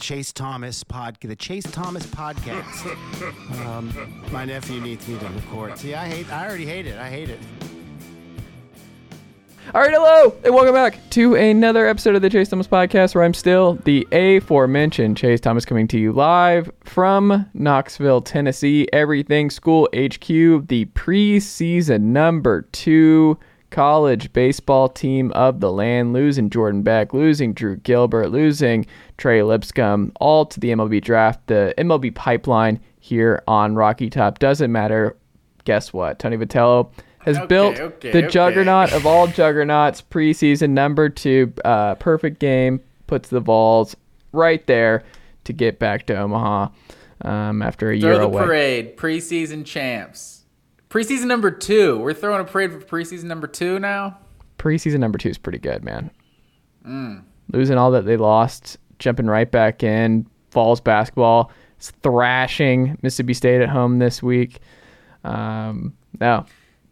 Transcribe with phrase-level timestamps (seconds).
[0.00, 2.86] Chase Thomas podcast, the Chase Thomas podcast.
[3.66, 5.76] um, my nephew needs me to record.
[5.76, 6.32] See, I hate.
[6.32, 6.96] I already hate it.
[6.98, 7.40] I hate it.
[9.74, 13.24] All right, hello, and welcome back to another episode of the Chase Thomas Podcast, where
[13.24, 18.86] I'm still the aforementioned Chase Thomas coming to you live from Knoxville, Tennessee.
[18.92, 23.36] Everything School HQ, the preseason number two
[23.70, 30.12] college baseball team of the land, losing Jordan Beck, losing Drew Gilbert, losing Trey Lipscomb,
[30.20, 31.46] all to the MLB draft.
[31.46, 35.16] The MLB pipeline here on Rocky Top doesn't matter.
[35.64, 36.18] Guess what?
[36.18, 38.28] Tony Vitello has Okay, built okay, the okay.
[38.28, 43.96] juggernaut of all juggernauts, preseason number two, uh, perfect game, puts the Vols
[44.32, 45.02] right there
[45.44, 46.68] to get back to Omaha
[47.22, 48.42] um, after a year Throw the away.
[48.44, 50.37] parade, preseason champs.
[50.90, 51.98] Preseason number two.
[51.98, 54.18] We're throwing a parade for preseason number two now.
[54.58, 56.10] Preseason number two is pretty good, man.
[56.86, 57.22] Mm.
[57.52, 60.26] Losing all that they lost, jumping right back in.
[60.50, 64.60] Vols basketball is thrashing Mississippi State at home this week.
[65.24, 66.46] Um, no,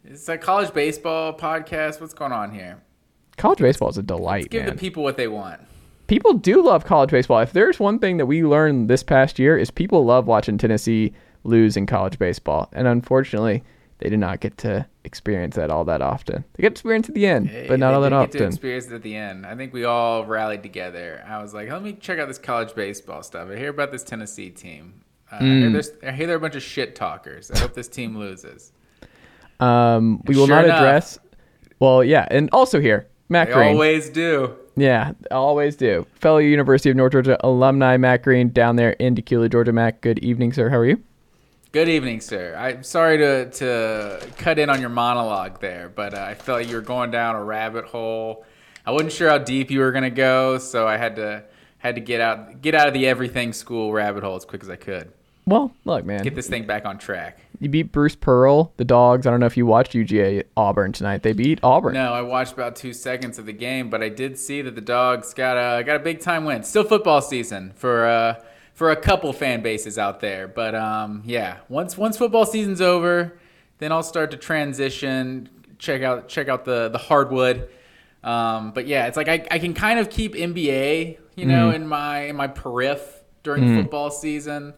[0.05, 2.01] It's a college baseball podcast.
[2.01, 2.83] What's going on here?
[3.39, 4.75] college baseball is a delight, Give man.
[4.75, 5.61] the people what they want.
[6.07, 7.39] people do love college baseball.
[7.41, 11.13] If there's one thing that we learned this past year is people love watching Tennessee
[11.45, 13.63] lose in college baseball, and unfortunately,
[13.99, 16.45] they did not get to experience that all that often.
[16.55, 18.93] They get to experience at the end, but not all that get to experience it
[18.93, 19.47] at the end.
[19.47, 21.25] I think we all rallied together.
[21.27, 23.49] I was like, let me check out this college baseball stuff.
[23.51, 25.01] I hear about this Tennessee team.
[25.33, 25.71] Uh, I, Mm.
[25.73, 27.51] hear I hear they're a bunch of shit talkers.
[27.51, 28.73] I hope this team loses.
[29.61, 30.79] Um, we will Sure not enough.
[30.79, 31.19] address.
[31.79, 33.69] Well, yeah, and also here, Matt They Green.
[33.73, 34.55] always do.
[34.77, 36.07] Yeah, always do.
[36.15, 39.73] Fellow University of North Georgia alumni Matt Green down there in Decatur, Georgia.
[39.73, 40.69] Matt, good evening, sir.
[40.69, 41.03] How are you?
[41.73, 42.55] Good evening, sir.
[42.57, 46.69] I'm sorry to, to cut in on your monologue there, but uh, I felt like
[46.69, 48.47] you were going down a rabbit hole.
[48.87, 51.45] I wasn't sure how deep you were gonna go, so I had to
[51.79, 54.71] had to get out get out of the everything school rabbit hole as quick as
[54.71, 55.13] I could.
[55.45, 56.23] Well, look, man.
[56.23, 57.39] Get this thing back on track.
[57.61, 59.27] You beat Bruce Pearl, the dogs.
[59.27, 61.23] I don't know if you watched UGA Auburn tonight.
[61.23, 61.95] They beat Auburn.
[61.95, 64.81] No, I watched about two seconds of the game, but I did see that the
[64.81, 66.63] dogs got a got a big time win.
[66.63, 68.41] Still football season for uh
[68.77, 73.39] for a couple fan bases out there, but um yeah, once once football season's over,
[73.79, 75.49] then I'll start to transition.
[75.79, 77.69] Check out check out the the hardwood.
[78.23, 81.89] Um, but yeah, it's like I, I can kind of keep NBA, you know, in
[81.89, 83.01] my in my periph
[83.43, 84.75] during football season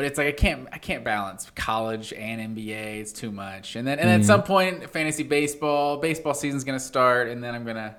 [0.00, 3.00] but it's like I can't I can't balance college and NBA.
[3.00, 3.76] It's too much.
[3.76, 7.66] And then and at some point, fantasy baseball baseball season's gonna start, and then I'm
[7.66, 7.96] gonna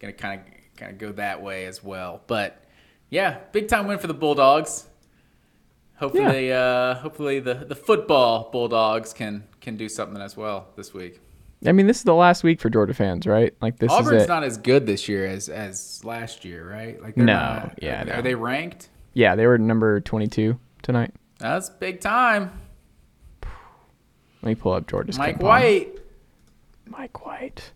[0.00, 2.20] gonna kind of kind of go that way as well.
[2.26, 2.62] But
[3.10, 4.86] yeah, big time win for the Bulldogs.
[5.96, 11.20] Hopefully, uh, hopefully the the football Bulldogs can can do something as well this week.
[11.66, 13.54] I mean, this is the last week for Georgia fans, right?
[13.60, 14.28] Like this Auburn's is it.
[14.28, 17.00] not as good this year as as last year, right?
[17.02, 18.12] Like No, not- yeah, Are, no.
[18.14, 18.88] are they ranked?
[19.12, 21.12] yeah, they were number 22 tonight.
[21.38, 22.50] That's big time.
[23.42, 25.18] Let me pull up Georgia's.
[25.18, 25.42] Mike.
[25.42, 25.98] White.
[26.86, 27.72] Mike White.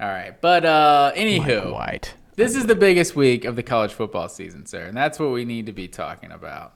[0.00, 2.14] All right, but uh, Mike anywho, White.
[2.36, 5.46] This is the biggest week of the college football season, sir, and that's what we
[5.46, 6.74] need to be talking about.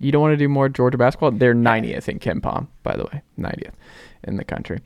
[0.00, 1.30] You don't want to do more Georgia basketball?
[1.30, 3.74] They're 90th in KenPom, by the way, 90th
[4.24, 4.80] in the country.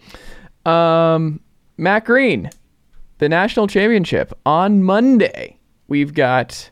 [0.67, 1.39] Um,
[1.77, 2.51] Matt Green,
[3.19, 5.57] the national championship on Monday.
[5.87, 6.69] We've got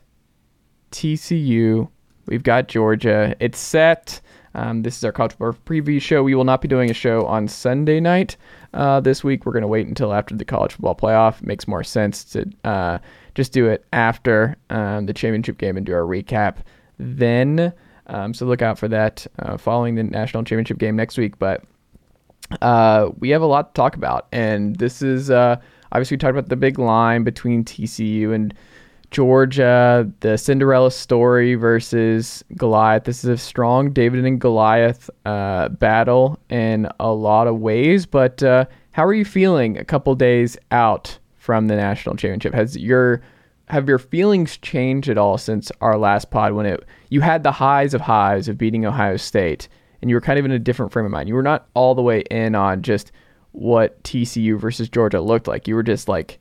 [0.91, 1.89] TCU,
[2.25, 3.33] we've got Georgia.
[3.39, 4.19] It's set.
[4.53, 6.21] Um, this is our college football preview show.
[6.23, 8.35] We will not be doing a show on Sunday night
[8.73, 9.45] uh, this week.
[9.45, 11.41] We're going to wait until after the college football playoff.
[11.41, 12.97] It makes more sense to uh,
[13.35, 16.57] just do it after um, the championship game and do our recap
[16.97, 17.73] then.
[18.07, 21.39] Um, so look out for that uh, following the national championship game next week.
[21.39, 21.63] But
[22.61, 25.55] uh, we have a lot to talk about, and this is uh,
[25.91, 28.53] obviously we talked about the big line between TCU and
[29.11, 33.03] Georgia, the Cinderella story versus Goliath.
[33.03, 38.41] This is a strong David and Goliath uh, battle in a lot of ways, but
[38.41, 42.53] uh, How are you feeling a couple days out from the national championship?
[42.53, 43.19] Has your
[43.67, 47.51] have your feelings changed at all since our last pod when it you had the
[47.51, 49.67] highs of highs of beating Ohio State
[50.01, 51.27] and you were kind of in a different frame of mind.
[51.27, 53.11] You were not all the way in on just
[53.53, 55.67] what TCU versus Georgia looked like.
[55.67, 56.39] You were just like,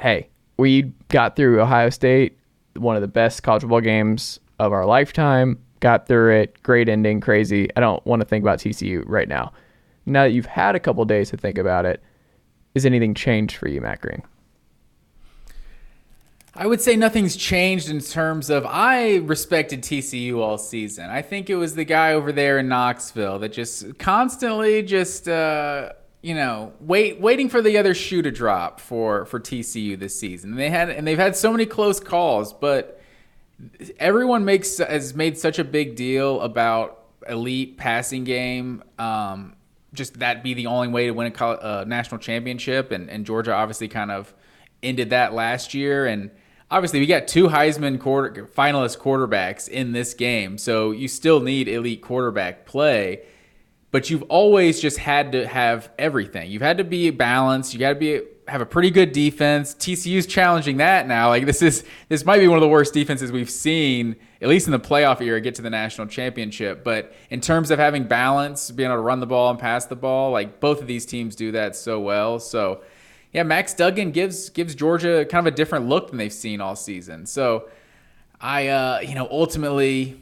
[0.00, 2.36] hey, we got through Ohio State,
[2.74, 5.58] one of the best college football games of our lifetime.
[5.78, 7.68] Got through it, great ending, crazy.
[7.76, 9.52] I don't want to think about TCU right now.
[10.06, 12.02] Now that you've had a couple days to think about it,
[12.74, 14.22] is anything changed for you, Matt Green?
[16.54, 21.08] I would say nothing's changed in terms of I respected TCU all season.
[21.08, 25.92] I think it was the guy over there in Knoxville that just constantly just uh,
[26.20, 30.50] you know wait waiting for the other shoe to drop for for TCU this season.
[30.50, 33.00] And they had and they've had so many close calls, but
[33.98, 38.84] everyone makes has made such a big deal about elite passing game.
[38.98, 39.56] Um,
[39.94, 43.54] just that be the only way to win a uh, national championship, and, and Georgia
[43.54, 44.34] obviously kind of
[44.82, 46.30] ended that last year and
[46.72, 51.68] obviously we got two Heisman quarter finalist quarterbacks in this game, so you still need
[51.68, 53.22] elite quarterback play.
[53.90, 56.50] But you've always just had to have everything.
[56.50, 57.74] You've had to be balanced.
[57.74, 59.74] You got to be have a pretty good defense.
[59.74, 61.28] TCU's challenging that now.
[61.28, 64.66] Like this is this might be one of the worst defenses we've seen, at least
[64.66, 66.82] in the playoff era, get to the national championship.
[66.82, 69.96] But in terms of having balance, being able to run the ball and pass the
[69.96, 72.38] ball, like both of these teams do that so well.
[72.40, 72.82] So
[73.32, 76.76] yeah, Max Duggan gives gives Georgia kind of a different look than they've seen all
[76.76, 77.26] season.
[77.26, 77.68] So
[78.40, 80.20] I uh, you know, ultimately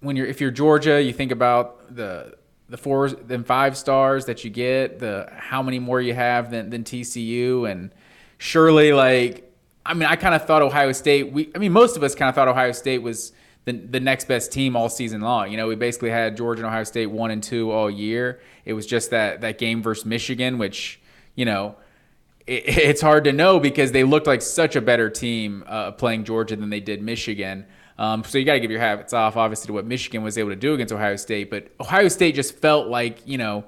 [0.00, 2.36] when you're if you're Georgia, you think about the
[2.68, 6.70] the four then five stars that you get, the how many more you have than
[6.70, 7.92] than TCU and
[8.38, 9.52] surely like
[9.84, 12.28] I mean, I kind of thought Ohio State we I mean, most of us kind
[12.28, 13.32] of thought Ohio State was
[13.66, 15.50] the, the next best team all season long.
[15.50, 18.40] You know, we basically had Georgia and Ohio State one and two all year.
[18.64, 21.00] It was just that that game versus Michigan, which,
[21.34, 21.76] you know,
[22.48, 26.56] it's hard to know because they looked like such a better team uh, playing Georgia
[26.56, 27.66] than they did Michigan.
[27.98, 30.50] Um, so you got to give your hats off, obviously, to what Michigan was able
[30.50, 31.50] to do against Ohio State.
[31.50, 33.64] But Ohio State just felt like you know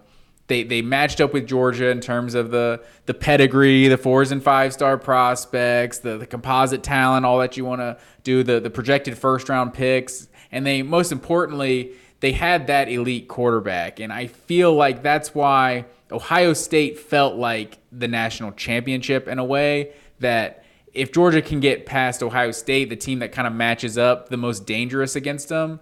[0.47, 4.43] they they matched up with Georgia in terms of the the pedigree, the fours and
[4.43, 8.71] five star prospects, the the composite talent, all that you want to do, the the
[8.71, 14.27] projected first round picks, and they most importantly they had that elite quarterback, and I
[14.27, 20.65] feel like that's why Ohio State felt like the national championship in a way that
[20.93, 24.37] if Georgia can get past Ohio State, the team that kind of matches up the
[24.37, 25.81] most dangerous against them,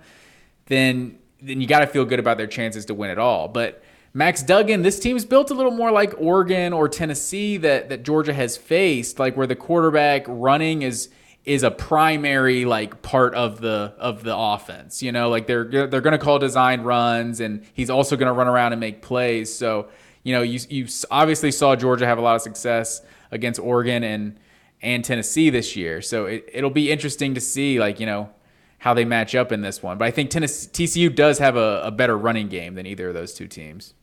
[0.66, 3.46] then then you got to feel good about their chances to win it all.
[3.46, 3.82] But
[4.14, 8.32] Max Duggan, this team's built a little more like Oregon or Tennessee that that Georgia
[8.32, 11.08] has faced, like where the quarterback running is
[11.44, 15.02] is a primary like part of the of the offense.
[15.02, 18.32] You know, like they're they're going to call design runs, and he's also going to
[18.32, 19.54] run around and make plays.
[19.54, 19.88] So
[20.26, 23.00] you know, you you obviously saw Georgia have a lot of success
[23.30, 24.40] against Oregon and
[24.82, 26.02] and Tennessee this year.
[26.02, 28.30] So it, it'll be interesting to see, like you know,
[28.78, 29.98] how they match up in this one.
[29.98, 33.14] But I think Tennessee, TCU does have a, a better running game than either of
[33.14, 33.94] those two teams.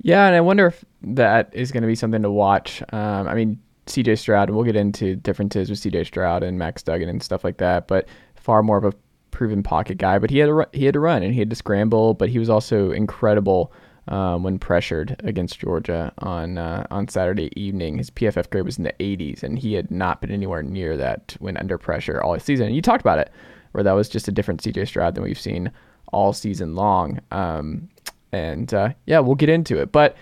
[0.00, 2.82] Yeah, and I wonder if that is going to be something to watch.
[2.94, 7.10] Um, I mean, CJ Stroud, we'll get into differences with CJ Stroud and Max Duggan
[7.10, 8.94] and stuff like that, but far more of a
[9.32, 10.18] proven pocket guy.
[10.18, 12.38] But he had to, he had to run and he had to scramble, but he
[12.38, 13.70] was also incredible
[14.08, 17.98] um, when pressured against Georgia on uh, on Saturday evening.
[17.98, 21.36] His PFF grade was in the 80s, and he had not been anywhere near that
[21.38, 22.66] when under pressure all season.
[22.66, 23.30] And you talked about it,
[23.72, 25.70] where that was just a different CJ Stroud than we've seen
[26.12, 27.20] all season long.
[27.30, 27.88] Um,
[28.32, 30.16] and uh, yeah, we'll get into it, but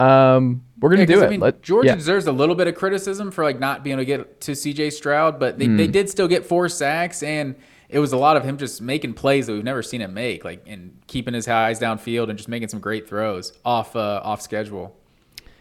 [0.00, 1.26] um, we're gonna yeah, do it.
[1.26, 1.94] I mean, Let, Georgia yeah.
[1.94, 4.92] deserves a little bit of criticism for like not being able to get to CJ
[4.92, 5.76] Stroud, but they, mm.
[5.76, 7.56] they did still get four sacks and
[7.88, 10.44] it was a lot of him just making plays that we've never seen him make,
[10.44, 14.42] like and keeping his eyes downfield and just making some great throws off uh, off
[14.42, 14.94] schedule.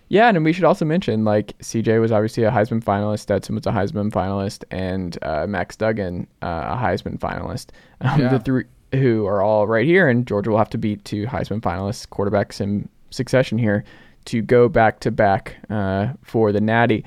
[0.09, 3.65] Yeah, and we should also mention like CJ was obviously a Heisman finalist, Stetson was
[3.65, 7.69] a Heisman finalist, and uh, Max Duggan uh, a Heisman finalist.
[8.01, 8.29] Um, yeah.
[8.29, 11.59] The three who are all right here, and Georgia will have to beat two Heisman
[11.59, 13.83] finalists, quarterbacks in succession here,
[14.25, 17.03] to go back to back uh, for the Natty.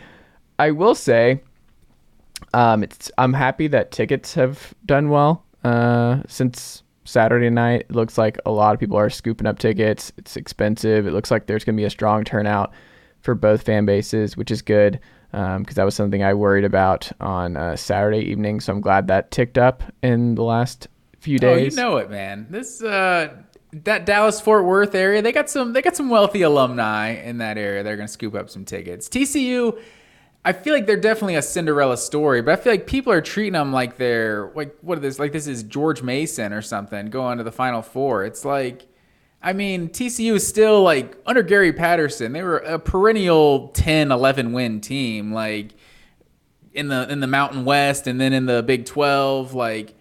[0.58, 1.40] I will say
[2.54, 7.82] um, it's I'm happy that tickets have done well uh, since Saturday night.
[7.88, 10.12] It looks like a lot of people are scooping up tickets.
[10.16, 11.06] It's expensive.
[11.06, 12.72] It looks like there's going to be a strong turnout
[13.22, 14.98] for both fan bases, which is good Um
[15.30, 18.60] because um, that was something I worried about on uh, Saturday evening.
[18.60, 20.88] So I'm glad that ticked up in the last
[21.20, 21.78] few days.
[21.78, 22.46] Oh, you know it, man.
[22.50, 23.34] This uh,
[23.72, 27.58] that Dallas Fort Worth area, they got some they got some wealthy alumni in that
[27.58, 27.82] area.
[27.82, 29.08] They're going to scoop up some tickets.
[29.08, 29.80] TCU
[30.44, 33.52] I feel like they're definitely a Cinderella story, but I feel like people are treating
[33.52, 35.18] them like they're like what is this?
[35.18, 38.24] Like this is George Mason or something going to the Final Four.
[38.24, 38.86] It's like
[39.42, 42.32] I mean, TCU is still like under Gary Patterson.
[42.32, 45.72] They were a perennial 10, 11 win team, like
[46.72, 49.54] in the in the Mountain West, and then in the Big Twelve.
[49.54, 49.94] Like,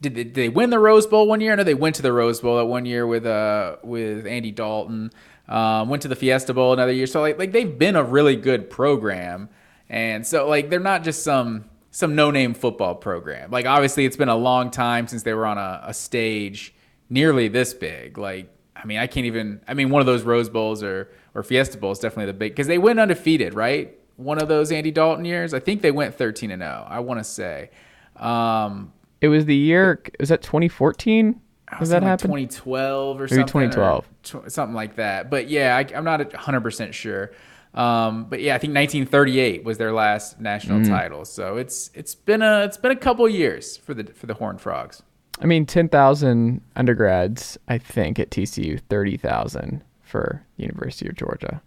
[0.00, 1.56] did they, did they win the Rose Bowl one year?
[1.56, 5.10] No, they went to the Rose Bowl that one year with uh with Andy Dalton.
[5.48, 7.06] Um, went to the Fiesta Bowl another year.
[7.06, 9.48] So like like they've been a really good program,
[9.88, 13.50] and so like they're not just some some no name football program.
[13.50, 16.74] Like obviously it's been a long time since they were on a, a stage
[17.08, 18.18] nearly this big.
[18.18, 19.62] Like I mean, I can't even.
[19.66, 22.66] I mean, one of those Rose Bowls or or Fiesta Bowls definitely the big because
[22.66, 23.98] they went undefeated, right?
[24.16, 26.86] One of those Andy Dalton years, I think they went thirteen and zero.
[26.88, 27.70] I want to say.
[28.16, 30.02] Um, It was the year.
[30.20, 31.40] Was that 2014?
[31.78, 32.28] Does that like happen?
[32.28, 33.46] 2012 or Maybe something.
[33.70, 34.06] 2012.
[34.22, 35.30] tw- something like that.
[35.30, 37.32] But yeah, I, I'm not 100% sure.
[37.76, 40.88] Um, but yeah, I think 1938 was their last national Mm.
[40.88, 41.24] title.
[41.26, 44.60] So it's it's been a it's been a couple years for the for the Horned
[44.60, 45.02] Frogs.
[45.38, 51.60] I mean, 10,000 undergrads, I think, at TCU, 30,000 for University of Georgia.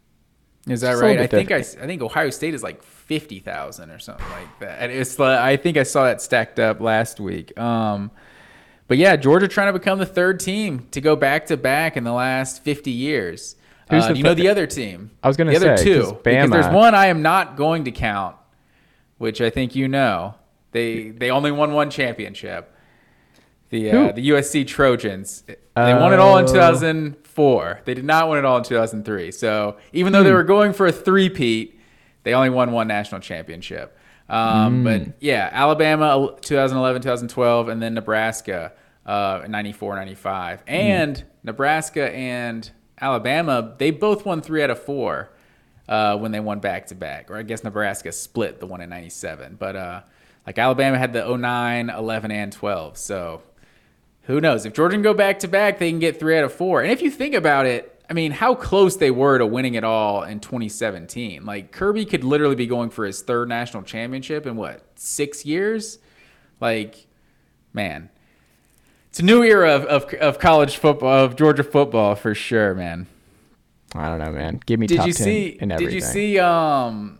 [0.67, 1.19] Is that right?
[1.19, 4.79] I think I, I think Ohio State is like 50,000 or something like that.
[4.81, 7.55] And it's like, I think I saw that stacked up last week.
[7.59, 8.09] Um,
[8.87, 12.03] but yeah, Georgia trying to become the third team to go back to back in
[12.03, 13.55] the last 50 years.
[13.89, 15.11] Who's Uh, the you know the other team?
[15.23, 17.91] I was the other say, two 'cause because there's one I am not going to
[17.91, 18.35] count,
[19.17, 20.35] which I think you know.
[20.71, 22.71] They they only won one championship.
[23.69, 25.43] The uh, the USC Trojans.
[25.47, 25.55] They
[25.93, 26.53] won it all in Oh.
[26.53, 27.81] 2004.
[27.85, 29.31] They did not win it all in 2003.
[29.31, 31.79] So even though they were going for a three-peat,
[32.23, 33.97] they only won one national championship.
[34.29, 38.73] Um, But yeah, Alabama 2011, 2012, and then Nebraska
[39.05, 40.63] uh, 94, 95.
[40.67, 42.69] And Nebraska and
[43.01, 45.29] Alabama, they both won three out of four
[45.87, 47.31] uh, when they won back to back.
[47.31, 49.55] Or I guess Nebraska split the one in 97.
[49.59, 50.01] But uh,
[50.45, 52.97] like Alabama had the 09, 11, and 12.
[52.97, 53.41] So
[54.23, 54.65] who knows?
[54.65, 56.81] If Georgia can go back to back, they can get three out of four.
[56.81, 59.83] And if you think about it, I mean, how close they were to winning it
[59.83, 61.45] all in 2017.
[61.45, 65.99] Like Kirby could literally be going for his third national championship in what six years?
[66.59, 67.07] Like,
[67.71, 68.09] man,
[69.09, 73.07] it's a new era of, of, of college football, of Georgia football for sure, man.
[73.95, 74.59] I don't know, man.
[74.65, 75.51] Give me Did top you 10 see?
[75.57, 76.37] Did you see?
[76.37, 77.19] Um,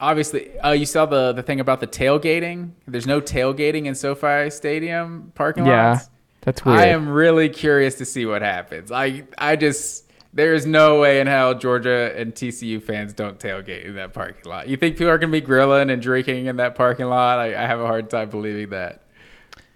[0.00, 2.72] obviously, uh, you saw the the thing about the tailgating.
[2.86, 6.10] There's no tailgating in SoFi Stadium parking Yeah, lots.
[6.40, 6.78] that's weird.
[6.78, 8.90] I am really curious to see what happens.
[8.90, 13.94] I I just there's no way in hell Georgia and TCU fans don't tailgate in
[13.96, 14.68] that parking lot.
[14.68, 17.38] You think people are gonna be grilling and drinking in that parking lot?
[17.38, 19.02] I, I have a hard time believing that.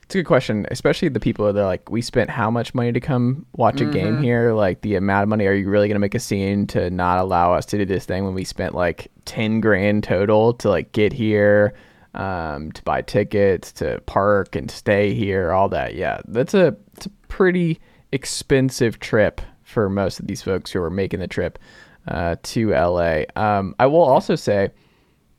[0.08, 2.92] It's a good question, especially the people that are like, we spent how much money
[2.92, 3.92] to come watch a Mm-hmm.
[3.92, 4.54] game here?
[4.54, 7.18] Like the amount of money, are you really going to make a scene to not
[7.18, 10.92] allow us to do this thing when we spent like 10 grand total to like
[10.92, 11.74] get here,
[12.14, 15.94] um, to buy tickets, to park and stay here, all that?
[15.94, 17.78] Yeah, that's a, it's a pretty
[18.10, 21.58] expensive trip for most of these folks who are making the trip
[22.06, 23.24] uh, to LA.
[23.36, 24.70] Um, I will also say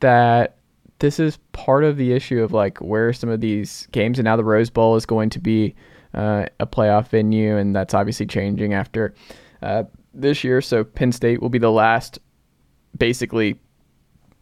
[0.02, 0.58] that
[1.00, 4.36] this is part of the issue of like where some of these games and now
[4.36, 5.76] the Rose Bowl is going to be
[6.14, 9.14] uh, a playoff venue and that's obviously changing after
[9.62, 10.62] uh, this year.
[10.62, 12.20] So Penn State will be the last
[12.98, 13.60] basically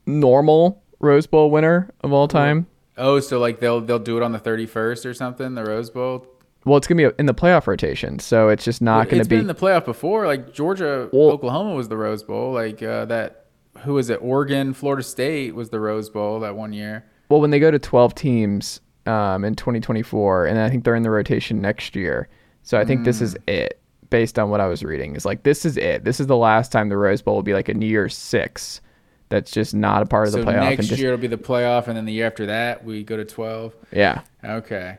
[0.06, 2.68] normal Rose Bowl winner of all time.
[2.98, 6.26] Oh, so like they'll they'll do it on the 31st or something, the Rose Bowl.
[6.66, 9.36] Well, it's gonna be in the playoff rotation, so it's just not gonna It's be.
[9.36, 10.26] been in the playoff before.
[10.26, 12.52] Like Georgia, Well- Oklahoma was the Rose Bowl.
[12.54, 13.44] Like uh, that.
[13.84, 14.18] Who was it?
[14.22, 17.06] Oregon, Florida State was the Rose Bowl that one year.
[17.30, 21.04] well, when they go to 12 teams um, in 2024, and I think they're in
[21.04, 22.28] the rotation next year.
[22.64, 23.80] So I think this is it,
[24.10, 25.16] based on what I was reading.
[25.16, 26.04] Is like this is it.
[26.04, 28.82] This is the last time the Rose Bowl will be like a New Year's Six.
[29.30, 30.70] That's just not a part of the So playoff.
[30.70, 33.16] next just, year it'll be the playoff, and then the year after that we go
[33.18, 33.74] to twelve.
[33.94, 34.98] yeah, Okay.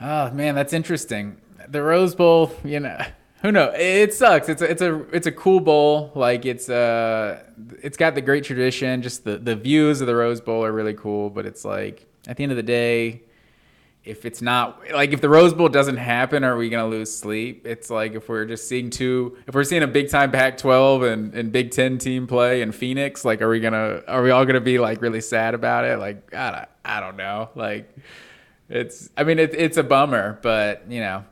[0.00, 1.36] Oh man, that's interesting.
[1.68, 2.98] The Rose Bowl, you know,
[3.42, 3.74] who knows?
[3.78, 4.48] It sucks.
[4.48, 6.12] It's a it's a it's a cool bowl.
[6.14, 7.42] Like it's uh
[7.82, 9.00] it's got the great tradition.
[9.02, 11.30] Just the the views of the Rose Bowl are really cool.
[11.30, 13.22] But it's like at the end of the day,
[14.04, 17.66] if it's not like if the Rose Bowl doesn't happen, are we gonna lose sleep?
[17.66, 21.34] It's like if we're just seeing two, if we're seeing a big time Pac-12 and,
[21.34, 24.60] and Big Ten team play in Phoenix, like are we gonna are we all gonna
[24.60, 25.98] be like really sad about it?
[25.98, 27.48] Like I don't, I don't know.
[27.54, 27.96] Like
[28.68, 31.24] it's I mean it, it's a bummer, but you know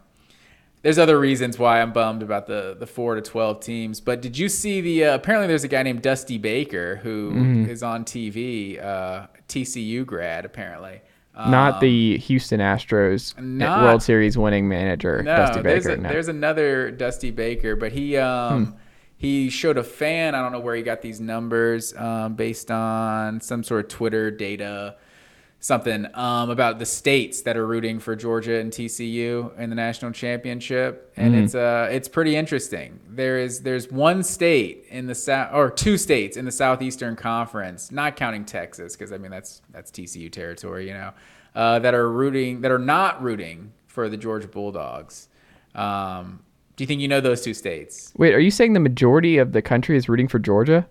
[0.82, 4.00] there's other reasons why I'm bummed about the the four to twelve teams.
[4.00, 5.04] But did you see the?
[5.06, 10.44] Uh, apparently, there's a guy named Dusty Baker who is on TV, uh, TCU grad
[10.44, 11.00] apparently.
[11.36, 15.96] not the Houston Astros Um, not- World Series winning manager, No, Dusty there's, Baker.
[15.96, 16.08] a, no.
[16.08, 18.72] there's another Dusty Baker, but he um, Hmm.
[19.16, 20.34] he showed a fan.
[20.34, 24.30] I don't know where he got these numbers um, based on some sort of Twitter
[24.32, 24.96] data
[25.60, 30.12] something um, about the states that are rooting for Georgia and TCU in the national
[30.12, 33.00] championship, and it's uh it's pretty interesting.
[33.08, 37.90] There is there's one state in the south or two states in the southeastern conference,
[37.90, 41.12] not counting Texas, because I mean that's that's TCU territory, you know,
[41.54, 45.28] uh, that are rooting that are not rooting for the Georgia Bulldogs.
[45.74, 46.40] Um,
[46.76, 48.12] do you think you know those two states?
[48.16, 50.86] Wait, are you saying the majority of the country is rooting for Georgia?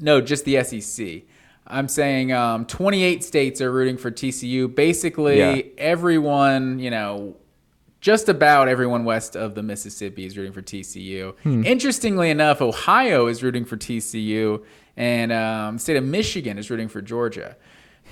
[0.00, 1.24] No, just the SEC.
[1.66, 4.72] I'm saying um, 28 states are rooting for TCU.
[4.74, 5.62] Basically, Yeah.
[5.78, 7.36] everyone, you know,
[8.00, 11.34] just about everyone west of the Mississippi is rooting for TCU.
[11.64, 14.62] Interestingly enough, Ohio is rooting for TCU,
[14.96, 17.56] and um, the state of Michigan is rooting for Georgia.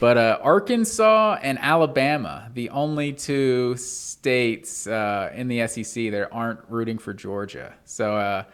[0.01, 6.61] But uh, Arkansas and Alabama, the only two states uh, in the SEC that aren't
[6.71, 7.75] rooting for Georgia.
[7.85, 8.45] So uh,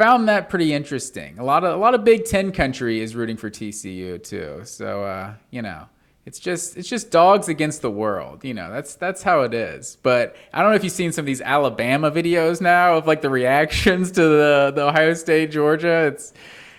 [0.00, 1.38] found that pretty interesting.
[1.38, 4.62] A lot of a lot of Big Ten country is rooting for TCU too.
[4.64, 5.88] So uh, you know,
[6.24, 8.42] it's just it's just dogs against the world.
[8.42, 9.98] You know, that's that's how it is.
[10.02, 13.20] But I don't know if you've seen some of these Alabama videos now of like
[13.20, 16.06] the reactions to the the Ohio State Georgia.
[16.06, 16.32] It's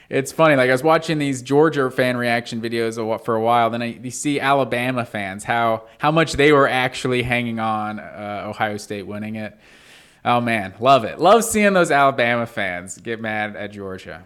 [0.10, 0.56] it's funny.
[0.56, 3.70] Like I was watching these Georgia fan reaction videos for a while.
[3.70, 8.46] Then I, you see Alabama fans how how much they were actually hanging on uh,
[8.48, 9.56] Ohio State winning it.
[10.24, 11.20] Oh man, love it.
[11.20, 14.24] Love seeing those Alabama fans get mad at Georgia.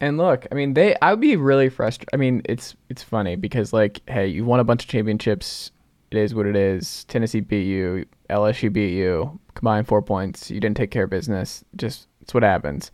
[0.00, 0.96] And look, I mean, they.
[1.00, 2.08] I would be really frustrated.
[2.12, 5.70] I mean, it's it's funny because like, hey, you won a bunch of championships.
[6.10, 7.04] It is what it is.
[7.04, 8.06] Tennessee beat you.
[8.30, 9.38] LSU beat you.
[9.54, 10.50] Combined four points.
[10.50, 11.64] You didn't take care of business.
[11.76, 12.90] Just it's what happens.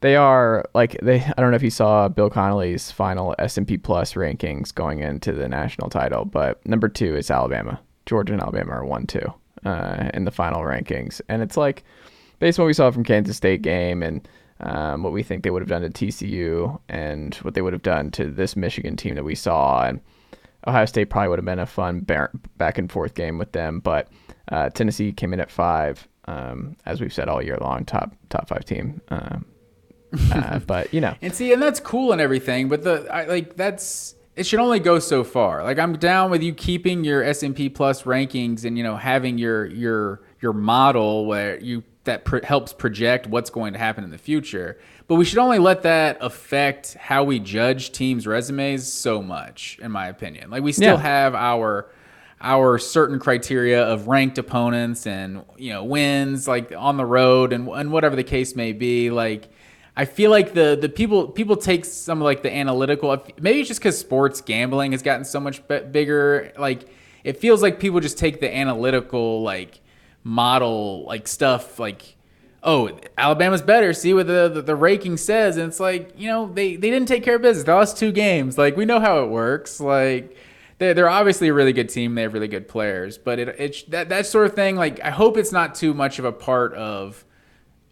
[0.00, 1.20] They are like they.
[1.20, 5.00] I don't know if you saw Bill Connelly's final S and P Plus rankings going
[5.00, 7.80] into the national title, but number two is Alabama.
[8.04, 9.32] Georgia and Alabama are one two
[9.64, 11.84] uh, in the final rankings, and it's like
[12.38, 14.26] based on what we saw from Kansas State game and
[14.60, 17.82] um, what we think they would have done to TCU and what they would have
[17.82, 19.84] done to this Michigan team that we saw.
[19.84, 20.00] And
[20.66, 23.80] Ohio State probably would have been a fun bar- back and forth game with them,
[23.80, 24.08] but
[24.50, 28.48] uh, Tennessee came in at five, um, as we've said all year long, top top
[28.48, 29.00] five team.
[29.08, 29.44] Um,
[30.32, 33.56] uh, but you know, And see, and that's cool and everything, but the I, like
[33.56, 35.62] that's it should only go so far.
[35.62, 38.96] Like I'm down with you keeping your S and P Plus rankings and you know
[38.96, 44.02] having your your your model where you that pr- helps project what's going to happen
[44.04, 44.78] in the future.
[45.06, 49.92] But we should only let that affect how we judge teams' resumes so much, in
[49.92, 50.50] my opinion.
[50.50, 51.02] Like we still Yeah.
[51.02, 51.88] have our
[52.40, 57.68] our certain criteria of ranked opponents and you know wins like on the road and
[57.68, 59.48] and whatever the case may be like
[59.96, 63.68] I feel like the the people people take some of like the analytical maybe it's
[63.68, 66.88] just cuz sports gambling has gotten so much b- bigger like
[67.24, 69.80] it feels like people just take the analytical like
[70.24, 72.16] model like stuff like
[72.62, 76.50] oh Alabama's better see what the, the the ranking says and it's like you know
[76.50, 79.22] they they didn't take care of business they lost two games like we know how
[79.22, 80.36] it works like
[80.82, 82.16] they're, they're obviously a really good team.
[82.16, 84.74] They have really good players, but it, it that that sort of thing.
[84.74, 87.24] Like I hope it's not too much of a part of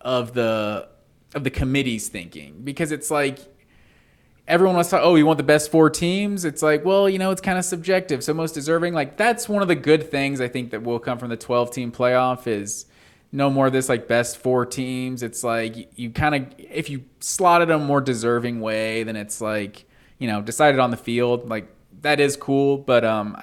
[0.01, 0.89] of the
[1.35, 3.39] of the committee's thinking because it's like
[4.49, 5.01] everyone wants to.
[5.01, 6.45] Oh, you want the best four teams?
[6.45, 8.23] It's like well, you know, it's kind of subjective.
[8.23, 8.95] So most deserving.
[8.95, 11.71] Like that's one of the good things I think that will come from the twelve
[11.71, 12.87] team playoff is
[13.33, 15.23] no more of this like best four teams.
[15.23, 19.41] It's like you, kind of if you slot it a more deserving way, then it's
[19.41, 19.85] like
[20.19, 21.49] you know decided on the field.
[21.49, 21.69] Like
[22.03, 23.41] that is cool, but um,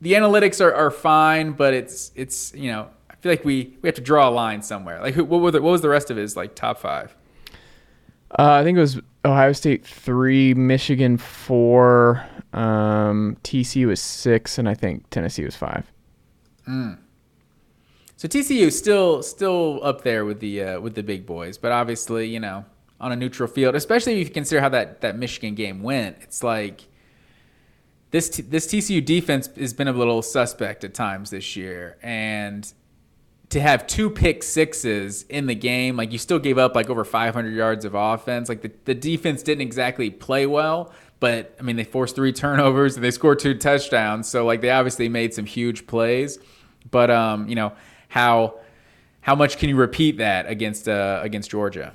[0.00, 3.88] the analytics are, are fine, but it's it's you know I feel like we we
[3.88, 5.00] have to draw a line somewhere.
[5.00, 7.16] Like what were the, what was the rest of his like top five?
[8.38, 14.68] Uh, I think it was Ohio State three, Michigan four, um, TCU was six, and
[14.68, 15.90] I think Tennessee was five.
[18.16, 22.26] So TCU still still up there with the uh, with the big boys, but obviously
[22.26, 22.64] you know
[23.00, 26.16] on a neutral field, especially if you consider how that, that Michigan game went.
[26.22, 26.88] It's like
[28.12, 32.72] this this TCU defense has been a little suspect at times this year, and
[33.50, 37.04] to have two pick sixes in the game, like you still gave up like over
[37.04, 38.48] 500 yards of offense.
[38.48, 42.96] Like the, the defense didn't exactly play well, but I mean they forced three turnovers
[42.96, 44.28] and they scored two touchdowns.
[44.28, 46.38] So like they obviously made some huge plays,
[46.90, 47.72] but um you know
[48.08, 48.58] how
[49.20, 51.94] how much can you repeat that against uh against Georgia?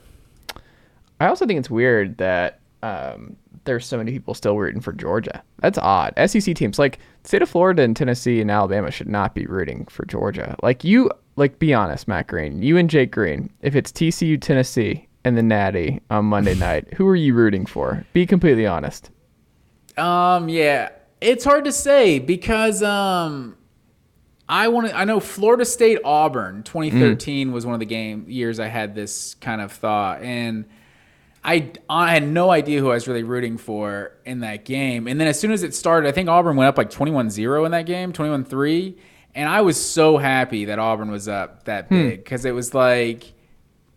[1.20, 3.36] I also think it's weird that um,
[3.66, 5.44] there's so many people still rooting for Georgia.
[5.60, 6.14] That's odd.
[6.28, 10.06] SEC teams like state of Florida and Tennessee and Alabama should not be rooting for
[10.06, 10.56] Georgia.
[10.64, 13.50] Like you, like be honest, Matt Green, you and Jake Green.
[13.62, 18.06] If it's TCU, Tennessee, and the Natty on Monday night, who are you rooting for?
[18.14, 19.10] Be completely honest.
[19.98, 20.90] Um, yeah,
[21.22, 23.58] it's hard to say because um,
[24.48, 24.98] I want to.
[24.98, 29.36] I know Florida State Auburn 2013 was one of the game years I had this
[29.36, 30.66] kind of thought, and
[31.44, 35.08] I, I had no idea who I was really rooting for in that game.
[35.08, 37.66] And then as soon as it started, I think Auburn went up like 21 0
[37.66, 38.98] in that game, 21 3.
[39.36, 43.34] And I was so happy that Auburn was up that big because it was like,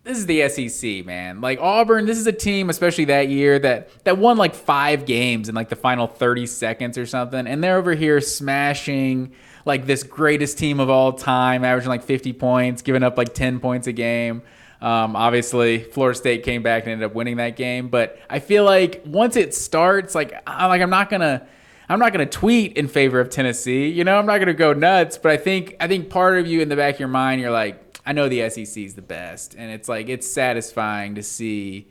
[0.03, 1.41] this is the SEC, man.
[1.41, 5.49] Like Auburn, this is a team, especially that year, that that won like five games
[5.49, 7.47] in like the final 30 seconds or something.
[7.47, 9.33] And they're over here smashing
[9.65, 13.59] like this greatest team of all time, averaging like 50 points, giving up like 10
[13.59, 14.43] points a game.
[14.81, 17.87] Um, obviously, Florida State came back and ended up winning that game.
[17.87, 21.47] But I feel like once it starts, like I'm like I'm not gonna.
[21.89, 23.89] I'm not going to tweet in favor of Tennessee.
[23.89, 26.47] You know, I'm not going to go nuts, but I think I think part of
[26.47, 29.01] you in the back of your mind, you're like, I know the SEC is the
[29.01, 31.87] best, and it's like it's satisfying to see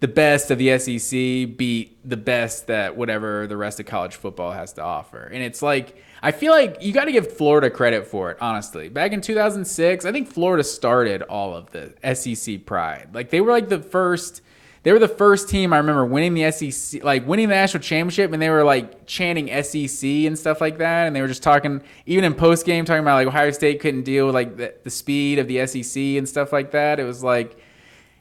[0.00, 4.52] the best of the SEC beat the best that whatever the rest of college football
[4.52, 5.24] has to offer.
[5.24, 8.88] And it's like I feel like you got to give Florida credit for it, honestly.
[8.88, 13.10] Back in 2006, I think Florida started all of the SEC pride.
[13.12, 14.42] Like they were like the first
[14.82, 18.32] they were the first team I remember winning the SEC, like winning the national championship,
[18.32, 21.06] and they were like chanting SEC and stuff like that.
[21.06, 24.04] And they were just talking, even in post game, talking about like Ohio State couldn't
[24.04, 27.00] deal with like the, the speed of the SEC and stuff like that.
[27.00, 27.58] It was like,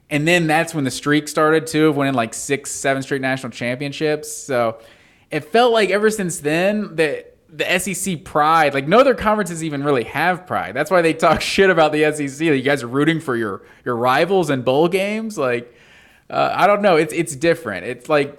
[0.10, 3.52] and then that's when the streak started too of winning like six, seven straight national
[3.52, 4.32] championships.
[4.32, 4.80] So
[5.30, 9.84] it felt like ever since then that the SEC pride, like no other conferences even
[9.84, 10.76] really have pride.
[10.76, 12.38] That's why they talk shit about the SEC.
[12.39, 15.74] That you guys are rooting for your your rivals in bowl games, like
[16.30, 16.96] uh, I don't know.
[16.98, 17.86] It's it's different.
[17.86, 18.38] It's like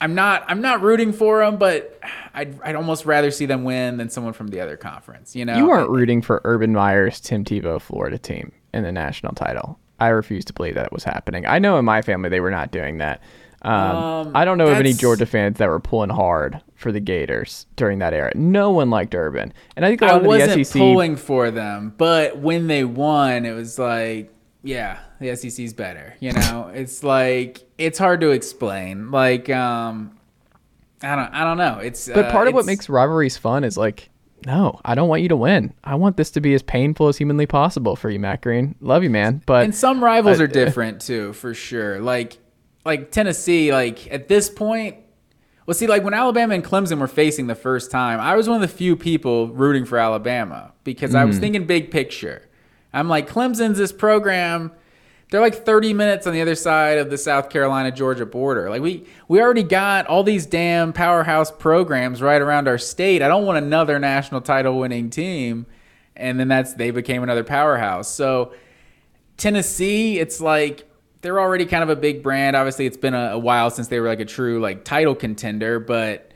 [0.00, 1.98] I'm not I'm not rooting for them, but
[2.34, 5.34] I'd I'd almost rather see them win than someone from the other conference.
[5.36, 9.34] You know, You weren't rooting for Urban Meyer's Tim Tebow Florida team in the national
[9.34, 9.78] title.
[10.00, 11.46] I refuse to believe that was happening.
[11.46, 13.22] I know in my family they were not doing that.
[13.62, 17.00] Um, Um, I don't know of any Georgia fans that were pulling hard for the
[17.00, 18.30] Gators during that era.
[18.34, 20.78] No one liked Urban, and I think a lot I of wasn't the SEC.
[20.78, 24.30] pulling for them, but when they won, it was like,
[24.62, 26.14] yeah, the SEC's better.
[26.20, 29.10] You know, it's like it's hard to explain.
[29.10, 30.18] Like, um,
[31.02, 31.78] I don't, I don't know.
[31.78, 34.10] It's But uh, part of what makes rivalries fun is like,
[34.46, 35.72] no, I don't want you to win.
[35.82, 38.74] I want this to be as painful as humanly possible for you, Matt Green.
[38.80, 39.42] Love you, man.
[39.46, 42.00] But and some rivals I- are different too, for sure.
[42.00, 42.38] Like,
[42.84, 44.96] like Tennessee, like at this point.
[45.66, 48.62] Well, see, like when Alabama and Clemson were facing the first time, I was one
[48.62, 52.46] of the few people rooting for Alabama because I was thinking big picture.
[52.92, 54.72] I'm like, Clemson's this program.
[55.30, 58.70] They're like 30 minutes on the other side of the South Carolina Georgia border.
[58.70, 63.22] Like we we already got all these damn powerhouse programs right around our state.
[63.22, 65.66] I don't want another national title winning team
[66.16, 68.08] and then that's they became another powerhouse.
[68.08, 68.52] So
[69.36, 70.88] Tennessee, it's like
[71.20, 72.54] they're already kind of a big brand.
[72.56, 75.80] Obviously, it's been a, a while since they were like a true like title contender,
[75.80, 76.30] but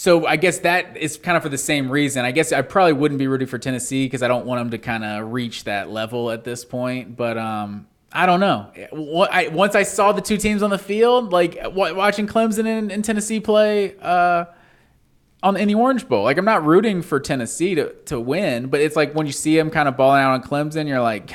[0.00, 2.24] so I guess that is kind of for the same reason.
[2.24, 4.78] I guess I probably wouldn't be rooting for Tennessee because I don't want them to
[4.78, 7.18] kind of reach that level at this point.
[7.18, 8.72] But um, I don't know.
[9.30, 13.04] I, once I saw the two teams on the field, like watching Clemson and, and
[13.04, 14.46] Tennessee play uh,
[15.42, 18.96] on the Orange Bowl, like I'm not rooting for Tennessee to, to win, but it's
[18.96, 21.26] like when you see them kind of balling out on Clemson, you're like,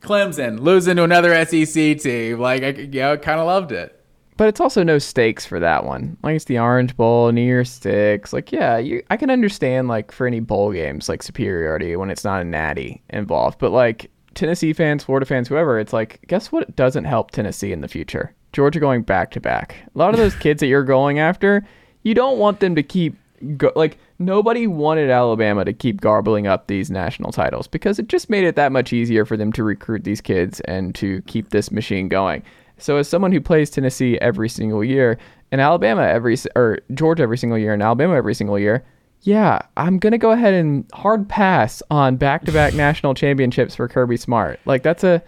[0.00, 2.38] Clemson losing to another SEC team.
[2.38, 3.98] Like I, yeah, kind of loved it.
[4.36, 6.16] But it's also no stakes for that one.
[6.22, 8.32] Like it's the Orange Bowl, New Year's Six.
[8.32, 12.24] Like yeah, you, I can understand like for any bowl games like superiority when it's
[12.24, 13.58] not a natty involved.
[13.58, 17.72] But like Tennessee fans, Florida fans, whoever, it's like guess what It doesn't help Tennessee
[17.72, 18.34] in the future?
[18.52, 19.76] Georgia going back to back.
[19.94, 21.66] A lot of those kids that you're going after,
[22.02, 23.16] you don't want them to keep
[23.56, 28.30] go, like nobody wanted Alabama to keep garbling up these national titles because it just
[28.30, 31.70] made it that much easier for them to recruit these kids and to keep this
[31.70, 32.42] machine going.
[32.78, 35.18] So as someone who plays Tennessee every single year
[35.50, 38.84] and Alabama every or Georgia every single year and Alabama every single year,
[39.22, 44.58] yeah, I'm gonna go ahead and hard pass on back-to-back national championships for Kirby Smart.
[44.64, 45.22] Like that's a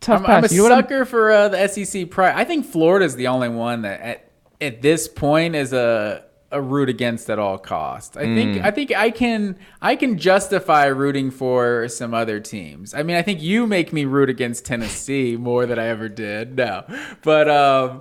[0.00, 0.44] tough I'm, pass.
[0.44, 2.34] I'm a you know sucker for uh, the SEC pride.
[2.34, 4.30] I think Florida's the only one that at,
[4.60, 8.16] at this point is a a root against at all costs.
[8.16, 8.34] I Mm.
[8.34, 12.94] think I think I can I can justify rooting for some other teams.
[12.94, 16.56] I mean, I think you make me root against Tennessee more than I ever did.
[16.56, 16.84] No,
[17.22, 18.00] but um,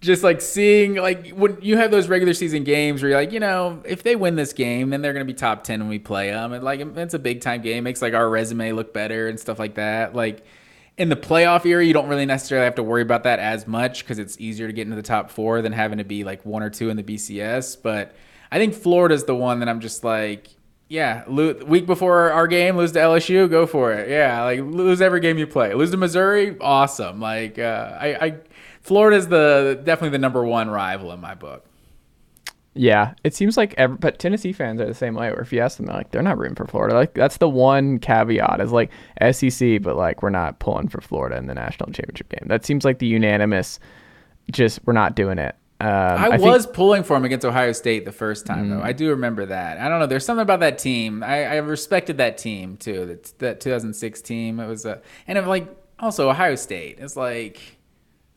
[0.00, 3.40] just like seeing like when you have those regular season games where you're like, you
[3.40, 6.30] know, if they win this game, then they're gonna be top ten when we play
[6.30, 9.38] them, and like it's a big time game, makes like our resume look better and
[9.40, 10.14] stuff like that.
[10.14, 10.44] Like
[10.96, 14.04] in the playoff era, you don't really necessarily have to worry about that as much
[14.04, 16.62] because it's easier to get into the top four than having to be like one
[16.62, 17.76] or two in the BCS.
[17.82, 18.14] But
[18.52, 20.48] I think Florida's the one that I'm just like,
[20.88, 24.10] yeah, week before our game, lose to LSU, go for it.
[24.10, 25.72] Yeah, like lose every game you play.
[25.72, 27.20] Lose to Missouri, awesome.
[27.20, 28.34] Like uh, I, I,
[28.82, 31.64] Florida's the definitely the number one rival in my book.
[32.74, 35.30] Yeah, it seems like, every, but Tennessee fans are the same way.
[35.30, 36.94] Where if you ask them, they're like they're not rooting for Florida.
[36.94, 38.90] Like that's the one caveat is like
[39.32, 42.46] SEC, but like we're not pulling for Florida in the national championship game.
[42.46, 43.80] That seems like the unanimous.
[44.52, 45.56] Just we're not doing it.
[45.80, 48.82] Um, I, think- was pulling for him against Ohio State the first time, though.
[48.82, 49.78] I do remember that.
[49.78, 50.06] I don't know.
[50.06, 51.22] There's something about that team.
[51.22, 53.06] I, I respected that team too.
[53.06, 54.60] That that 2006 team.
[54.60, 56.98] It was a and it, like also Ohio State.
[57.00, 57.79] It's like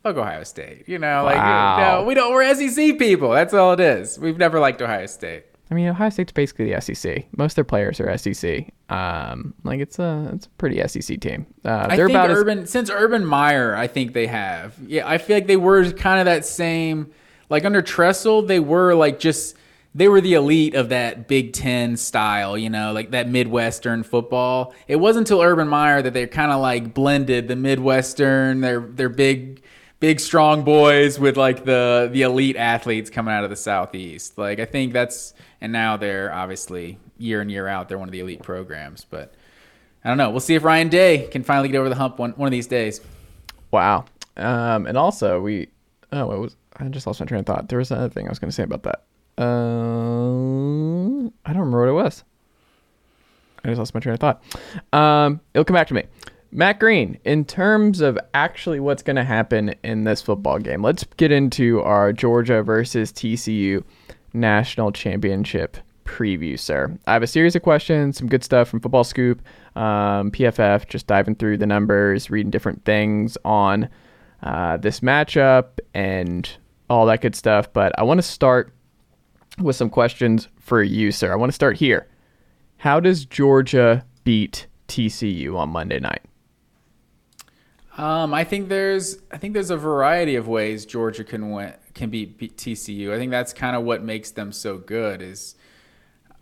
[0.04, 0.84] fuck Ohio State.
[0.88, 2.00] You know, like Wow.
[2.02, 2.34] no, we don't.
[2.34, 3.32] We're SEC people.
[3.32, 4.20] That's all it is.
[4.20, 5.46] We've never liked Ohio State.
[5.72, 7.26] I mean, Ohio State's basically the SEC.
[7.36, 8.72] Most of their players are SEC.
[8.90, 11.48] Um, like it's a it's a pretty SEC team.
[11.66, 14.76] Uh, I they're think about as since Urban Meyer, I think they have.
[14.86, 17.12] Yeah, I feel like they were kind of that same.
[17.50, 19.56] Like under Tressel, they were like just
[19.96, 24.76] they were the elite of that Big Ten style, you know, like that Midwestern football.
[24.88, 29.10] It wasn't until Urban Meyer that they kind of like blended the Midwestern, their their
[29.10, 29.63] big
[30.04, 34.38] big strong boys with like the the elite athletes coming out of the southeast.
[34.38, 38.12] Like I think that's and now they're obviously year in year out they're one of
[38.12, 39.34] the elite programs, but
[40.04, 40.30] I don't know.
[40.30, 42.68] We'll see if Ryan Day can finally get over the hump one one of these
[42.68, 43.00] days.
[43.72, 44.04] wow.
[44.36, 45.70] Um, and also we
[46.12, 47.70] oh it was I just lost my train of thought.
[47.70, 49.06] There was another thing I was going to say about that.
[49.42, 52.26] Um, I don't remember what it was.
[53.64, 54.44] I just lost my train of thought.
[54.92, 56.04] Um, it'll come back to me.
[56.56, 61.04] Matt Green, in terms of actually what's going to happen in this football game, let's
[61.18, 63.84] get into our Georgia versus TCU
[64.34, 66.96] national championship preview, sir.
[67.08, 69.42] I have a series of questions, some good stuff from Football Scoop,
[69.76, 73.90] um, PFF, just diving through the numbers, reading different things on
[74.44, 76.48] uh, this matchup and
[76.88, 77.74] all that good stuff.
[77.74, 78.72] But I want to start
[79.58, 81.34] with some questions for you, sir.
[81.34, 82.08] I want to start here.
[82.78, 86.22] How does Georgia beat TCU on Monday night?
[87.98, 92.10] Um, I think there's I think there's a variety of ways Georgia can win can
[92.10, 93.14] beat, TCU.
[93.14, 95.56] I think that's kind of what makes them so good is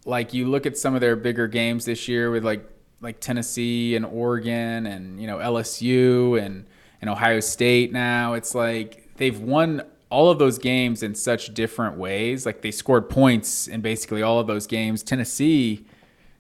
[0.05, 2.65] like you look at some of their bigger games this year with like
[3.01, 6.65] like Tennessee and Oregon and you know LSU and
[7.01, 8.33] and Ohio State now.
[8.33, 12.45] It's like they've won all of those games in such different ways.
[12.45, 15.03] Like they scored points in basically all of those games.
[15.03, 15.85] Tennessee,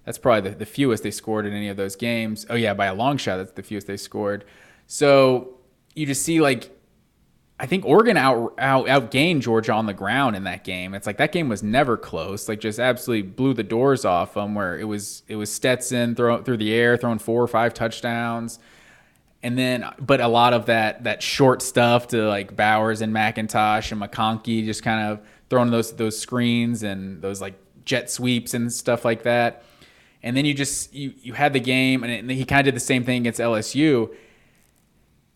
[0.05, 2.45] that's probably the, the fewest they scored in any of those games.
[2.49, 4.45] Oh yeah, by a long shot, that's the fewest they scored.
[4.91, 5.53] So
[5.95, 6.69] you just see like
[7.57, 10.93] I think Oregon out, out outgained Georgia on the ground in that game.
[10.93, 12.49] It's like that game was never close.
[12.49, 14.53] Like just absolutely blew the doors off them.
[14.53, 18.59] Where it was it was Stetson throw through the air, throwing four or five touchdowns,
[19.41, 23.93] and then but a lot of that that short stuff to like Bowers and McIntosh
[23.93, 28.73] and McConkey just kind of throwing those those screens and those like jet sweeps and
[28.73, 29.63] stuff like that.
[30.21, 32.75] And then you just you you had the game, and, it, he kind of did
[32.75, 34.13] the same thing against LSU.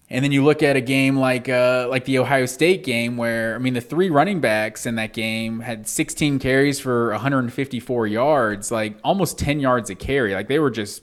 [0.10, 3.56] And then you look at a game like uh, like the Ohio State game, where
[3.56, 8.72] I mean the three running backs in that game had 16 carries for 154 yards,
[8.72, 10.36] like almost 10 yards a carry.
[10.36, 11.02] Like they were just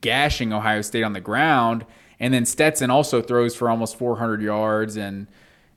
[0.00, 1.86] gashing Ohio State on the ground.
[2.20, 5.26] And then Stetson also throws for almost 400 yards and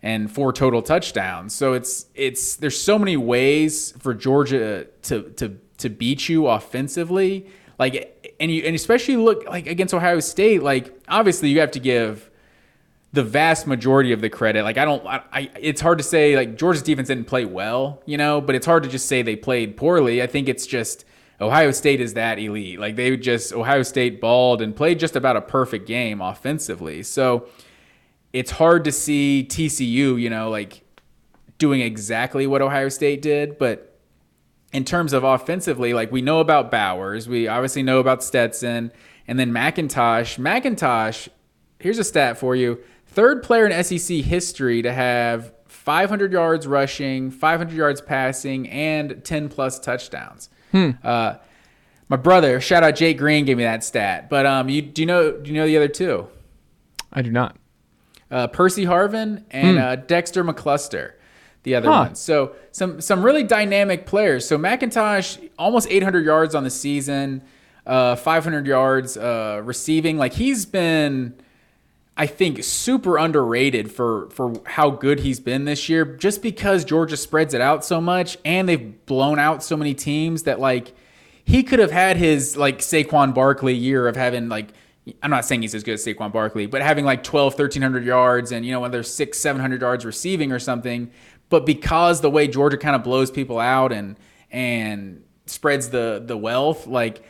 [0.02, 1.54] and four total touchdowns.
[1.54, 7.48] So it's it's there's so many ways for Georgia to to to beat you offensively.
[7.78, 11.80] Like and you and especially look like against Ohio State, like obviously you have to
[11.80, 12.30] give
[13.12, 14.63] the vast majority of the credit.
[14.63, 18.02] Like I don't, I, I, it's hard to say like Georgia's defense didn't play well,
[18.06, 20.22] you know, but it's hard to just say they played poorly.
[20.22, 21.06] I think it's just
[21.41, 22.80] Ohio State is that elite.
[22.80, 27.02] Like they just Ohio State balled and played just about a perfect game offensively.
[27.04, 27.48] So
[28.32, 30.84] it's hard to see TCU, you know, like
[31.58, 33.89] doing exactly what Ohio State did, but
[34.72, 38.91] in terms of offensively, like we know about Bowers, we obviously know about Stetson,
[39.28, 40.38] and then McIntosh.
[40.38, 41.28] McIntosh,
[41.80, 42.80] here's a stat for you:
[43.12, 49.50] third player in SEC history to have 500 yards rushing, 500 yards passing, and 10
[49.50, 50.50] plus touchdowns.
[50.74, 51.36] Uh,
[52.10, 54.30] my brother, shout out Jake Green, gave me that stat.
[54.30, 56.28] But um, you do you know do you know the other two?
[57.12, 57.56] I do not.
[58.32, 61.13] uh, Percy Harvin and uh, Dexter McCluster,
[61.63, 62.04] the other Huh.
[62.06, 62.15] one.
[62.15, 64.48] So some some really dynamic players.
[64.48, 67.41] So McIntosh almost 800 yards on the season,
[67.88, 70.17] uh, 500 yards uh, receiving.
[70.17, 71.34] Like he's been,
[72.19, 76.03] I think, super underrated for for how good he's been this year.
[76.03, 80.43] Just because Georgia spreads it out so much and they've blown out so many teams
[80.43, 80.93] that like
[81.45, 84.73] he could have had his like Saquon Barkley year of having like
[85.23, 88.51] I'm not saying he's as good as Saquon Barkley, but having like 12, 1300 yards
[88.51, 91.12] and you know when there's six, 700 yards receiving or something.
[91.47, 94.17] But because the way Georgia kind of blows people out and
[94.51, 97.23] and spreads the the wealth, like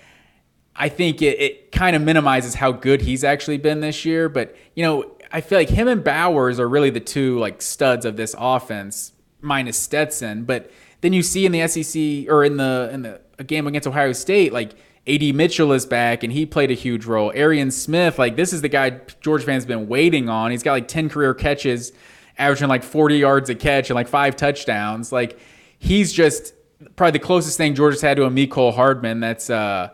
[0.80, 4.30] I think it, it kind of minimizes how good he's actually been this year.
[4.30, 8.06] But you know, I feel like him and Bowers are really the two like studs
[8.06, 9.12] of this offense,
[9.42, 10.46] minus Stetson.
[10.46, 14.14] But then you see in the SEC or in the in the game against Ohio
[14.14, 14.72] State, like
[15.06, 17.32] AD Mitchell is back and he played a huge role.
[17.36, 20.52] Arian Smith, like this is the guy George fans been waiting on.
[20.52, 21.92] He's got like 10 career catches,
[22.38, 25.12] averaging like 40 yards a catch and like five touchdowns.
[25.12, 25.40] Like
[25.78, 26.54] he's just
[26.96, 29.90] probably the closest thing Georgia's had to a Mecole Hardman that's uh,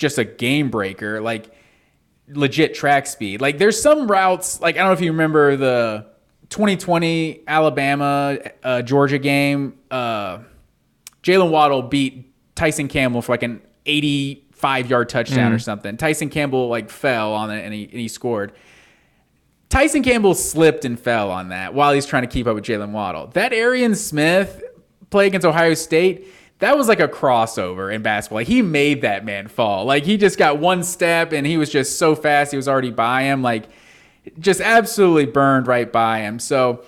[0.00, 1.20] just a game breaker.
[1.20, 1.54] Like
[2.26, 3.40] legit track speed.
[3.40, 6.06] Like there's some routes, like I don't know if you remember the
[6.48, 9.78] 2020 Alabama uh, Georgia game.
[9.90, 10.40] Uh,
[11.22, 15.56] Jaylen Waddle beat Tyson Campbell for like an 85 yard touchdown mm.
[15.56, 15.96] or something.
[15.96, 18.52] Tyson Campbell like fell on it and he, and he scored.
[19.68, 22.90] Tyson Campbell slipped and fell on that while he's trying to keep up with Jaylen
[22.90, 23.28] Waddle.
[23.28, 24.64] That Arian Smith
[25.10, 26.26] play against Ohio State,
[26.60, 28.44] that was like a crossover in basketball.
[28.44, 29.84] He made that man fall.
[29.86, 32.90] Like he just got one step and he was just so fast he was already
[32.90, 33.42] by him.
[33.42, 33.68] Like
[34.38, 36.38] just absolutely burned right by him.
[36.38, 36.84] So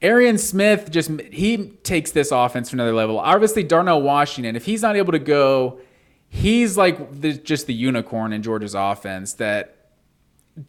[0.00, 3.18] Arian Smith just he takes this offense to another level.
[3.18, 5.80] Obviously Darnell Washington, if he's not able to go,
[6.28, 9.76] he's like the, just the unicorn in Georgia's offense that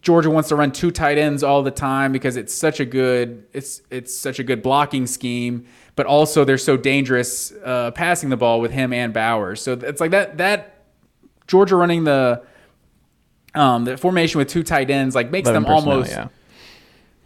[0.00, 3.44] Georgia wants to run two tight ends all the time because it's such a good
[3.52, 5.66] it's it's such a good blocking scheme,
[5.96, 9.60] but also they're so dangerous uh, passing the ball with him and Bowers.
[9.60, 10.84] So it's like that that
[11.46, 12.42] Georgia running the
[13.54, 16.10] um, the formation with two tight ends like makes them almost.
[16.10, 16.28] Yeah.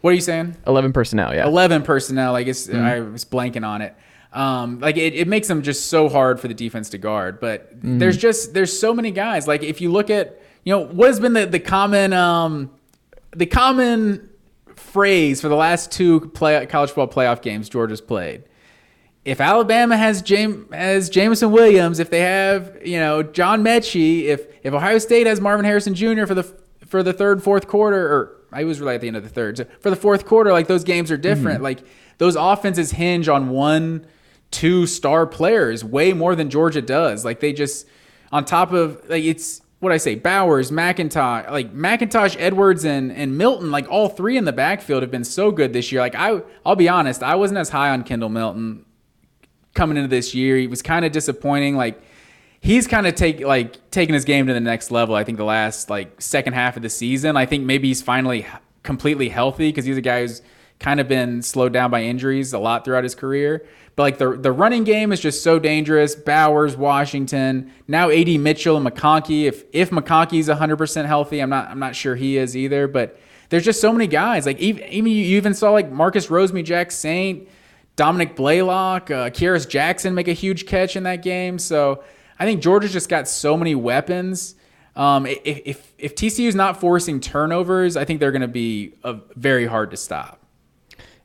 [0.01, 0.57] What are you saying?
[0.65, 1.33] Eleven personnel.
[1.33, 1.45] Yeah.
[1.45, 2.35] Eleven personnel.
[2.35, 2.83] I guess mm-hmm.
[2.83, 3.95] I was blanking on it.
[4.33, 7.39] Um, like it, it makes them just so hard for the defense to guard.
[7.39, 7.99] But mm-hmm.
[7.99, 9.47] there's just there's so many guys.
[9.47, 12.69] Like if you look at you know what has been the the common um,
[13.33, 14.29] the common
[14.75, 18.43] phrase for the last two play, college football playoff games Georgia's played.
[19.23, 24.45] If Alabama has James has Jameson Williams, if they have you know John Metchie, if
[24.61, 26.25] if Ohio State has Marvin Harrison Jr.
[26.25, 26.43] for the
[26.85, 29.59] for the third fourth quarter, or I was really at the end of the third,
[29.59, 31.59] so for the fourth quarter, like those games are different.
[31.59, 31.63] Mm-hmm.
[31.63, 31.79] Like
[32.17, 34.05] those offenses hinge on one,
[34.51, 37.23] two star players way more than Georgia does.
[37.23, 37.87] Like they just
[38.33, 43.37] on top of like it's what I say, Bowers, McIntosh, like McIntosh, Edwards, and and
[43.37, 46.01] Milton, like all three in the backfield have been so good this year.
[46.01, 48.85] Like I, I'll be honest, I wasn't as high on Kendall Milton
[49.75, 50.57] coming into this year.
[50.57, 51.77] He was kind of disappointing.
[51.77, 52.01] Like
[52.59, 55.15] he's kind of take like taking his game to the next level.
[55.15, 57.37] I think the last like second half of the season.
[57.37, 58.47] I think maybe he's finally
[58.81, 60.41] completely healthy because he's a guy who's
[60.79, 63.65] kind of been slowed down by injuries a lot throughout his career.
[63.95, 66.15] But like the the running game is just so dangerous.
[66.15, 69.45] Bowers, Washington, now AD Mitchell and McConkey.
[69.45, 73.65] If if McConkey's 100% healthy, I'm not I'm not sure he is either, but there's
[73.65, 74.45] just so many guys.
[74.45, 77.47] Like even, you even saw like Marcus Rosemy-Jacksaint,
[77.95, 81.57] Dominic Blaylock, uh, Kearis Jackson make a huge catch in that game.
[81.57, 82.03] So
[82.37, 84.55] I think Georgia's just got so many weapons.
[84.95, 89.19] Um, if, if if TCU's not forcing turnovers, I think they're going to be a,
[89.35, 90.39] very hard to stop.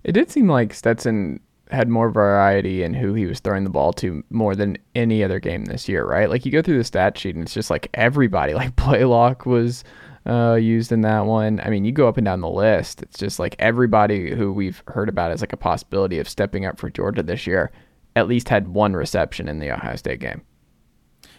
[0.05, 3.93] It did seem like Stetson had more variety in who he was throwing the ball
[3.95, 6.29] to more than any other game this year, right?
[6.29, 9.85] Like you go through the stat sheet and it's just like everybody, like Blaylock was
[10.27, 11.61] uh, used in that one.
[11.61, 13.03] I mean, you go up and down the list.
[13.03, 16.79] It's just like everybody who we've heard about as like a possibility of stepping up
[16.79, 17.73] for Georgia this year
[18.15, 20.43] at least had one reception in the Ohio State game.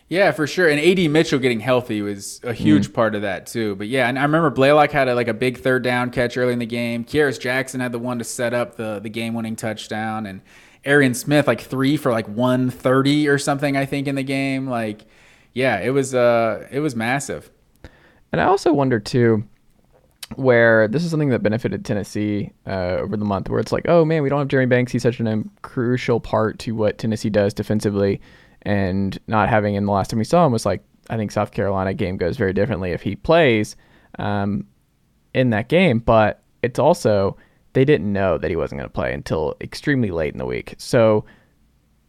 [0.09, 0.69] Yeah, for sure.
[0.69, 2.93] And AD Mitchell getting healthy was a huge mm.
[2.93, 3.75] part of that too.
[3.75, 6.53] But yeah, and I remember Blaylock had a, like a big third down catch early
[6.53, 7.03] in the game.
[7.03, 10.41] Kearis Jackson had the one to set up the the game winning touchdown, and
[10.85, 13.77] Arian Smith like three for like one thirty or something.
[13.77, 14.67] I think in the game.
[14.67, 15.05] Like,
[15.53, 17.49] yeah, it was uh it was massive.
[18.31, 19.45] And I also wonder too
[20.35, 24.03] where this is something that benefited Tennessee uh, over the month, where it's like, oh
[24.05, 24.91] man, we don't have Jeremy Banks.
[24.91, 28.21] He's such a um, crucial part to what Tennessee does defensively
[28.63, 31.51] and not having him the last time we saw him was like I think South
[31.51, 33.75] Carolina game goes very differently if he plays
[34.19, 34.65] um,
[35.33, 35.99] in that game.
[35.99, 37.37] But it's also
[37.73, 40.75] they didn't know that he wasn't going to play until extremely late in the week,
[40.77, 41.25] so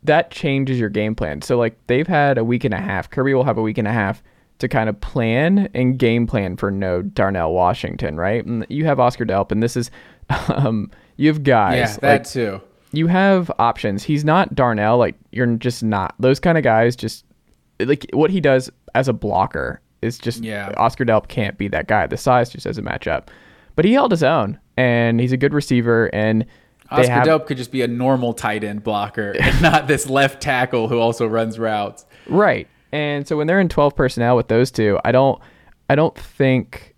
[0.04, 1.42] that changes your game plan.
[1.42, 3.10] So like they've had a week and a half.
[3.10, 4.22] Kirby will have a week and a half
[4.58, 8.44] to kind of plan and game plan for no Darnell Washington, right?
[8.44, 9.90] And you have Oscar Delp, and this is
[10.48, 11.76] um, you have guys.
[11.76, 12.60] Yeah, that like, too
[12.96, 14.02] you have options.
[14.02, 14.98] He's not Darnell.
[14.98, 16.96] Like you're just not those kind of guys.
[16.96, 17.24] Just
[17.80, 20.72] like what he does as a blocker is just yeah.
[20.76, 22.06] Oscar Delp can't be that guy.
[22.06, 23.30] The size just doesn't match up.
[23.76, 26.06] But he held his own, and he's a good receiver.
[26.14, 26.46] And
[26.90, 30.40] Oscar have, Delp could just be a normal tight end blocker, and not this left
[30.40, 32.06] tackle who also runs routes.
[32.26, 32.68] Right.
[32.92, 35.40] And so when they're in 12 personnel with those two, I don't,
[35.90, 36.94] I don't think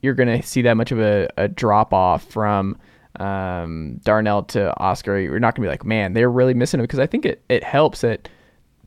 [0.00, 2.78] you're going to see that much of a, a drop off from
[3.18, 6.84] um, Darnell to Oscar, you're not going to be like, man, they're really missing him
[6.84, 8.28] because I think it, it helps that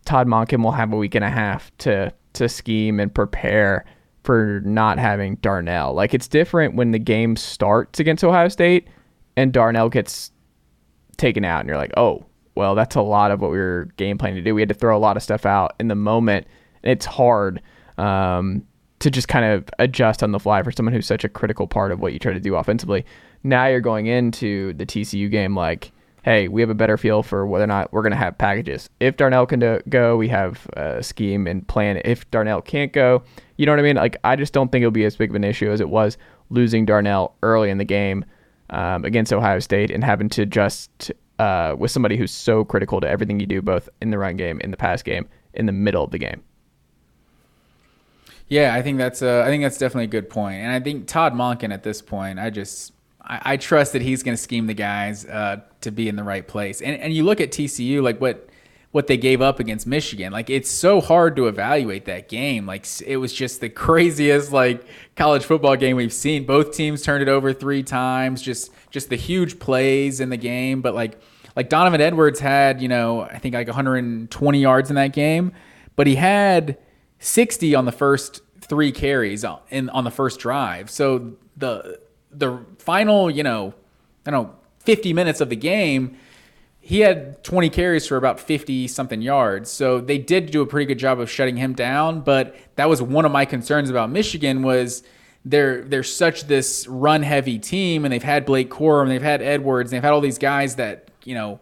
[0.06, 3.86] Todd Monken will have a week and a half to to scheme and prepare
[4.24, 5.94] for not having Darnell.
[5.94, 8.88] Like it's different when the game starts against Ohio State
[9.36, 10.32] and Darnell gets
[11.18, 14.18] taken out and you're like, oh, well, that's a lot of what we were game
[14.18, 14.56] planning to do.
[14.56, 16.48] We had to throw a lot of stuff out in the moment.
[16.84, 17.62] And it's hard
[17.98, 18.66] um,
[19.00, 21.92] to just kind of adjust on the fly for someone who's such a critical part
[21.92, 23.06] of what you try to do offensively.
[23.44, 25.92] Now you're going into the TCU game like,
[26.24, 28.90] hey, we have a better feel for whether or not we're going to have packages.
[29.00, 32.02] If Darnell can go, we have a scheme and plan.
[32.06, 33.24] If Darnell can't go,
[33.58, 33.98] you know what I mean?
[33.98, 36.18] Like, I just don't think it'll be as big of an issue as it was
[36.50, 38.24] losing Darnell early in the game
[38.70, 43.10] um, against Ohio State and having to just uh, with somebody who's so critical to
[43.10, 46.04] everything you do, both in the run game, in the pass game, in the middle
[46.04, 46.44] of the game.
[48.48, 51.08] Yeah, I think that's a, I think that's definitely a good point, and I think
[51.08, 52.94] Todd Monken at this point, I just
[53.24, 56.24] I, I trust that he's going to scheme the guys uh, to be in the
[56.24, 56.82] right place.
[56.82, 58.50] And and you look at TCU, like what
[58.94, 60.32] what they gave up against Michigan.
[60.32, 62.68] Like it's so hard to evaluate that game.
[62.68, 66.46] Like it was just the craziest like college football game we've seen.
[66.46, 68.42] Both teams turned it over three times.
[68.42, 70.82] Just just the huge plays in the game.
[70.82, 71.20] But like
[71.56, 75.54] like Donovan Edwards had you know I think like 120 yards in that game,
[75.96, 76.78] but he had
[77.18, 80.92] 60 on the first three carries in on the first drive.
[80.92, 82.00] So the
[82.32, 83.74] the final, you know,
[84.26, 86.18] I don't know, 50 minutes of the game,
[86.80, 89.72] he had 20 carries for about 50 something yards.
[89.72, 93.02] So they did do a pretty good job of shutting him down, but that was
[93.02, 95.04] one of my concerns about Michigan was
[95.46, 99.92] they're they're such this run heavy team and they've had Blake Corum, they've had Edwards,
[99.92, 101.60] and they've had all these guys that, you know,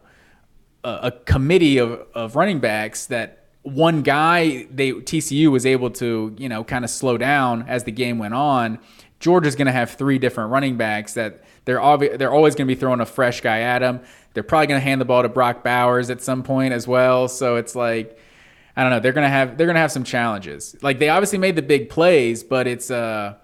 [0.83, 6.35] a, a committee of, of running backs that one guy they TCU was able to
[6.37, 8.79] you know kind of slow down as the game went on.
[9.21, 12.75] Georgia's going to have three different running backs that they're obvi- they're always going to
[12.75, 14.01] be throwing a fresh guy at them.
[14.33, 17.27] They're probably going to hand the ball to Brock Bowers at some point as well.
[17.29, 18.17] So it's like
[18.75, 18.99] I don't know.
[18.99, 20.75] They're gonna have they're gonna have some challenges.
[20.81, 23.35] Like they obviously made the big plays, but it's uh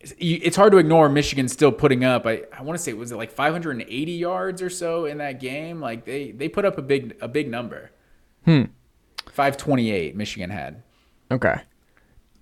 [0.00, 2.24] it's hard to ignore Michigan still putting up.
[2.24, 5.80] I, I want to say was it like 580 yards or so in that game.
[5.80, 7.90] Like they they put up a big a big number.
[8.44, 8.64] Hmm.
[9.26, 10.82] 528 Michigan had.
[11.30, 11.60] Okay.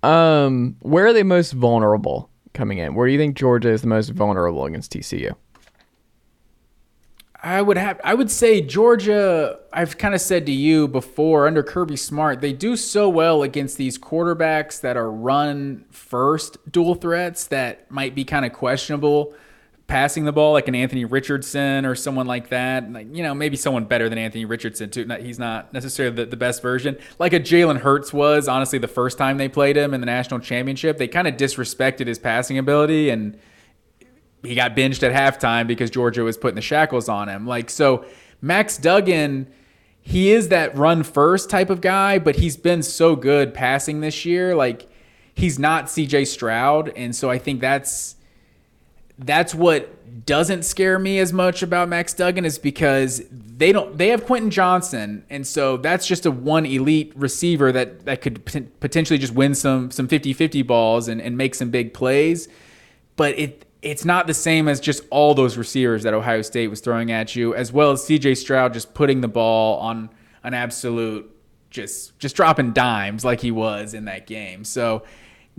[0.03, 2.95] Um, where are they most vulnerable coming in?
[2.95, 5.35] Where do you think Georgia is the most vulnerable against TCU?
[7.41, 11.61] I would have I would say Georgia, I've kind of said to you before under
[11.61, 17.45] Kirby Smart, they do so well against these quarterbacks that are run first dual threats
[17.47, 19.33] that might be kind of questionable
[19.87, 22.91] passing the ball, like an Anthony Richardson or someone like that.
[22.91, 25.07] Like, you know, maybe someone better than Anthony Richardson, too.
[25.21, 26.97] He's not necessarily the, the best version.
[27.19, 30.41] Like a Jalen Hurts was, honestly, the first time they played him in the national
[30.41, 30.97] championship.
[30.97, 33.39] They kind of disrespected his passing ability and
[34.43, 37.47] he got benched at halftime because Georgia was putting the shackles on him.
[37.47, 38.05] Like, so
[38.41, 39.47] Max Duggan.
[40.01, 44.23] He is that run first type of guy, but he's been so good passing this
[44.23, 44.55] year.
[44.55, 44.89] Like,
[45.35, 46.93] he's not CJ Stroud.
[46.95, 48.15] And so I think that's
[49.19, 54.09] that's what doesn't scare me as much about Max Duggan is because they don't they
[54.09, 55.25] have Quentin Johnston.
[55.29, 58.45] And so that's just a one elite receiver that that could
[58.79, 62.47] potentially just win some some 50-50 balls and, and make some big plays.
[63.15, 66.81] But it it's not the same as just all those receivers that Ohio State was
[66.81, 70.09] throwing at you as well as CJ Stroud just putting the ball on
[70.43, 71.33] an absolute
[71.69, 74.63] just just dropping dimes like he was in that game.
[74.63, 75.03] So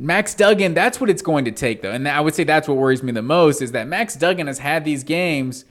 [0.00, 1.90] Max Duggan, that's what it's going to take, though.
[1.90, 4.60] And I would say that's what worries me the most is that Max Duggan has
[4.60, 5.64] had these games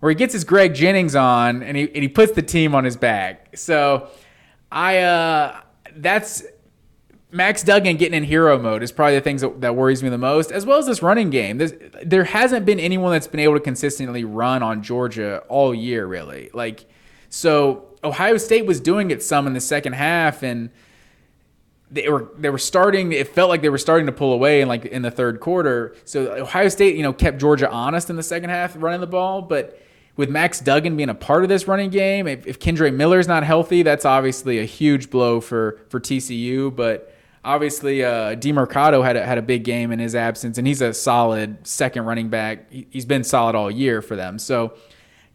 [0.00, 2.84] where he gets his Greg Jennings on and he, and he puts the team on
[2.84, 3.56] his back.
[3.56, 4.08] So
[4.70, 5.60] I, uh,
[5.96, 6.44] that's
[7.30, 10.18] Max Duggan getting in hero mode is probably the things that, that worries me the
[10.18, 11.58] most, as well as this running game.
[12.04, 16.50] There hasn't been anyone that's been able to consistently run on Georgia all year, really.
[16.52, 16.84] Like,
[17.30, 20.68] so Ohio State was doing it some in the second half, and
[21.92, 23.12] they were they were starting.
[23.12, 25.94] It felt like they were starting to pull away in like in the third quarter.
[26.04, 29.42] So Ohio State, you know, kept Georgia honest in the second half running the ball,
[29.42, 29.78] but
[30.16, 33.44] with Max Duggan being a part of this running game, if, if Kendre Miller's not
[33.44, 36.74] healthy, that's obviously a huge blow for for TCU.
[36.74, 37.14] But
[37.44, 40.94] obviously, uh, Demercado had a, had a big game in his absence, and he's a
[40.94, 42.70] solid second running back.
[42.70, 44.38] He's been solid all year for them.
[44.38, 44.74] So,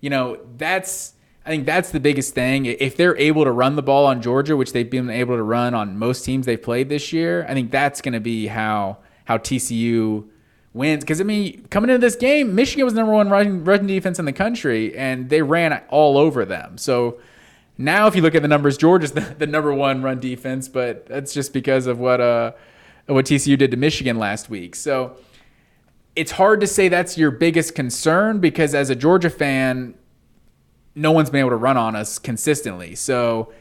[0.01, 1.13] you know, that's
[1.47, 2.65] I think that's the biggest thing.
[2.65, 5.73] If they're able to run the ball on Georgia, which they've been able to run
[5.73, 9.37] on most teams they've played this year, I think that's going to be how how
[9.37, 10.27] TCU
[10.73, 11.05] wins.
[11.05, 14.33] Because I mean, coming into this game, Michigan was number one running defense in the
[14.33, 16.77] country, and they ran all over them.
[16.77, 17.17] So
[17.77, 21.05] now, if you look at the numbers, Georgia's the, the number one run defense, but
[21.05, 22.51] that's just because of what uh
[23.05, 24.75] what TCU did to Michigan last week.
[24.75, 25.15] So
[26.13, 29.95] it's hard to say that's your biggest concern because as a Georgia fan,
[30.97, 32.95] no one's been able to run on us consistently.
[32.95, 33.53] So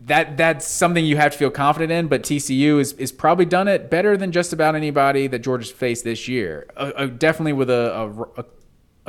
[0.00, 2.08] that that's something you have to feel confident in.
[2.08, 6.04] But TCU is is probably done it better than just about anybody that Georgia's faced
[6.04, 6.66] this year.
[6.76, 8.44] Uh, uh, definitely with a, a,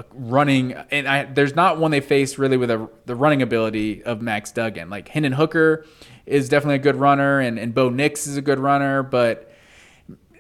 [0.02, 4.04] a running, and I, there's not one they faced really with a, the running ability
[4.04, 4.90] of Max Duggan.
[4.90, 5.86] Like Hendon Hooker
[6.26, 9.52] is definitely a good runner, and, and Bo Nix is a good runner, but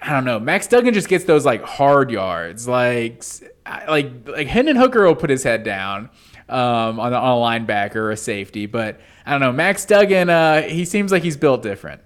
[0.01, 0.39] I don't know.
[0.39, 3.23] Max Duggan just gets those like hard yards, like
[3.87, 6.09] like like Hendon Hooker will put his head down
[6.50, 9.52] um, on, a, on a linebacker or a safety, but I don't know.
[9.52, 12.02] Max Duggan, uh, he seems like he's built different.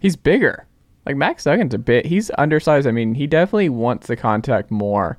[0.00, 0.66] He's bigger.
[1.04, 2.06] Like Max Duggan's a bit.
[2.06, 2.86] He's undersized.
[2.86, 5.18] I mean, he definitely wants the contact more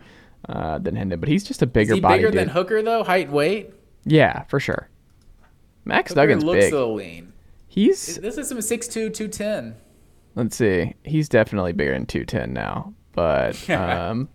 [0.49, 2.39] uh, than Hendon, but he's just a bigger Is he body bigger dude.
[2.41, 3.03] than Hooker though?
[3.03, 3.74] Height, weight.
[4.05, 4.89] yeah, for sure.
[5.86, 6.74] Max Hooker Duggan's looks big.
[6.74, 7.34] a little lean.
[7.68, 9.76] He's This is some 6'2", 210.
[10.36, 10.93] let's see.
[11.03, 12.93] He's definitely bigger than two ten now.
[13.14, 14.30] But um,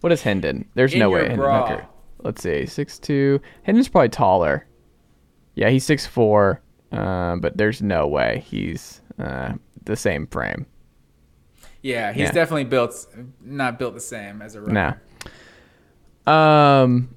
[0.00, 0.68] what is Hendon?
[0.74, 1.66] There's In no way Hendon bra.
[1.68, 1.87] Hooker.
[2.22, 3.40] Let's see, six two.
[3.62, 4.66] Hendon's probably taller.
[5.54, 6.60] Yeah, he's six four.
[6.90, 9.52] Uh, but there's no way he's uh,
[9.84, 10.66] the same frame.
[11.82, 12.32] Yeah, he's Yeah.
[12.32, 13.06] definitely built
[13.42, 15.00] not built the same as a runner.
[16.26, 16.32] No.
[16.32, 17.14] Um,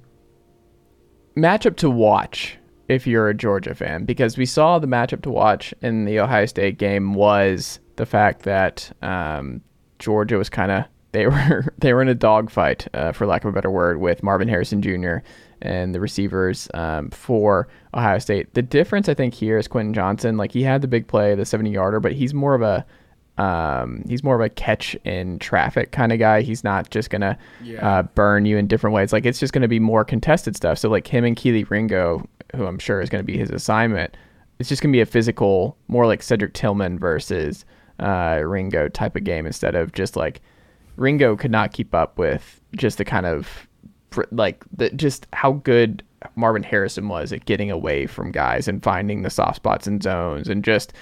[1.36, 5.72] matchup to watch if you're a Georgia fan, because we saw the matchup to watch
[5.80, 9.62] in the Ohio State game was the fact that um,
[9.98, 13.50] Georgia was kind of they were they were in a dogfight, uh, for lack of
[13.50, 15.16] a better word, with Marvin Harrison Jr.
[15.60, 18.54] and the receivers um, for Ohio State.
[18.54, 20.36] The difference I think here is Quentin Johnston.
[20.36, 22.84] Like he had the big play, the 70 yarder, but he's more of a
[23.38, 26.42] um, he's more of a catch in traffic kind of guy.
[26.42, 27.86] He's not just gonna Yeah.
[27.98, 29.12] uh, burn you in different ways.
[29.12, 30.78] Like it's just gonna be more contested stuff.
[30.78, 34.16] So like him and Kelee Ringo, who I'm sure is gonna be his assignment,
[34.58, 37.64] it's just gonna be a physical, more like Cedric Tillman versus
[38.00, 40.42] uh, Ringo type of game instead of just like
[40.96, 43.68] Ringo could not keep up with just the kind of
[44.30, 46.02] like the just how good
[46.36, 50.48] Marvin Harrison was at getting away from guys and finding the soft spots and zones
[50.48, 50.92] and just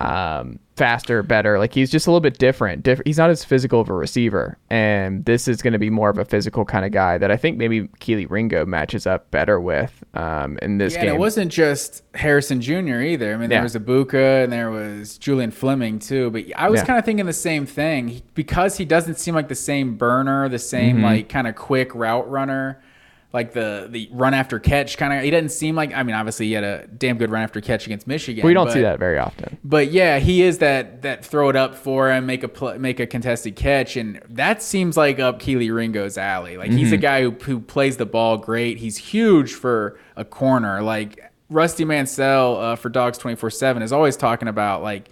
[0.00, 1.58] um, faster, better.
[1.58, 2.82] Like he's just a little bit different.
[2.82, 6.08] Diff- he's not as physical of a receiver, and this is going to be more
[6.08, 9.60] of a physical kind of guy that I think maybe Kelee Ringo matches up better
[9.60, 11.08] with um, in this Yeah, game.
[11.10, 13.00] and it wasn't just Harrison Jr.
[13.02, 13.34] either.
[13.34, 13.58] I mean, Yeah.
[13.58, 16.30] there was Egbuka and there was Julian Fleming too.
[16.30, 16.86] But I was Yeah.
[16.86, 20.58] kind of thinking the same thing because he doesn't seem like the same burner, the
[20.58, 21.04] same Mm-hmm.
[21.04, 22.80] like kind of quick route runner,
[23.32, 25.22] like the the run after catch kind of.
[25.22, 25.94] He doesn't seem like.
[25.94, 28.44] I mean, obviously he had a damn good run after catch against Michigan.
[28.44, 29.58] we don't but- see that very often.
[29.62, 32.98] But yeah, he is that that throw it up for him, make a pl- make
[32.98, 36.56] a contested catch, and that seems like up Kelee Ringo's alley.
[36.56, 38.78] Like he's a guy who who plays the ball great.
[38.78, 40.82] He's huge for a corner.
[40.82, 45.10] Like Rusty Mansell uh, for Dogs twenty four seven is always talking about like.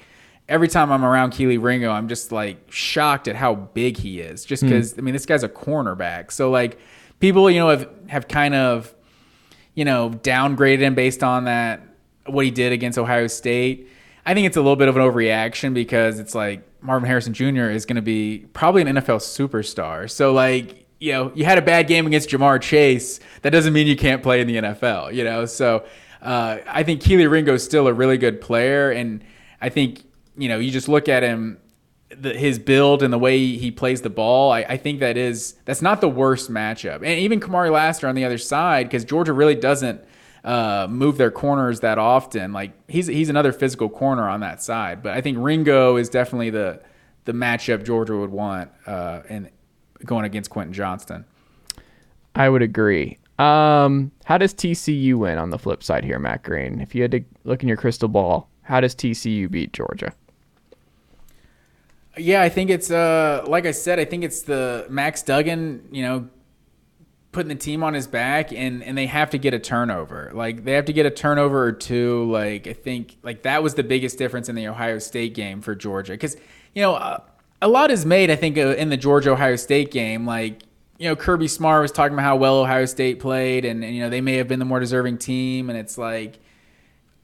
[0.49, 4.47] Every time I'm around Kelee Ringo, I'm just like shocked at how big he is.
[4.47, 6.33] Just because I mean, this guy's a cornerback.
[6.33, 6.79] So like,
[7.21, 8.95] people you know have have kind of
[9.79, 11.81] you know, downgraded him based on that
[12.27, 13.89] what he did against Ohio State.
[14.27, 17.71] I think it's a little bit of an overreaction because it's like Marvin Harrison Jr.
[17.71, 20.11] is going to be probably an NFL superstar.
[20.11, 23.21] So like, you know, you had a bad game against Ja'Marr Chase.
[23.43, 25.47] That doesn't mean you can't play in the NFL, you know?
[25.47, 25.87] So
[26.23, 28.91] uh, I think Kelee Ringo is still a really good player.
[28.91, 29.23] And
[29.61, 30.03] I think,
[30.37, 31.61] you know, you just look at him,
[32.11, 35.54] the, his build and the way he plays the ball, I, I think that is
[35.64, 36.96] that's not the worst matchup.
[36.96, 40.00] And even Kamari Lassiter on the other side, because Georgia really doesn't
[40.44, 42.52] uh, move their corners that often.
[42.52, 45.02] Like he's he's another physical corner on that side.
[45.02, 46.80] But I think Ringo is definitely the
[47.24, 49.50] the matchup Georgia would want uh, and
[50.04, 51.24] going against Quentin Johnston.
[52.34, 53.18] I would agree.
[53.38, 56.80] Um, how does TCU win on the flip side here, Matt Green?
[56.80, 60.12] If you had to look in your crystal ball, how does TCU beat Georgia?
[62.19, 66.03] Yeah, I think it's uh like I said, I think it's the Max Duggan, you
[66.03, 66.29] know,
[67.33, 70.31] putting the team on his back and and they have to get a turnover.
[70.35, 72.31] Like they have to get a turnover or two.
[72.31, 75.75] Like I think like that was the biggest difference in the Ohio State game for
[75.75, 76.37] Georgia cuz
[76.75, 77.21] you know, uh,
[77.61, 80.62] a lot is made I think uh, in the Georgia Ohio State game like
[80.99, 84.03] you know, Kirby Smart was talking about how well Ohio State played and, and you
[84.03, 86.41] know, they may have been the more deserving team and it's like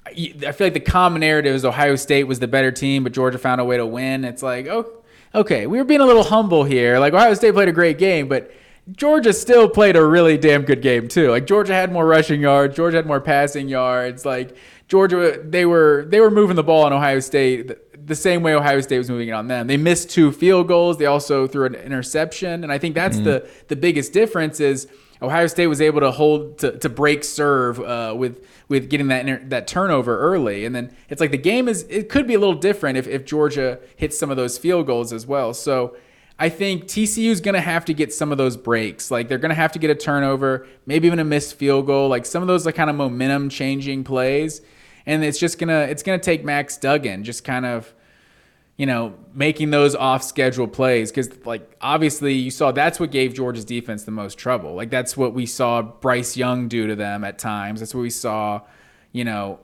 [0.06, 3.38] I feel like the common narrative is Ohio State was the better team, but Georgia
[3.38, 4.24] found a way to win.
[4.24, 5.02] It's like, oh,
[5.34, 6.98] okay, we were being a little humble here.
[6.98, 8.52] Like Ohio State played a great game, but
[8.92, 11.30] Georgia still played a really damn good game too.
[11.30, 14.24] Like Georgia had more rushing yards, Georgia had more passing yards.
[14.24, 14.56] Like
[14.88, 18.54] Georgia, they were they were moving the ball on Ohio State the, the same way
[18.54, 19.66] Ohio State was moving it on them.
[19.66, 20.98] They missed two field goals.
[20.98, 24.86] They also threw an interception, and I think that's the the biggest difference is.
[25.22, 28.44] Ohio State was able to hold to, to break serve uh, with
[28.74, 32.08] with getting that inter- that turnover early, and then it's like the game is it
[32.08, 35.26] could be a little different if, if Georgia hits some of those field goals as
[35.26, 35.54] well.
[35.54, 35.96] So
[36.40, 39.12] I think TCU is going to have to get some of those breaks.
[39.12, 42.08] Like they're going to have to get a turnover, maybe even a missed field goal,
[42.08, 44.60] like some of those like kind of momentum changing plays,
[45.06, 47.94] and it's just gonna it's gonna take Max Duggan just kind of
[48.76, 51.12] you know, making those off schedule plays.
[51.12, 54.74] Cause like obviously you saw that's what gave Georgia's defense the most trouble.
[54.74, 57.80] Like that's what we saw Bryce Young do to them at times.
[57.80, 58.62] That's what we saw,
[59.12, 59.60] you know,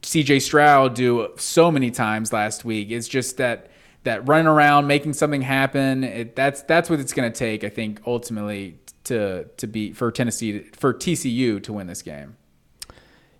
[0.00, 2.90] CJ Stroud do so many times last week.
[2.90, 3.70] It's just that
[4.04, 6.04] that running around, making something happen.
[6.04, 10.10] It, that's that's what it's going to take, I think, ultimately to to be for
[10.10, 12.36] Tennessee for TCU to win this game.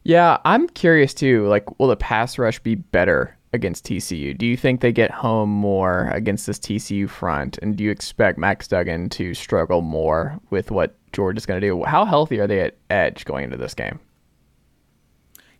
[0.03, 1.47] Yeah, I'm curious too.
[1.49, 4.37] Like, will the pass rush be better against TCU?
[4.37, 7.59] Do you think they get home more against this TCU front?
[7.59, 11.85] And do you expect Max Duggan to struggle more with what Georgia's going to do?
[11.85, 14.01] How healthy are they at edge going into this game?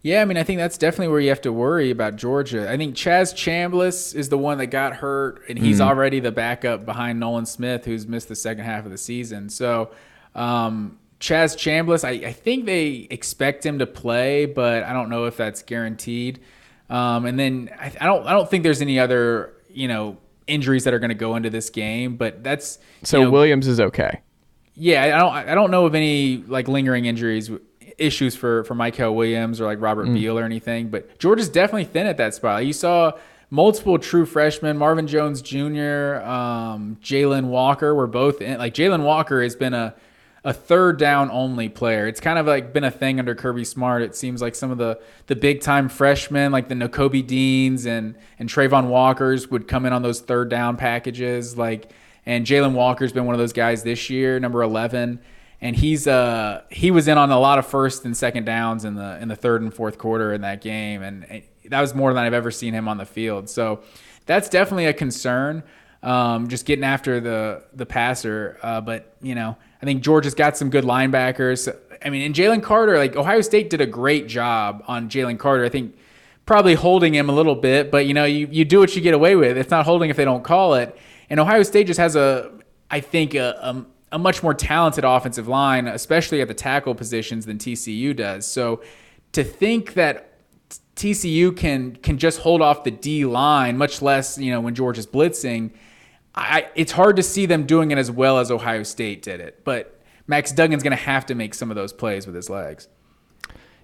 [0.03, 2.71] Yeah, I mean, I think that's definitely where you have to worry about Georgia.
[2.71, 6.31] I think Chaz Chambliss is the one that got hurt, and he's mm already the
[6.31, 9.49] backup behind Nolan Smith, who's missed the second half of the season.
[9.49, 9.91] So,
[10.37, 15.25] um, Chaz Chambliss, I, I, think they expect him to play, but I don't know
[15.25, 16.41] if that's guaranteed.
[16.89, 20.85] Um, and then I, I, don't I don't think there's any other you know injuries
[20.85, 22.17] that are going to go into this game.
[22.17, 24.21] But that's so you know, Williams is okay.
[24.75, 27.51] Yeah, I don't I don't know of any like lingering injuries
[27.99, 30.15] issues for for Mykel Williams or like Robert mm.
[30.15, 30.89] Beal or anything.
[30.89, 32.65] But George is definitely thin at that spot.
[32.65, 33.13] you saw
[33.51, 38.59] multiple true freshmen, Marvin Jones Jr., um, Jalon Walker were both in.
[38.59, 39.95] Like Jalon Walker has been a
[40.47, 42.07] a third down only player.
[42.07, 44.03] It's kind of like been a thing under Kirby Smart.
[44.03, 48.15] It seems like some of the the big time freshmen, like the Nakobe Deans and
[48.39, 51.59] and Travon Walkers, would come in on those third down packages.
[51.59, 51.91] Like
[52.25, 55.19] and Jalon Walker's been one of those guys this year, number eleven,
[55.61, 58.95] and he's uh he was in on a lot of first and second downs in
[58.95, 62.23] the in the third and fourth quarter in that game, and that was more than
[62.23, 63.51] I've ever seen him on the field.
[63.51, 63.81] So
[64.27, 65.65] that's definitely a concern.
[66.05, 70.57] Um, just getting after the the passer, uh, but you know I think Georgia's got
[70.57, 71.73] some good linebackers.
[72.05, 75.65] I mean, and Jalen Carter, like Ohio State did a great job on Jalen Carter.
[75.65, 75.97] I think
[76.45, 79.15] probably holding him a little bit, but you know, you, you do what you get
[79.15, 79.59] away with.
[79.59, 80.97] It's not holding if they don't call it.
[81.29, 82.53] And Ohio State just has a,
[82.91, 87.47] I think, a, a, a much more talented offensive line, especially at the tackle positions
[87.47, 88.47] than TCU does.
[88.47, 88.83] So
[89.33, 90.33] to think that
[90.95, 94.99] TCU can can just hold off the D line, much less you know when George
[94.99, 95.73] is blitzing
[96.37, 99.65] I, it's hard to see them doing it as well as Ohio State did it.
[99.65, 102.89] But Max Duggan's going to have to make some of those plays with his legs.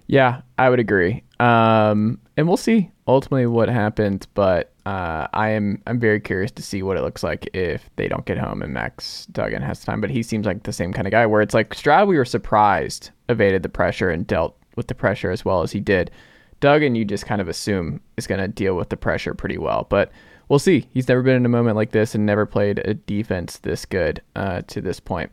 [0.07, 1.23] Yeah, I would agree.
[1.39, 4.25] Um, and we'll see ultimately what happens.
[4.25, 8.07] But uh, I am I'm very curious to see what it looks like if they
[8.07, 10.01] don't get home and Max Duggan has time.
[10.01, 12.07] But he seems like the same kind of guy where it's like Stroud.
[12.07, 15.79] We were surprised evaded the pressure and dealt with the pressure as well as he
[15.79, 16.11] did.
[16.59, 19.85] Duggan, you just kind of assume is going to deal with the pressure pretty well,
[19.89, 20.11] but
[20.49, 20.87] we'll see.
[20.91, 24.21] He's never been in a moment like this and never played a defense this good
[24.35, 25.31] uh, to this point.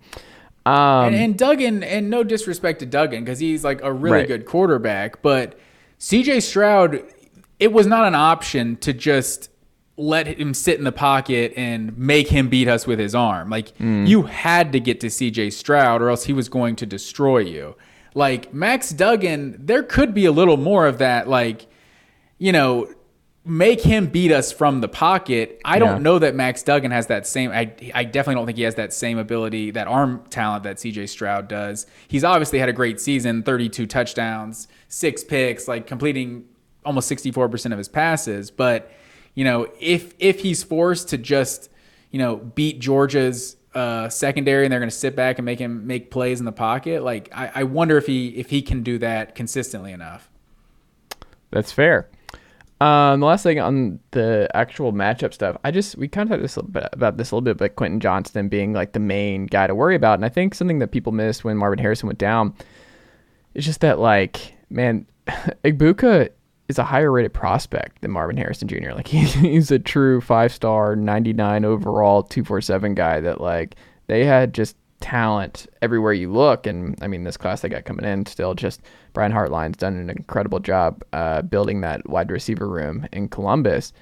[0.66, 4.28] Um, and, and, Duggan, and no disrespect to Duggan, because he's like a really right.
[4.28, 5.58] good quarterback, but
[5.98, 7.02] CJ Stroud,
[7.58, 9.50] it was not an option to just
[9.96, 13.50] let him sit in the pocket and make him beat us with his arm.
[13.50, 14.06] Like mm.
[14.06, 17.76] you had to get to CJ Stroud, or else he was going to destroy you.
[18.14, 21.66] Like Max Duggan, there could be a little more of that, like
[22.38, 22.92] you know,
[23.51, 25.61] make him beat us from the pocket.
[25.64, 27.51] I don't know that Max Duggan has that same.
[27.51, 31.09] I, I definitely don't think he has that same ability, that arm talent that CJ
[31.09, 31.88] Stroud does.
[32.07, 36.44] He's obviously had a great season 32 touchdowns, six picks, like completing
[36.84, 38.53] almost 64% of his passes.
[38.53, 38.92] But,
[39.34, 41.70] you know, if if he's forced to just,
[42.12, 45.88] you know, beat Georgia's uh, secondary and they're going to sit back and make him
[45.88, 48.98] make plays in the pocket, like I, I wonder if he if he can do
[48.98, 50.30] that consistently enough.
[51.51, 52.09] That's fair.
[52.81, 56.43] Um, the last thing on the actual matchup stuff, I just we kind of talked
[56.43, 59.74] this about this a little bit, but Quentin Johnston being like the main guy to
[59.74, 62.55] worry about, and I think something that people missed when Marvin Harrison went down
[63.55, 65.07] is just that like man,
[65.64, 66.31] Egbuka
[66.68, 68.93] is a higher rated prospect than Marvin Harrison Jr.
[68.93, 73.43] Like he, he's a true five star, ninety nine overall, two four seven guy that
[73.43, 73.76] like
[74.07, 76.66] they had just talent everywhere you look.
[76.66, 78.82] And I mean, this class they got coming in still just
[79.12, 83.92] Brian Hartline's done an incredible job uh, building that wide receiver room in Columbus.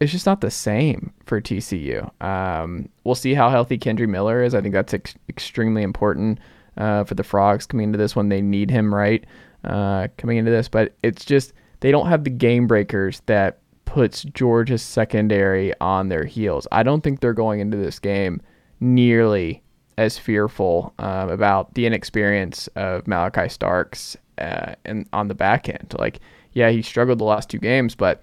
[0.00, 2.10] It's just not the same for TCU.
[2.22, 4.54] Um, we'll see how healthy Kendre Miller is.
[4.54, 6.40] I think that's ex- extremely important
[6.76, 8.28] uh, for the Frogs coming into this one.
[8.28, 9.24] They need him right
[9.62, 14.24] uh, coming into this, but it's just they don't have the game breakers that puts
[14.24, 16.66] Georgia's secondary on their heels.
[16.72, 18.40] I don't think they're going into this game
[18.80, 19.62] nearly
[19.96, 25.94] as fearful um, about the inexperience of Malaki Starks uh, and on the back end.
[25.98, 26.20] Like,
[26.52, 28.22] yeah, he struggled the last two games, but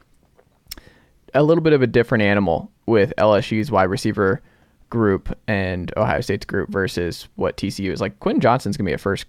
[1.33, 4.41] a little bit of a different animal with LSU's wide receiver
[4.89, 8.01] group and Ohio State's group versus what TCU is.
[8.01, 9.25] Like, Quinn Johnson's gonna be a first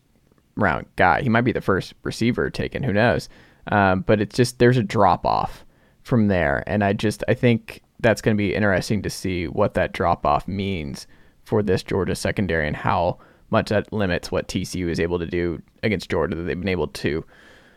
[0.57, 1.23] round guy.
[1.23, 2.83] He might be the first receiver taken.
[2.83, 3.29] Who knows?
[3.69, 5.65] Um, but it's just there's a drop off
[6.03, 9.75] from there, and I just I think that's going to be interesting to see what
[9.75, 11.07] that drop off means
[11.53, 13.19] for this Georgia secondary and how
[13.51, 16.89] much that limits what TCU is able to do against Georgia that they've been able
[16.89, 17.23] to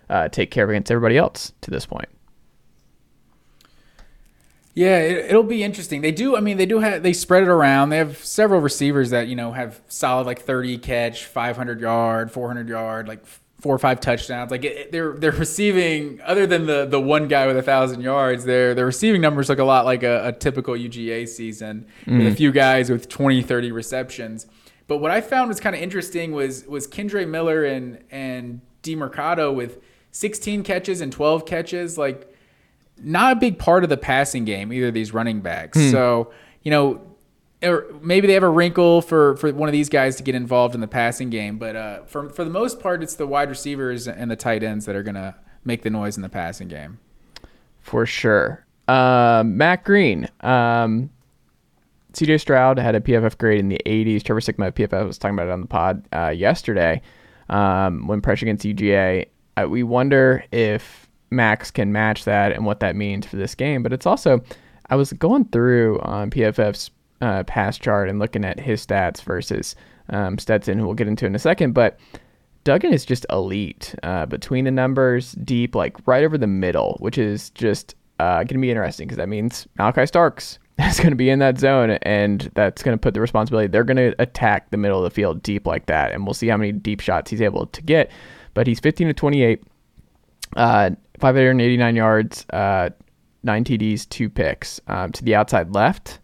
[0.10, 2.08] uh, take care of against everybody else to this point.
[4.74, 6.00] Yeah, it, will be interesting.
[6.00, 6.38] They do.
[6.38, 7.04] I mean, they do have.
[7.04, 7.90] They spread it around.
[7.90, 12.32] They have several receivers that you know have solid like thirty catch, five hundred yard,
[12.32, 13.26] four hundred yard, like
[13.60, 14.52] four or five touchdowns.
[14.52, 16.20] Like it, they're they're receiving.
[16.24, 19.60] Other than the the one guy with a thousand yards, their their receiving numbers look
[19.60, 22.18] a lot like a, a typical UGA season mm.
[22.18, 22.38] with a mm.
[22.38, 24.48] few guys with 20, 30 receptions.
[24.88, 29.54] But what I found was kind of interesting was was Kendre Miller and and Demercado
[29.54, 29.82] with
[30.12, 32.32] sixteen catches and twelve catches, like
[33.02, 35.78] not a big part of the passing game, either of these running backs.
[35.78, 35.92] Hmm.
[35.92, 36.32] So,
[36.64, 37.02] you know,
[37.64, 40.76] or maybe they have a wrinkle for, for one of these guys to get involved
[40.76, 41.58] in the passing game.
[41.58, 44.86] But uh, for, for the most part, it's the wide receivers and the tight ends
[44.86, 47.00] that are going to make the noise in the passing game.
[47.82, 48.66] For sure.
[48.88, 50.30] Uh, Matt Green.
[50.42, 51.10] Um,
[52.14, 54.24] CJ Stroud had a PFF grade in the 80s.
[54.24, 57.02] Trevor Sikkema PFF was talking about it on the pod uh, yesterday
[57.50, 59.28] um, when pressure against UGA.
[59.58, 63.84] Uh, we wonder if Max can match that and what that means for this game.
[63.84, 64.42] But it's also,
[64.90, 66.90] I was going through on PFF's
[67.22, 69.76] uh, pass chart and looking at his stats versus
[70.10, 71.74] um, Stetson, who we'll get into in a second.
[71.74, 72.00] But
[72.64, 77.18] Duggan is just elite uh, between the numbers, deep, like right over the middle, which
[77.18, 81.16] is just uh, going to be interesting because that means Malaki Starks is going to
[81.16, 83.68] be in that zone, and that's going to put the responsibility.
[83.68, 86.48] They're going to attack the middle of the field deep like that, and we'll see
[86.48, 88.12] how many deep shots he's able to get.
[88.54, 89.64] But he's 15 to 28.
[90.56, 92.90] Uh, 589 yards, uh,
[93.44, 94.82] nine TDs, two picks.
[94.88, 96.20] Um, to the outside left,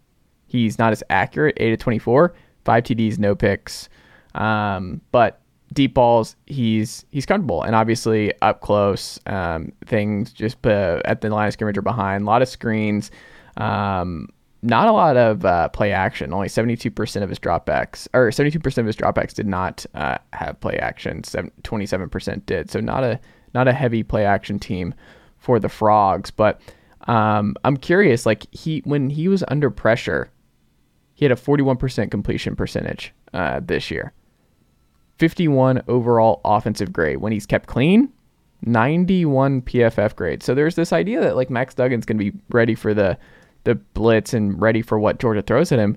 [0.52, 2.34] he's not as accurate, 8 to 24,
[2.64, 3.88] five TDs, no picks.
[4.34, 5.40] Um, but
[5.72, 11.30] deep balls, he's he's comfortable, and obviously up close, um, things just uh, at the
[11.30, 13.10] line of scrimmage or behind, a lot of screens.
[13.56, 14.28] Um,
[14.64, 16.32] not a lot of uh, play action.
[16.32, 20.76] Only 72% of his dropbacks, or 72% of his dropbacks did not uh, have play
[20.76, 21.22] action.
[21.22, 22.70] 27% did.
[22.70, 23.18] So not a
[23.54, 24.94] not a heavy play action team
[25.38, 26.30] for the Frogs.
[26.30, 26.60] But
[27.08, 30.30] um, I'm curious, like he when he was under pressure,
[31.22, 34.12] he had a 41% completion percentage uh, this year.
[35.20, 37.18] 51 overall offensive grade.
[37.18, 38.12] When he's kept clean,
[38.62, 40.42] 91 PFF grade.
[40.42, 43.16] So there's this idea that like Max Duggan's going to be ready for the
[43.62, 45.96] the blitz and ready for what Georgia throws at him.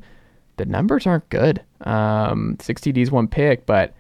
[0.57, 1.59] The numbers aren't good.
[1.81, 3.95] Um, 60 Ds, one pick, but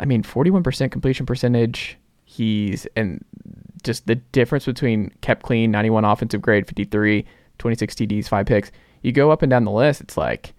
[0.00, 3.24] I mean, 41% completion percentage, He's and
[3.84, 7.24] just the difference between kept clean, 91 offensive grade, 53,
[7.58, 8.72] 26 TDs, five picks.
[9.02, 10.52] You go up and down the list, it's like,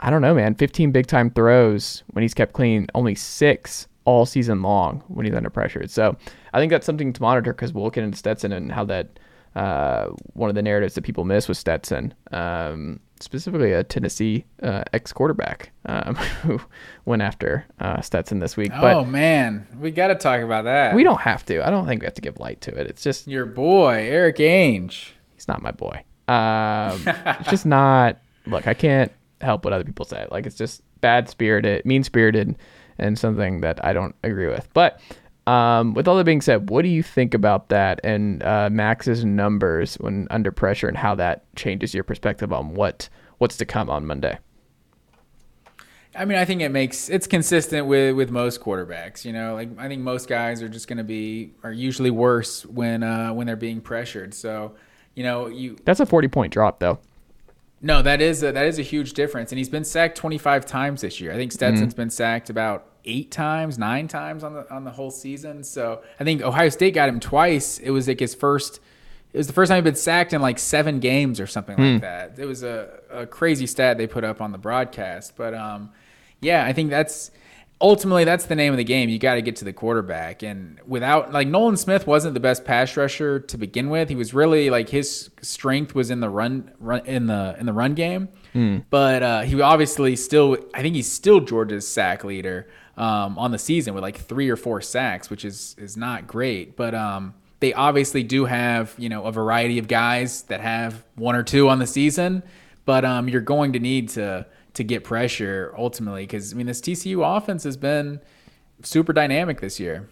[0.00, 0.54] I don't know, man.
[0.54, 5.34] 15 big time throws when he's kept clean, only six all season long when he's
[5.34, 5.86] under pressure.
[5.88, 6.16] So
[6.52, 9.18] I think that's something to monitor because we'll get into Stetson and how that
[9.54, 12.12] uh, one of the narratives that people miss with Stetson.
[12.32, 16.60] Um, specifically a Tennessee uh, ex quarterback um, who
[17.04, 18.72] went after uh, Stetson this week.
[18.72, 20.94] But oh man, we got to talk about that.
[20.94, 21.66] We don't have to.
[21.66, 22.86] I don't think we have to give light to it.
[22.88, 25.10] It's just your boy Erik Ainge.
[25.34, 26.02] He's not my boy.
[26.26, 28.18] Um, it's just not.
[28.46, 29.10] Look, I can't
[29.40, 30.26] help what other people say.
[30.30, 32.56] Like it's just bad spirited, mean spirited,
[32.98, 34.68] and something that I don't agree with.
[34.72, 35.00] But
[35.46, 39.24] um, with all that being said, what do you think about that and uh, Max's
[39.24, 43.08] numbers when under pressure and how that changes your perspective on what
[43.38, 44.38] what's to come on Monday?
[46.16, 49.24] I mean, I think it makes it's consistent with with most quarterbacks.
[49.24, 52.64] You know, like I think most guys are just going to be are usually worse
[52.64, 54.32] when uh, when they're being pressured.
[54.32, 54.76] So,
[55.14, 57.00] you know, you that's a forty point drop though.
[57.84, 60.64] No, that is a, that is a huge difference, and he's been sacked twenty five
[60.64, 61.32] times this year.
[61.32, 62.00] I think Stetson's mm-hmm.
[62.00, 65.62] been sacked about eight times, nine times on the on the whole season.
[65.62, 67.78] So I think Ohio State got him twice.
[67.78, 68.80] It was like his first.
[69.34, 71.94] It was the first time he'd been sacked in like seven games or something like
[71.94, 71.98] hmm.
[71.98, 72.38] that.
[72.38, 75.36] It was a, a crazy stat they put up on the broadcast.
[75.36, 75.90] But um,
[76.40, 77.32] yeah, I think that's
[77.84, 79.10] ultimately that's the name of the game.
[79.10, 82.64] You got to get to the quarterback, and without like Nolan Smith wasn't the best
[82.64, 84.08] pass rusher to begin with.
[84.08, 87.74] He was really like his strength was in the run, run in the in the
[87.74, 88.30] run game.
[88.54, 88.86] Mm.
[88.88, 93.58] But uh, he obviously still, I think he's still Georgia's sack leader um, on the
[93.58, 96.76] season with like three or four sacks, which is is not great.
[96.76, 101.36] But um, they obviously do have you know a variety of guys that have one
[101.36, 102.42] or two on the season.
[102.86, 106.80] But um, you're going to need to to get pressure ultimately because I mean this
[106.80, 108.20] TCU offense has been
[108.82, 110.08] super dynamic this year.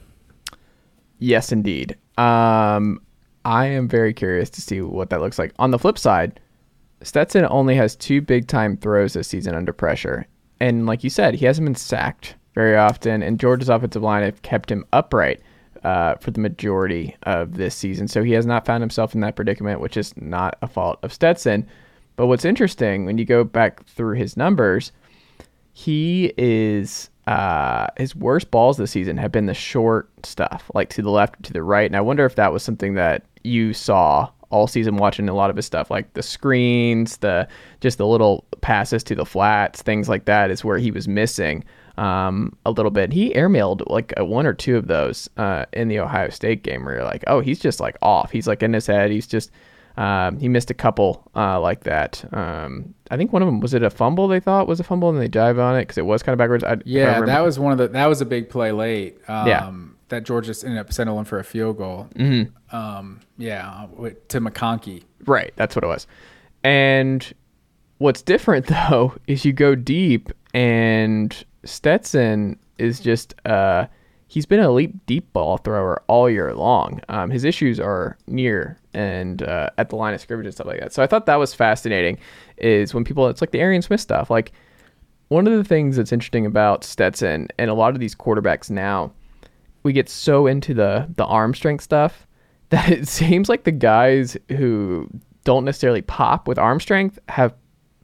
[1.18, 1.96] Yes, indeed.
[2.18, 3.00] Um,
[3.44, 5.52] I am very curious to see what that looks like.
[5.58, 6.40] On the flip side,
[7.02, 10.26] Stetson only has two big time throws this season under pressure.
[10.60, 14.42] And like you said, he hasn't been sacked very often, and Georgia's offensive line have
[14.42, 15.40] kept him upright
[15.82, 18.06] uh, for the majority of this season.
[18.06, 21.12] So he has not found himself in that predicament, which is not a fault of
[21.12, 21.66] Stetson.
[22.22, 24.92] But what's interesting when you go back through his numbers,
[25.72, 31.02] he is uh, his worst balls this season have been the short stuff, like to
[31.02, 31.84] the left, to the right.
[31.84, 35.50] And I wonder if that was something that you saw all season watching a lot
[35.50, 37.48] of his stuff, like the screens, the
[37.80, 41.64] just the little passes to the flats, things like that, is where he was missing
[41.98, 43.12] um, a little bit.
[43.12, 46.84] He airmailed like a one or two of those uh, in the Ohio State game,
[46.84, 48.30] where you're like, oh, he's just like off.
[48.30, 49.10] He's like in his head.
[49.10, 49.50] He's just
[49.96, 52.24] um, he missed a couple uh, like that.
[52.32, 55.10] Um, I think one of them was it a fumble they thought was a fumble
[55.10, 56.64] and they dive on it because it was kind of backwards.
[56.64, 59.18] I, Yeah, that was one of the that was a big play late.
[59.28, 59.72] Um, Yeah.
[60.08, 62.08] that Georgia ended up sending settling for a field goal.
[62.14, 62.76] Mm-hmm.
[62.76, 63.86] Um, yeah,
[64.28, 65.02] to McConkey.
[65.26, 66.06] Right, that's what it was.
[66.64, 67.32] And
[67.98, 73.86] what's different though is you go deep and Stetson is just uh
[74.32, 77.02] he's been an elite deep ball thrower all year long.
[77.10, 80.80] Um, his issues are near and uh, at the line of scrimmage and stuff like
[80.80, 80.94] that.
[80.94, 82.16] So I thought that was fascinating.
[82.56, 84.30] Is when people it's like the Arian Smith stuff.
[84.30, 84.52] Like
[85.28, 89.12] one of the things that's interesting about Stetson and a lot of these quarterbacks now,
[89.82, 92.26] we get so into the the arm strength stuff
[92.70, 95.10] that it seems like the guys who
[95.44, 97.52] don't necessarily pop with arm strength have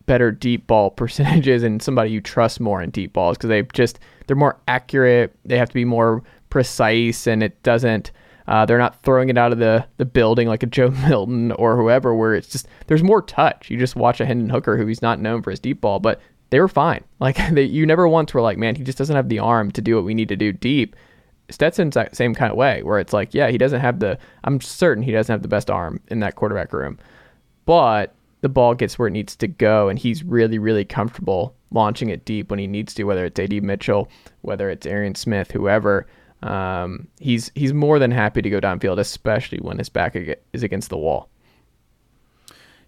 [0.05, 3.99] better deep ball percentages and somebody you trust more in deep balls because they just
[4.29, 8.13] they're more accurate they have to be more precise and it doesn't
[8.47, 11.77] uh, they're not throwing it out of the, the building like a Joe Milton or
[11.77, 13.69] whoever where it's just there's more touch.
[13.71, 16.21] You just watch a Hendon Hooker who he's not known for his deep ball but
[16.51, 17.05] they were fine.
[17.21, 19.83] Like they, you never once were like man he just doesn't have the arm to
[19.83, 20.97] do what we need to do deep.
[21.51, 24.61] Stetson's that same kind of way where it's like, yeah, he doesn't have the, I'm
[24.61, 26.99] certain he doesn't have the best arm in that quarterback room,
[27.65, 32.09] but the ball gets where it needs to go, and he's really, really comfortable launching
[32.09, 34.09] it deep when he needs to, whether it's AD Mitchell,
[34.43, 36.07] whether it's Arian Smith, whoever.
[36.43, 40.17] Um, he's he's more than happy to go downfield, especially when his back
[40.53, 41.29] is against the wall.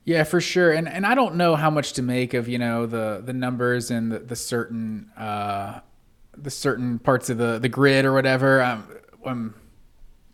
[0.05, 0.72] Yeah, for sure.
[0.72, 3.90] And and I don't know how much to make of you know the the numbers
[3.90, 5.80] and the, the certain uh,
[6.36, 8.62] the certain parts of the the grid or whatever.
[8.62, 8.84] I'm,
[9.26, 9.55] I'm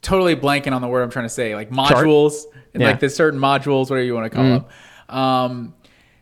[0.02, 2.44] totally blanking on the word I'm trying to say, like modules
[2.74, 2.86] Yeah.
[2.86, 4.64] like the certain modules, whatever you want to call them.
[5.08, 5.74] Um,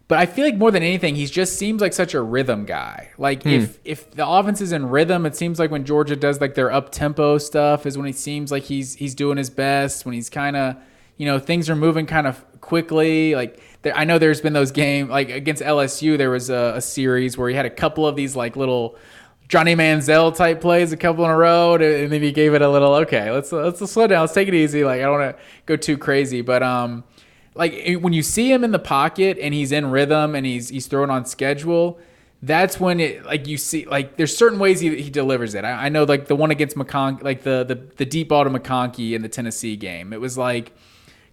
[0.06, 3.10] but I feel like more than anything, he just seems like such a rhythm guy.
[3.16, 6.54] Like if if the offense is in rhythm, it seems like when Georgia does like
[6.54, 10.04] their up tempo stuff is when he seems like he's he's doing his best.
[10.04, 10.76] When he's kind of
[11.16, 13.34] you know things are moving kind of quickly.
[13.34, 16.80] Like there, I know there's been those game like against LSU, there was a, a
[16.82, 18.96] series where he had a couple of these like little
[19.48, 22.68] Johnny Manziel type plays a couple in a row, and then he gave it a
[22.68, 23.30] little okay.
[23.30, 24.22] Let's let's slow down.
[24.22, 24.84] Let's take it easy.
[24.84, 27.04] Like I don't want to go too crazy, but um,
[27.54, 30.86] like when you see him in the pocket and he's in rhythm and he's he's
[30.86, 31.98] throwing on schedule,
[32.42, 35.64] that's when it like you see like there's certain ways he, he delivers it.
[35.64, 38.50] I, I know like the one against McConkey, like the the the deep ball to
[38.50, 40.12] McConkey in the Tennessee game.
[40.12, 40.72] It was like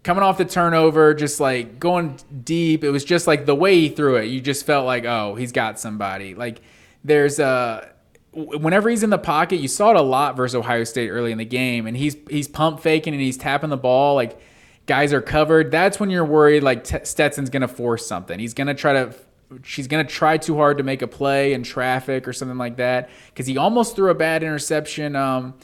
[0.04, 2.84] coming off the turnover, just like going deep.
[2.84, 4.26] It was just like the way he threw it.
[4.26, 6.36] You just felt like, oh, he's got somebody.
[6.36, 6.62] Like
[7.04, 7.88] there's uh,
[8.36, 11.32] a whenever he's in the pocket, you saw it a lot versus Ohio State early
[11.32, 14.40] in the game, and he's he's pump faking and he's tapping the ball like
[14.86, 15.72] guys are covered.
[15.72, 18.40] That's when you're worried like T- Stetson's gonna force something.
[18.40, 19.14] He's gonna try to.
[19.64, 23.10] She's gonna try too hard to make a play in traffic or something like that
[23.28, 25.16] because he almost threw a bad interception.
[25.16, 25.56] Um,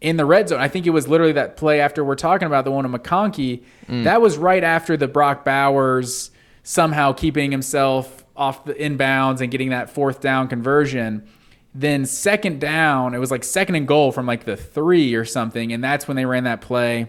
[0.00, 0.60] in the red zone.
[0.60, 3.62] I think it was literally that play after we're talking about the one of McConkey.
[4.02, 6.32] That was right after the Brock Bowers
[6.64, 11.24] somehow keeping himself off the inbounds and getting that fourth down conversion.
[11.72, 15.72] Then second down, it was like second and goal from like the three or something,
[15.72, 17.08] and that's when they ran that play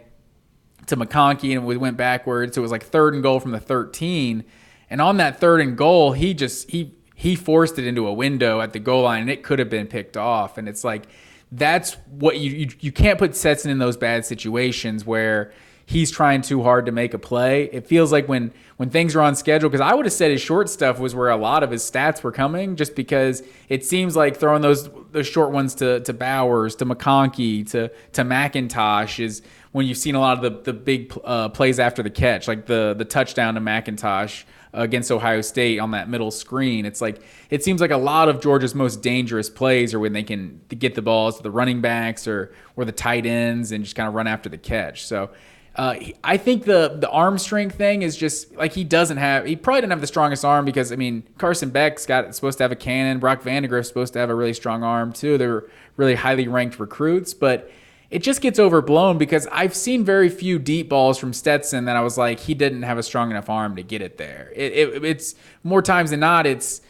[0.87, 2.55] to McConkey and we went backwards.
[2.55, 4.43] So it was like third and goal from the 13.
[4.89, 8.61] And on that third and goal, he just he he forced it into a window
[8.61, 10.57] at the goal line and it could have been picked off.
[10.57, 11.03] And it's like
[11.51, 15.51] that's what you you, you can't put Stetson in those bad situations where
[15.85, 17.65] he's trying too hard to make a play.
[17.71, 20.41] It feels like when when things are on schedule because I would have said his
[20.41, 24.15] short stuff was where a lot of his stats were coming just because it seems
[24.15, 29.41] like throwing those those short ones to to Bowers, to McConkey, to to McIntosh is
[29.73, 32.65] when you've seen a lot of the the big uh, plays after the catch, like
[32.65, 36.85] the the touchdown to McIntosh against Ohio State on that middle screen.
[36.85, 40.23] It's like it seems like a lot of Georgia's most dangerous plays are when they
[40.23, 43.95] can get the balls to the running backs or or the tight ends and just
[43.95, 45.05] kind of run after the catch.
[45.05, 45.29] So.
[45.75, 49.47] Uh, I think the the arm strength thing is just like he doesn't have.
[49.47, 52.63] He probably didn't have the strongest arm because I mean Carson Beck's got supposed to
[52.63, 53.17] have a cannon.
[53.17, 55.39] Brock Vandagriff's supposed to have a really strong arm too.
[55.39, 55.63] They're
[55.97, 57.71] really highly ranked recruits, but
[58.13, 62.01] it just gets overblown because I've seen very few deep balls from Stetson that I
[62.01, 64.53] was like he didn't have a strong enough arm to get it there.
[64.55, 65.33] It, it, it's
[65.63, 66.81] more times than not it's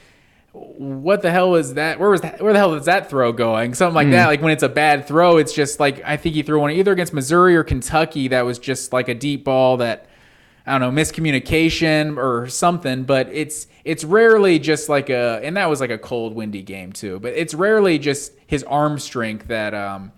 [0.51, 1.97] what the hell was that?
[1.97, 2.41] Where was that?
[2.41, 3.73] Where the hell is that throw going?
[3.73, 4.27] Something like that.
[4.27, 6.91] Like when it's a bad throw, it's just like I think he threw one either
[6.91, 10.07] against Missouri or Kentucky that was just like a deep ball that
[10.67, 15.69] I don't know miscommunication or something, but it's it's rarely just like a and that
[15.69, 17.21] was like a cold, windy game too.
[17.21, 20.11] But it's rarely just his arm strength that um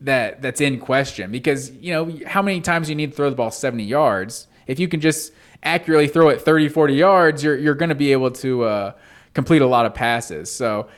[0.00, 1.30] that that's in question.
[1.30, 4.48] Because you know how many times you need to throw the ball 70 yards?
[4.66, 5.32] If you can just
[5.62, 8.92] accurately throw it 30 40 yards you're, you're going to be able to uh,
[9.34, 10.50] complete a lot of passes.
[10.50, 10.88] So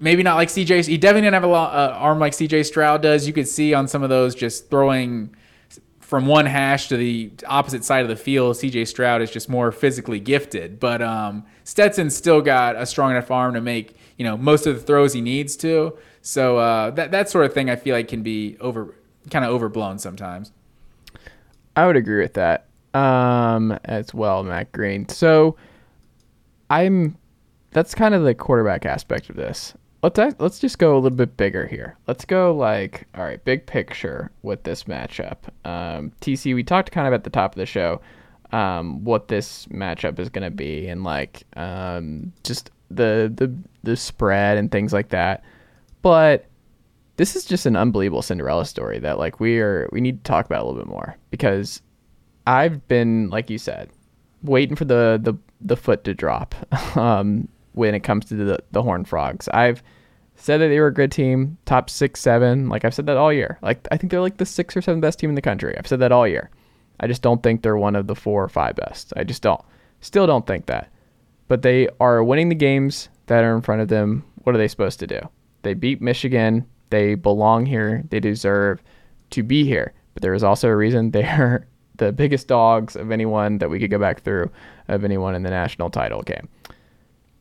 [0.00, 3.02] maybe not like cj he definitely didn't have a lot, uh, arm like cj stroud
[3.02, 3.26] does.
[3.26, 5.34] You could see on some of those just throwing
[6.00, 9.70] from one hash to the opposite side of the field cj stroud is just more
[9.70, 10.80] physically gifted.
[10.80, 14.76] But um, stetson still got a strong enough arm to make you know most of
[14.76, 18.08] the throws he needs to so uh, that that sort of thing I feel like
[18.08, 18.94] can be over
[19.30, 20.52] kind of overblown sometimes.
[21.76, 25.06] I would agree with that um, as well, Matt Green.
[25.08, 25.56] So
[26.70, 27.18] I'm
[27.72, 29.74] that's kind of the quarterback aspect of this.
[30.02, 31.98] Let's let's just go a little bit bigger here.
[32.08, 35.36] Let's go like all right, big picture with this matchup.
[35.66, 38.00] Um, TC, we talked kind of at the top of the show
[38.50, 43.94] um, what this matchup is going to be and like um, just the the the
[43.94, 45.44] spread and things like that.
[46.04, 46.44] But
[47.16, 50.44] this is just an unbelievable Cinderella story that like we are we need to talk
[50.44, 51.80] about a little bit more because
[52.46, 53.88] I've been like you said
[54.42, 55.32] waiting for the the,
[55.62, 56.54] the foot to drop
[56.98, 59.48] um, when it comes to the the Horn Frogs.
[59.48, 59.82] I've
[60.36, 62.68] said that they were a good team, top six, seven.
[62.68, 63.58] Like I've said that all year.
[63.62, 65.74] Like I think they're like the six or seven best team in the country.
[65.78, 66.50] I've said that all year.
[67.00, 69.14] I just don't think they're one of the four or five best.
[69.16, 69.62] I just don't.
[70.02, 70.92] Still don't think that.
[71.48, 74.22] But they are winning the games that are in front of them.
[74.42, 75.30] What are they supposed to do?
[75.64, 76.64] They beat Michigan.
[76.90, 78.04] They belong here.
[78.10, 78.80] They deserve
[79.30, 79.92] to be here.
[80.14, 83.78] But there is also a reason they are the biggest dogs of anyone that we
[83.80, 84.50] could go back through
[84.88, 86.48] of anyone in the national title game.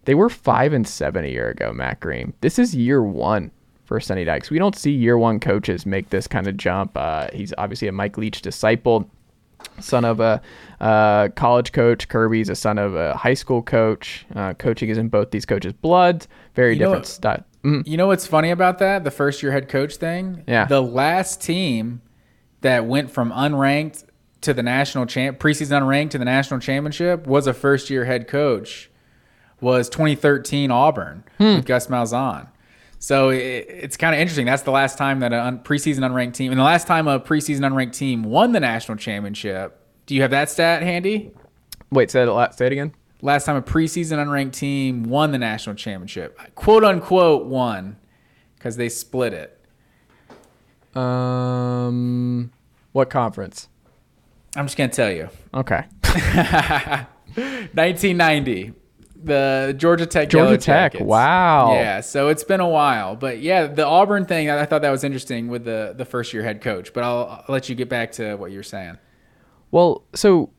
[0.06, 2.34] They were five and seven a year ago, Matt Green.
[2.42, 3.52] This is year one
[3.86, 4.50] for Sonny Dykes.
[4.50, 6.98] We don't see year one coaches make this kind of jump.
[6.98, 9.10] Uh, he's obviously a Mike Leach disciple,
[9.80, 10.42] son of a
[10.82, 12.10] uh, college coach.
[12.10, 14.26] Kirby's a son of a high school coach.
[14.36, 16.28] Uh, coaching is in both these coaches' blood.
[16.54, 17.88] Very You different know- Mhm.
[17.88, 19.04] You know what's funny about that?
[19.04, 20.44] The first year head coach thing.
[20.48, 20.66] Yeah.
[20.66, 22.02] The last team
[22.62, 24.04] that went from unranked
[24.42, 28.28] to the national champ preseason unranked to the national championship was a first year head
[28.28, 28.90] coach.
[29.62, 32.48] Was 2013 Auburn with Gus Malzahn.
[33.00, 33.38] So it,
[33.70, 34.46] it's kind of interesting.
[34.46, 37.18] That's the last time that a un, preseason unranked team, and the last time a
[37.20, 39.80] preseason unranked team won the national championship.
[40.06, 41.32] Do you have that stat handy?
[41.92, 42.94] Wait, say it, say it again.
[43.24, 46.38] Last time a preseason unranked team won the national championship.
[46.54, 47.96] Quote unquote won
[48.56, 49.60] because they split it.
[50.96, 52.52] Um,
[52.92, 53.70] what conference?
[54.56, 55.30] I'm just going to tell you.
[55.54, 55.86] Okay.
[57.34, 58.74] 1990.
[59.24, 60.92] The Georgia Tech Georgia Tech.
[60.92, 61.06] Jackets.
[61.06, 61.74] Wow.
[61.74, 64.92] Yeah, so it's been a while, but yeah, the Auburn thing I I thought that
[64.92, 66.92] was interesting with the the first year head coach.
[66.92, 68.98] But I'll, I'll let you get back to what you're saying.
[69.72, 70.52] Well, so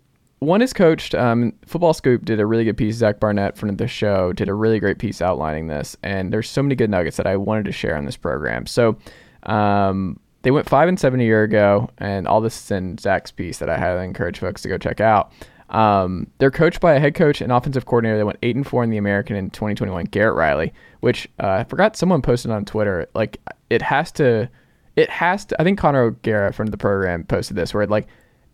[0.44, 1.14] one is coached.
[1.14, 2.96] Um, Football Scoop did a really good piece.
[2.96, 6.62] Zach Barnett from the show did a really great piece outlining this, and there's so
[6.62, 8.66] many good nuggets that I wanted to share on this program.
[8.66, 8.96] So,
[9.44, 13.32] um, they went five and seven a year ago, and all this is in Zach's
[13.32, 15.32] piece that I highly encourage folks to go check out.
[15.70, 18.84] Um, they're coached by a head coach and offensive coordinator that went eight and four
[18.84, 20.72] in the American in 2021, Garrett Riley.
[21.00, 23.08] Which uh, I forgot someone posted on Twitter.
[23.14, 23.40] Like
[23.70, 24.50] it has to,
[24.96, 25.60] it has to.
[25.60, 28.06] I think Connor O'Gara from the program posted this, where it, like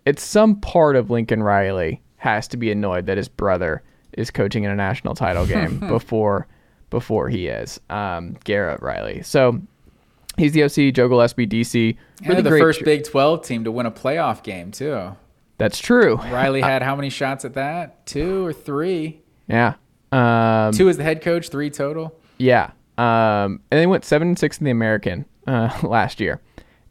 [0.06, 3.82] it's some part of Lincoln Riley has to be annoyed that his brother
[4.12, 6.46] is coaching in a national title game before
[6.90, 9.22] before he is um, Garrett Riley.
[9.22, 9.60] So
[10.36, 11.96] he's the OC, Joe Gillespie, DC.
[12.26, 12.60] Really the great.
[12.60, 15.16] first Big 12 team to win a playoff game too.
[15.58, 16.16] That's true.
[16.16, 18.04] Riley had how many shots at that?
[18.06, 19.20] Two or three?
[19.46, 19.74] Yeah.
[20.10, 22.18] Um, Two as the head coach, three total.
[22.38, 22.70] Yeah.
[22.98, 26.40] Um, and they went seven and six in the American uh, last year.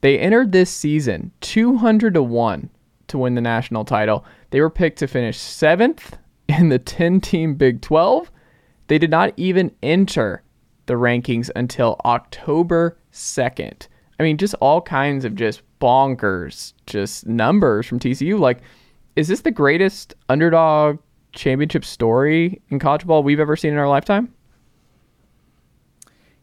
[0.02, 2.70] They entered this season 200 to one
[3.10, 4.26] to win the national title.
[4.52, 8.32] They were picked to finish seventh in the 10 team Big 12.
[8.88, 10.44] They did not even enter
[10.88, 13.88] the rankings until October 2nd.
[14.20, 18.40] I mean, just all kinds of just bonkers, just numbers from TCU.
[18.40, 18.60] Like,
[19.16, 21.00] is this the greatest underdog
[21.32, 24.34] championship story in college ball we've ever seen in our lifetime?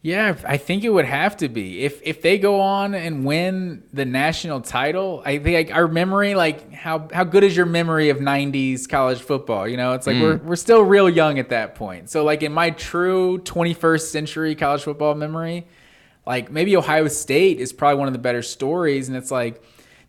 [0.07, 3.83] Yeah, I think it would have to be if if they go on and win
[3.93, 5.21] the national title.
[5.25, 9.21] I think like, our memory, like how how good is your memory of '90s college
[9.21, 9.67] football?
[9.67, 12.09] You know, it's like we're we're still real young at that point.
[12.09, 15.67] So like in my true 21st century college football memory,
[16.25, 19.61] like maybe Ohio State is probably one of the better stories, and it's like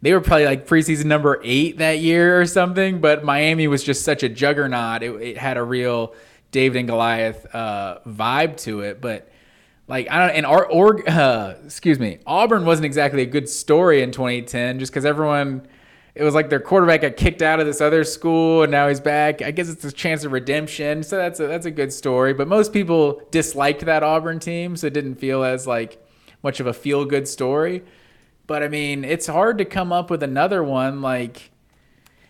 [0.04, 3.02] they were probably like preseason number eight that year or something.
[3.02, 6.14] But Miami was just such a juggernaut; it, it had a real
[6.52, 9.32] David and Goliath uh, vibe to it, but
[9.88, 14.02] like I don't and our or uh, excuse me Auburn wasn't exactly a good story
[14.02, 15.68] in 2010 just because everyone
[16.18, 19.00] it was like their quarterback got kicked out of this other school and now he's
[19.00, 19.44] back.
[19.44, 21.04] I guess it's a chance of redemption.
[21.04, 22.34] So that's a, that's a good story.
[22.34, 26.04] But most people disliked that Auburn team, so it didn't feel as like
[26.42, 27.84] much of a feel good story.
[28.48, 31.52] But I mean, it's hard to come up with another one like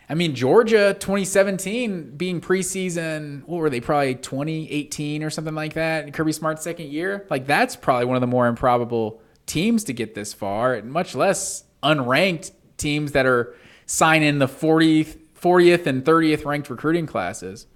[0.09, 3.81] I mean, Georgia 2017 being preseason, what were they?
[3.81, 6.13] Probably 2018 or something like that.
[6.13, 7.25] Kirby Smart's second year.
[7.29, 11.13] Like, that's probably one of the more improbable teams to get this far, and much
[11.13, 13.53] less unranked teams that are
[13.85, 17.67] signing the 40th, 40th and 30th ranked recruiting classes.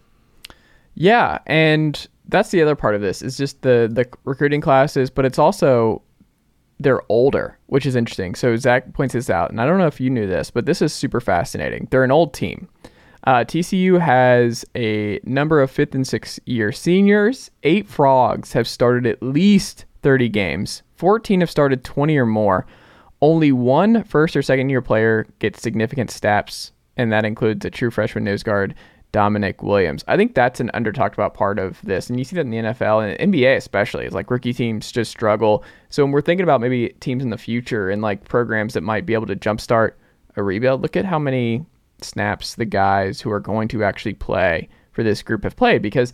[0.94, 5.26] Yeah, and that's the other part of this is just the the recruiting classes, but
[5.26, 6.02] it's also
[6.82, 8.36] they're older, which is interesting.
[8.36, 10.82] So Zach points this out, and I don't know if you knew this, but this
[10.82, 11.88] is super fascinating.
[11.92, 12.68] They're an old team.
[13.24, 17.52] Uh, TCU has a number of fifth and sixth year seniors.
[17.64, 20.82] Eight frogs have started at least 30 games.
[20.96, 22.66] 14 have started 20 or more.
[23.22, 27.92] Only one first or second year player gets significant steps, and that includes a true
[27.92, 28.74] freshman nose guard
[29.12, 30.04] Damonic Williams.
[30.08, 32.10] I think that's an under talked about part of this.
[32.10, 34.06] And you see that in the NFL and NBA especially.
[34.06, 35.64] It's like rookie teams just struggle.
[35.90, 39.06] So when we're thinking about maybe teams in the future and like programs that might
[39.06, 39.94] be able to jumpstart
[40.36, 41.66] a rebuild, look at how many
[42.02, 46.14] snaps the guys who are going to actually play for this group have played because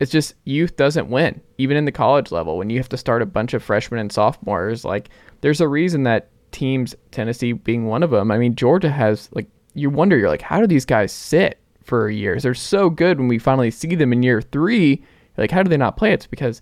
[0.00, 1.40] it's just youth doesn't win.
[1.58, 4.12] Even in the college level, when you have to start a bunch of freshmen and
[4.12, 5.08] sophomores, like
[5.40, 8.30] there's a reason that teams, Tennessee being one of them.
[8.30, 11.60] I mean, Georgia has like you wonder, you're like, how do these guys sit?
[11.84, 12.42] For years.
[12.42, 15.04] They're so good when we finally see them in year three.
[15.36, 16.12] Like, how do they not play?
[16.12, 16.60] It's because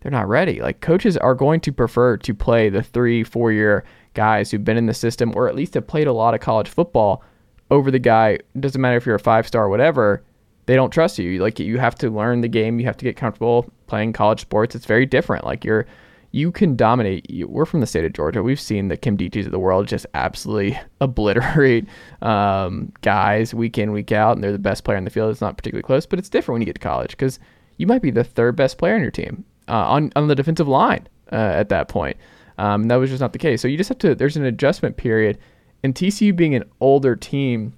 [0.00, 0.60] they're not ready.
[0.60, 4.76] Like, coaches are going to prefer to play the three, four year guys who've been
[4.76, 7.22] in the system or at least have played a lot of college football
[7.70, 8.38] over the guy.
[8.58, 10.22] Doesn't matter if you're a five star whatever.
[10.66, 11.40] They don't trust you.
[11.40, 12.80] Like, you have to learn the game.
[12.80, 14.74] You have to get comfortable playing college sports.
[14.74, 15.44] It's very different.
[15.44, 15.86] Like, you're
[16.36, 17.26] you can dominate.
[17.48, 18.42] We're from the state of Georgia.
[18.42, 21.88] We've seen the Kim Deechees of the world just absolutely obliterate
[22.20, 25.30] um, guys week in, week out, and they're the best player in the field.
[25.30, 27.38] It's not particularly close, but it's different when you get to college because
[27.78, 30.68] you might be the third best player on your team uh, on on the defensive
[30.68, 32.18] line uh, at that point.
[32.58, 33.62] Um, that was just not the case.
[33.62, 34.14] So you just have to.
[34.14, 35.38] There's an adjustment period,
[35.82, 37.72] and TCU being an older team,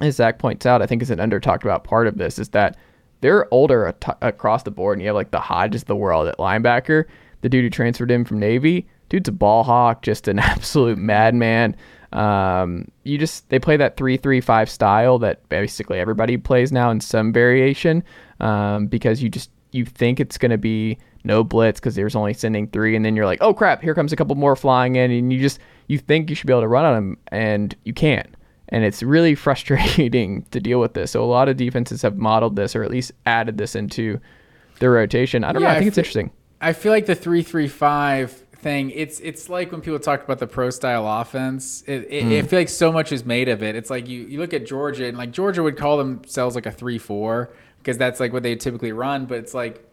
[0.00, 2.50] as Zach points out, I think is an under talked about part of this is
[2.50, 2.76] that
[3.22, 6.28] they're older at- across the board, and you have like the Hodges of the world
[6.28, 7.06] at linebacker
[7.44, 8.88] the dude who transferred him from Navy.
[9.10, 11.76] Dude's a ball hawk, just an absolute madman.
[12.14, 16.90] Um, you just they play that three three five style that basically everybody plays now
[16.90, 18.02] in some variation
[18.40, 22.32] um, because you just you think it's going to be no blitz because there's only
[22.32, 25.10] sending three, and then you're like, oh crap, here comes a couple more flying in,
[25.10, 27.92] and you just you think you should be able to run on them, and you
[27.92, 28.34] can't.
[28.70, 31.10] And it's really frustrating to deal with this.
[31.10, 34.18] So a lot of defenses have modeled this, or at least added this into
[34.78, 35.44] their rotation.
[35.44, 35.74] I don't Yeah, know.
[35.74, 36.30] I I think it's fe- interesting.
[36.64, 38.90] I feel like the three three five thing.
[38.90, 41.84] It's it's like when people talk about the pro style offense.
[41.86, 42.32] It, it, hmm.
[42.32, 43.76] I feel like so much is made of it.
[43.76, 46.72] It's like you you look at Georgia and like Georgia would call themselves like a
[46.72, 49.26] three four because that's like what they typically run.
[49.26, 49.86] But it's like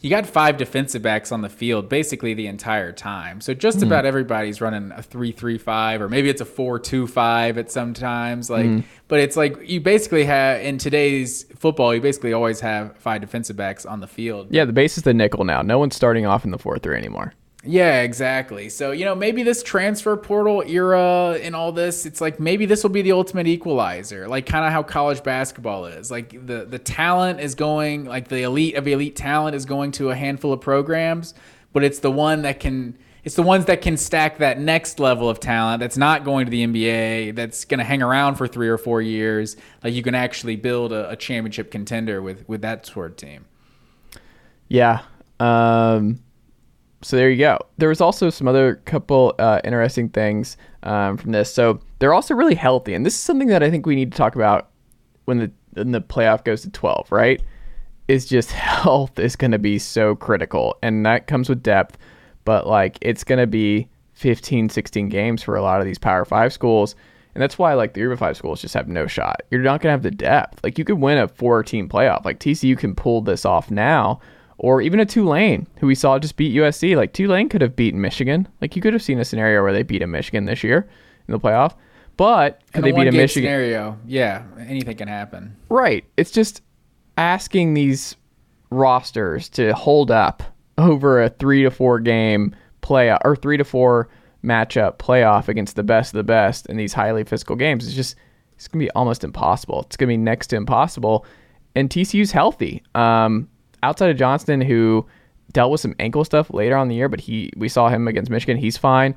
[0.00, 3.40] you got five defensive backs on the field basically the entire time.
[3.40, 4.08] So just about hmm.
[4.08, 7.94] everybody's running a three three five or maybe it's a four two five at some
[7.94, 8.48] times.
[8.48, 8.80] Like, hmm.
[9.08, 13.56] but it's like you basically have in today's football, you basically always have five defensive
[13.56, 14.48] backs on the field.
[14.50, 15.62] Yeah, the base is the nickel now.
[15.62, 17.34] No one's starting off in the four three anymore.
[17.64, 18.68] Yeah, exactly.
[18.68, 22.84] So, you know, maybe this transfer portal era and all this, it's like maybe this
[22.84, 26.10] will be the ultimate equalizer, like kind of how college basketball is.
[26.10, 30.10] Like the the talent is going, like the elite of elite talent is going to
[30.10, 31.34] a handful of programs,
[31.72, 35.28] but it's the one that can it's the ones that can stack that next level
[35.28, 38.68] of talent that's not going to the NBA, that's going to hang around for 3
[38.68, 39.56] or 4 years.
[39.82, 43.46] Like you can actually build a, a championship contender with with that sort of team.
[44.68, 45.00] Yeah.
[45.40, 46.20] Um,
[47.02, 47.58] so there you go.
[47.78, 51.52] There was also some other couple uh, interesting things um, from this.
[51.52, 54.18] So they're also really healthy, and this is something that I think we need to
[54.18, 54.70] talk about
[55.26, 57.10] when the when the playoff goes to twelve.
[57.10, 57.42] Right?
[58.08, 61.98] Is just health is going to be so critical, and that comes with depth.
[62.44, 63.88] But like, it's going to be
[64.18, 66.96] 15, 16 games for a lot of these Power Five schools.
[67.34, 69.42] And that's why like the Urban Five schools just have no shot.
[69.50, 70.58] You're not gonna have the depth.
[70.64, 72.24] Like you could win a four team playoff.
[72.24, 74.18] Like TCU can pull this off now.
[74.58, 76.96] Or even a Tulane, who we saw just beat USC.
[76.96, 78.48] Like Tulane could have beaten Michigan.
[78.60, 80.88] Like you could have seen a scenario where they beat a Michigan this year
[81.28, 81.74] in the playoff.
[82.16, 83.48] But could they beat a Michigan?
[83.48, 85.56] scenario, yeah, anything can happen.
[85.68, 86.04] Right.
[86.16, 86.62] It's just
[87.16, 88.16] asking these
[88.70, 90.42] rosters to hold up
[90.78, 94.08] over a three to four game playoff or three to four
[94.44, 97.86] matchup playoff against the best of the best in these highly physical games.
[97.86, 98.16] It's just
[98.56, 99.82] it's gonna be almost impossible.
[99.82, 101.24] It's gonna be next to impossible.
[101.76, 102.82] And TCU's healthy.
[102.96, 103.48] Um,
[103.82, 105.06] outside of Johnston, who
[105.52, 108.30] dealt with some ankle stuff later on the year, but he we saw him against
[108.30, 108.56] Michigan.
[108.56, 109.14] He's fine.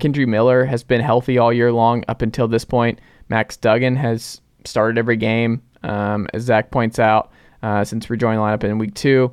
[0.00, 3.00] Kendre Miller has been healthy all year long up until this point.
[3.28, 7.30] Max Duggan has started every game, um, as Zach points out,
[7.62, 9.32] uh, since rejoining the lineup in week two.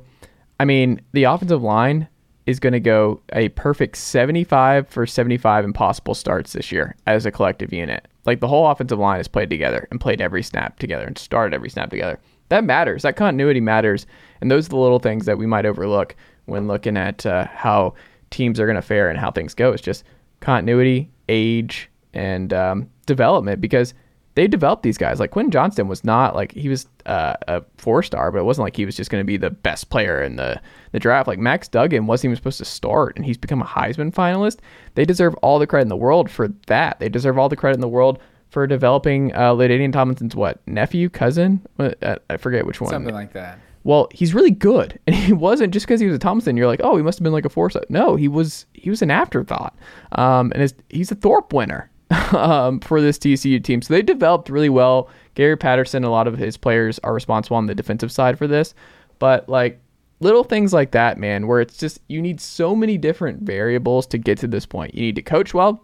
[0.58, 2.08] I mean, the offensive line
[2.46, 7.30] is going to go a perfect 75 for 75 impossible starts this year as a
[7.30, 8.06] collective unit.
[8.26, 11.54] Like the whole offensive line has played together and played every snap together and started
[11.54, 12.18] every snap together.
[12.48, 13.02] That matters.
[13.02, 14.06] That continuity matters.
[14.40, 17.94] And those are the little things that we might overlook when looking at uh, how
[18.30, 19.72] teams are going to fare and how things go.
[19.72, 20.04] It's just
[20.40, 23.94] continuity, age, and um, development because
[24.34, 25.20] they developed these guys.
[25.20, 28.64] Like Quentin Johnston was not like he was uh, a four star, but it wasn't
[28.64, 30.60] like he was just going to be the best player in the
[30.92, 31.28] the draft.
[31.28, 34.58] Like Max Duggan wasn't even supposed to start, and he's become a Heisman finalist.
[34.94, 37.00] They deserve all the credit in the world for that.
[37.00, 38.18] They deserve all the credit in the world
[38.50, 41.64] for developing uh, LaDainian Tomlinson's what nephew, cousin?
[41.78, 42.90] Uh, I forget which one.
[42.90, 43.58] Something like that.
[43.82, 46.56] Well, he's really good, and he wasn't just because he was a Tomlinson.
[46.56, 47.90] You're like, oh, he must have been like a foresight.
[47.90, 49.76] No, he was he was an afterthought,
[50.12, 51.90] um, and he's a Thorpe winner
[52.32, 53.82] um, for this TCU team.
[53.82, 55.08] So they developed really well.
[55.34, 58.74] Gary Patterson, a lot of his players are responsible on the defensive side for this,
[59.18, 59.80] but like
[60.20, 64.18] little things like that, man, where it's just you need so many different variables to
[64.18, 64.94] get to this point.
[64.94, 65.82] You need to coach well,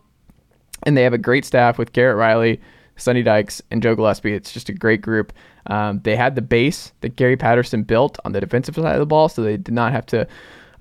[0.82, 2.60] and they have a great staff with Garrett Riley,
[2.96, 4.34] Sonny Dykes, and Joe Gillespie.
[4.34, 5.32] It's just a great group.
[5.68, 9.06] Um, they had the base that Gary Patterson built on the defensive side of the
[9.06, 10.26] ball, so they did not have to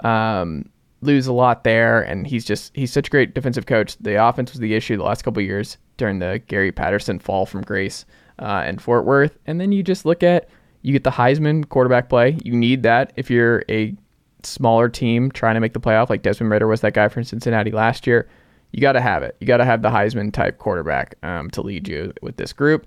[0.03, 0.69] um,
[1.01, 2.01] lose a lot there.
[2.01, 3.97] And he's just he's such a great defensive coach.
[3.97, 7.61] The offense was the issue the last couple years during the Gary Patterson fall from
[7.61, 8.05] grace
[8.39, 9.37] uh, in Fort Worth.
[9.47, 10.49] And then you just look at
[10.81, 12.37] you get the Heisman quarterback play.
[12.43, 13.95] You need that if you're a
[14.43, 17.71] smaller team trying to make the playoff, like Desmond Ridder was that guy from Cincinnati
[17.71, 18.29] last year.
[18.71, 19.35] You got to have it.
[19.39, 22.85] You got to have the Heisman type quarterback um, to lead you with this group,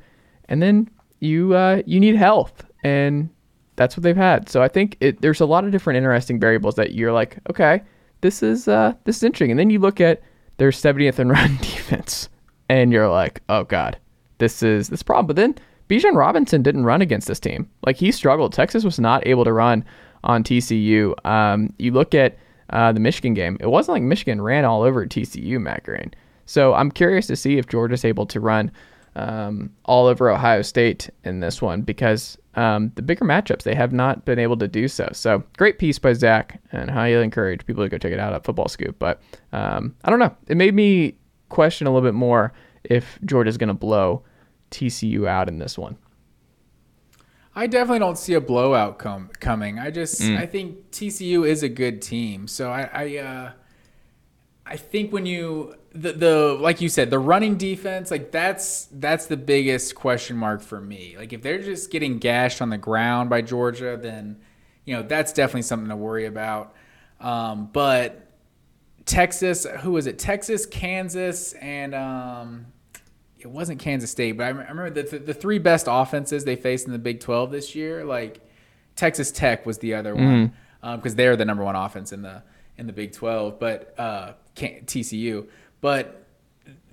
[0.49, 0.89] and then
[1.21, 3.29] you uh, you need health, and
[3.77, 4.49] that's what they've had.
[4.49, 7.83] So I think it, there's a lot of different interesting variables that you're like, okay,
[8.21, 10.23] this is uh, this is interesting, and then you look at
[10.59, 12.29] their 70th and run defense,
[12.69, 13.99] and you're like, oh god,
[14.39, 15.27] this is this problem.
[15.27, 15.55] But then
[15.89, 17.69] Bijan Robinson didn't run against this team.
[17.85, 18.53] Like he struggled.
[18.53, 19.85] Texas was not able to run
[20.25, 21.15] on TCU.
[21.27, 22.37] Um, you look at
[22.71, 23.57] uh, the Michigan game.
[23.61, 26.13] It wasn't like Michigan ran all over TCU, Matt Green.
[26.47, 28.71] So I'm curious to see if Georgia's able to run
[29.19, 33.93] um, all over Ohio State in this one because um, the bigger matchups they have
[33.93, 35.09] not been able to do so.
[35.13, 38.45] So great piece by Zach, and highly encourage people to go check it out at
[38.45, 38.97] Football Scoop.
[38.99, 39.21] But
[39.53, 40.35] um, I don't know.
[40.47, 41.17] It made me
[41.49, 42.53] question a little bit more
[42.85, 44.23] if Georgia's going to blow
[44.71, 45.97] TCU out in this one.
[47.57, 49.81] I definitely don't see a blowout com- coming.
[49.81, 50.39] I just mm.
[50.39, 52.47] I think TCU is a good team.
[52.47, 53.53] So I I, uh,
[54.65, 59.27] I think when you the the like you said the running defense like that's that's
[59.27, 61.15] the biggest question mark for me.
[61.17, 64.39] Like if they're just getting gashed on the ground by Georgia, then
[64.85, 66.75] you know that's definitely something to worry about.
[67.21, 68.29] Um, but
[69.07, 70.19] Texas, who was it?
[70.19, 72.67] Texas, Kansas, and um,
[73.39, 76.93] it wasn't Kansas State, but I remember the, the three best offenses they faced in
[76.93, 78.05] the Big 12 this year.
[78.05, 78.41] Like
[78.97, 80.53] Texas Tech was the other one
[80.83, 81.07] because mm.
[81.07, 82.43] um, they're the number one offense in the
[82.77, 85.49] in the Big 12, but uh, TCU.
[85.81, 86.27] But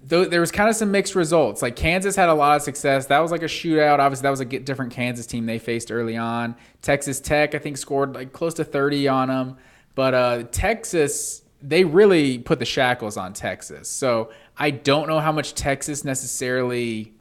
[0.10, 1.62] th- there was kind of some mixed results.
[1.62, 3.08] Like Kansas had a lot of success.
[3.08, 4.00] That was like a shootout.
[4.00, 6.56] Obviously, that was a different Kansas team they faced early on.
[6.82, 9.58] Texas Tech, I think, scored like close to 30 on them.
[9.96, 13.90] But uh, Texas, they really put the shackles on Texas.
[13.90, 17.14] So I don't know how much Texas necessarily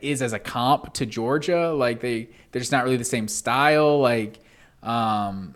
[0.00, 1.72] is as a comp to Georgia.
[1.72, 4.00] Like they they're just not really the same style.
[4.00, 4.40] Like
[4.82, 5.54] um,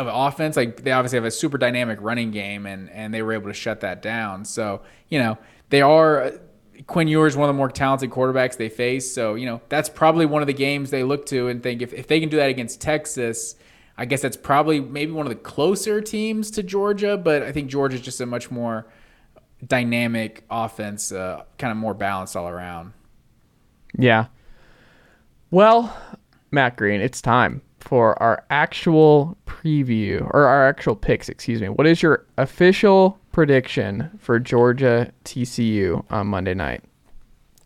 [0.00, 0.56] of offense.
[0.56, 3.54] Like they obviously have a super dynamic running game, and and they were able to
[3.54, 4.44] shut that down.
[4.44, 6.32] So you know they are.
[6.86, 9.12] Quinn Ewers one of the more talented quarterbacks they face.
[9.12, 11.92] So, you know, that's probably one of the games they look to and think if,
[11.92, 13.54] if they can do that against Texas,
[13.98, 17.68] I guess that's probably maybe one of the closer teams to Georgia, but I think
[17.68, 18.86] Georgia's just a much more
[19.66, 22.94] dynamic offense, uh, kind of more balanced all around.
[23.98, 24.28] Yeah.
[25.50, 25.94] Well,
[26.50, 31.68] Matt Green, it's time for our actual preview or our actual picks, excuse me.
[31.68, 36.84] What is your official prediction for Georgia TCU on Monday night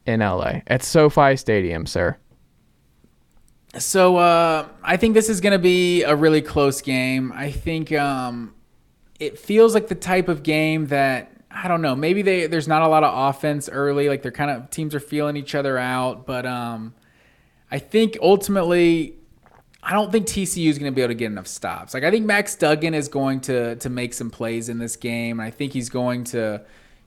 [0.06, 2.16] in LA at SoFi Stadium, sir?
[3.76, 7.32] So uh, I think this is going to be a really close game.
[7.34, 8.54] I think um,
[9.18, 11.94] it feels like the type of game that I don't know.
[11.94, 14.08] Maybe they there's not a lot of offense early.
[14.08, 16.26] Like they're kind of teams are feeling each other out.
[16.26, 16.94] But um,
[17.70, 19.14] I think ultimately,
[19.86, 21.92] I don't think TCU is going to be able to get enough stops.
[21.92, 25.40] Like I think Max Duggan is going to to make some plays in this game.
[25.40, 26.62] I think he's going to,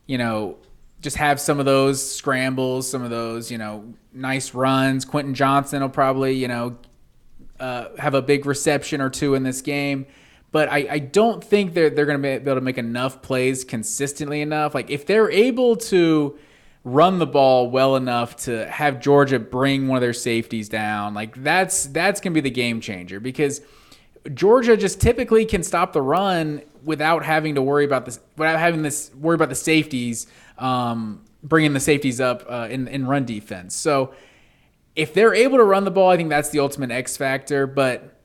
[0.06, 0.58] you know,
[1.02, 5.06] just have some of those scrambles, some of those you know nice runs.
[5.06, 6.78] Quentin Johnston will probably you know
[7.60, 10.06] uh, have a big reception or two in this game.
[10.52, 13.64] but I, I don't think they're they're going to be able to make enough plays
[13.64, 14.76] consistently enough.
[14.76, 16.38] Like if they're able to
[16.88, 21.44] run the ball well enough to have Georgia bring one of their safeties down, like
[21.44, 23.62] that's that's going to be the game changer because
[24.34, 28.84] Georgia just typically can stop the run without having to worry about this, without having
[28.84, 30.28] this worry about the safeties,
[30.58, 33.76] um, bringing the safeties up uh, in in run defense.
[33.76, 34.14] So
[34.96, 37.68] if they're able to run the ball, I think that's the ultimate X factor.
[37.68, 38.17] But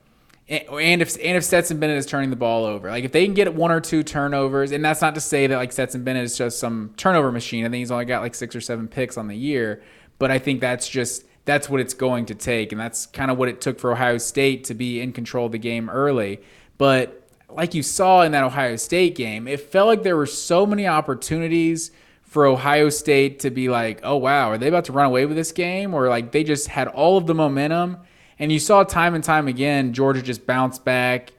[0.48, 3.34] and if and if Stetson Bennett is turning the ball over, like if they can
[3.34, 6.36] get one or two turnovers, and that's not to say that like Stetson Bennett is
[6.36, 7.64] just some turnover machine.
[7.64, 9.82] I think he's only got like six or seven picks on the year,
[10.18, 13.38] but I think that's just that's what it's going to take, and that's kind of
[13.38, 16.40] what it took for Ohio State to be in control of the game early.
[16.76, 20.66] But like you saw in that Ohio State game, it felt like there were so
[20.66, 21.92] many opportunities
[22.22, 25.36] for Ohio State to be like, oh wow, are they about to run away with
[25.36, 27.98] this game, or like they just had all of the momentum
[28.42, 31.32] and you saw time and time again, Georgia just bounced back,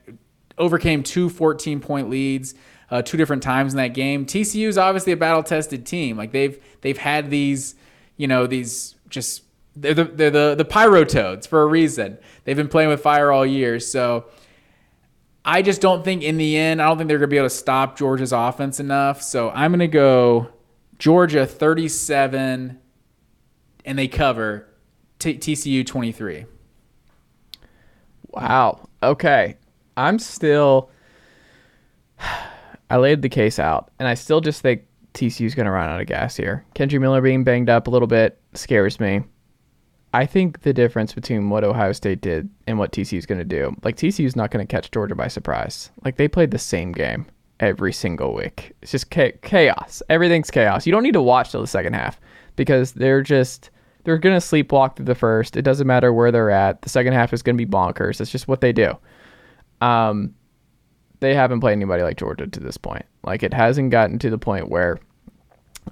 [0.56, 2.54] overcame two 14 point leads.
[2.90, 4.24] Uh, two different times in that game.
[4.24, 6.16] TCU is obviously a battle tested team.
[6.16, 7.74] Like they've they've had these,
[8.16, 9.42] you know, these just
[9.74, 12.18] they're the they're the the pyro toads for a reason.
[12.44, 13.80] They've been playing with fire all year.
[13.80, 14.26] So
[15.44, 17.54] I just don't think in the end, I don't think they're gonna be able to
[17.54, 19.22] stop Georgia's offense enough.
[19.22, 20.48] So I'm gonna go
[20.98, 22.78] Georgia 37,
[23.84, 24.68] and they cover
[25.18, 26.46] TCU 23.
[28.34, 28.88] Wow.
[29.02, 29.56] Okay.
[29.96, 30.90] I'm still.
[32.90, 34.82] I laid the case out, and I still just think
[35.14, 36.64] TCU's going to run out of gas here.
[36.74, 39.22] Kendre Miller being banged up a little bit scares me.
[40.12, 43.74] I think the difference between what Ohio State did and what TCU's going to do,
[43.82, 45.90] like TCU's not going to catch Georgia by surprise.
[46.04, 47.26] Like they played the same game
[47.58, 48.72] every single week.
[48.82, 50.02] It's just chaos.
[50.08, 50.86] Everything's chaos.
[50.86, 52.20] You don't need to watch till the second half
[52.54, 53.70] because they're just
[54.04, 55.56] they're going to sleepwalk through the first.
[55.56, 56.82] It doesn't matter where they're at.
[56.82, 58.18] The second half is going to be bonkers.
[58.18, 58.96] That's just what they do.
[59.80, 60.34] Um,
[61.20, 63.06] they haven't played anybody like Georgia to this point.
[63.22, 64.98] Like it hasn't gotten to the point where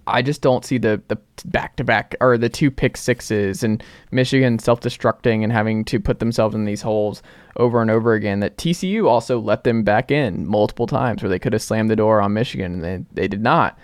[0.06, 3.82] I just don't see the the back to back or the two pick sixes and
[4.10, 7.22] Michigan self destructing and having to put themselves in these holes
[7.56, 8.40] over and over again.
[8.40, 11.97] That TCU also let them back in multiple times where they could have slammed the
[11.97, 13.78] door on Michigan and they, they did not.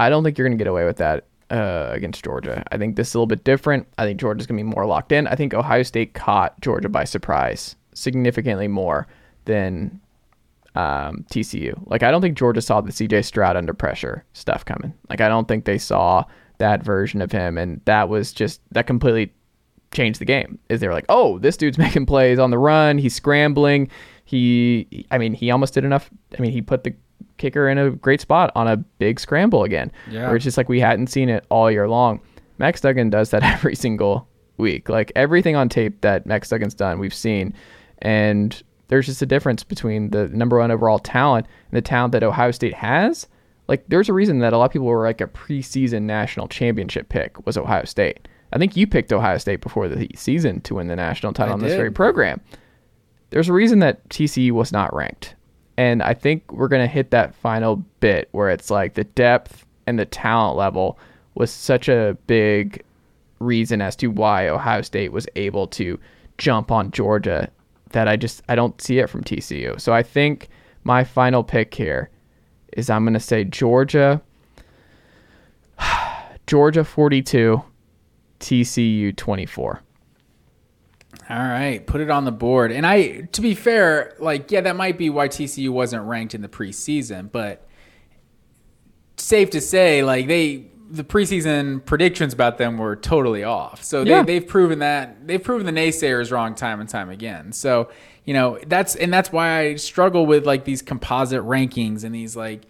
[0.00, 2.64] I don't think you're going to get away with that uh, against Georgia.
[2.72, 3.86] I think this is a little bit different.
[3.98, 5.26] I think Georgia's going to be more locked in.
[5.26, 9.06] I think Ohio State caught Georgia by surprise significantly more
[9.44, 10.00] than
[10.74, 11.80] um, TCU.
[11.86, 14.94] Like, I don't think Georgia saw the CJ Stroud under pressure stuff coming.
[15.10, 16.24] Like, I don't think they saw
[16.56, 17.58] that version of him.
[17.58, 19.34] And that was just, that completely
[19.92, 20.58] changed the game.
[20.70, 22.96] Is they were like, oh, this dude's making plays on the run.
[22.96, 23.90] He's scrambling.
[24.24, 26.08] He, I mean, he almost did enough.
[26.38, 26.94] I mean, he put the
[27.36, 29.90] kicker in a great spot on a big scramble again.
[30.10, 30.26] Yeah.
[30.26, 32.20] Where it's just like we hadn't seen it all year long.
[32.58, 34.88] Max Duggan does that every single week.
[34.88, 37.54] Like everything on tape that Max Duggan's done, we've seen.
[37.98, 42.22] And there's just a difference between the number one overall talent and the talent that
[42.22, 43.26] Ohio State has.
[43.68, 47.08] Like there's a reason that a lot of people were like a preseason national championship
[47.08, 48.28] pick was Ohio State.
[48.52, 51.54] I think you picked Ohio State before the season to win the national title I
[51.54, 52.40] on this very program.
[53.30, 55.36] There's a reason that TCU was not ranked.
[55.76, 59.64] And I think we're going to hit that final bit where it's like the depth
[59.86, 60.98] and the talent level
[61.34, 62.84] was such a big
[63.40, 65.98] reason as to why Ohio State was able to
[66.38, 67.50] jump on Georgia
[67.90, 69.80] that I just I don't see it from TCU.
[69.80, 70.48] So I think
[70.84, 72.10] my final pick here
[72.72, 74.20] is I'm going to say Georgia
[76.46, 77.62] Georgia 42
[78.40, 79.82] TCU 24.
[81.28, 82.72] All right, put it on the board.
[82.72, 86.42] And I, to be fair, like, yeah, that might be why TCU wasn't ranked in
[86.42, 87.66] the preseason, but
[89.16, 93.82] safe to say, like, they, the preseason predictions about them were totally off.
[93.82, 94.22] So they, yeah.
[94.22, 97.52] they've proven that, they've proven the naysayers wrong time and time again.
[97.52, 97.90] So,
[98.24, 102.36] you know, that's, and that's why I struggle with like these composite rankings and these
[102.36, 102.64] like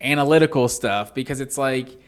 [0.00, 2.00] analytical stuff because it's like,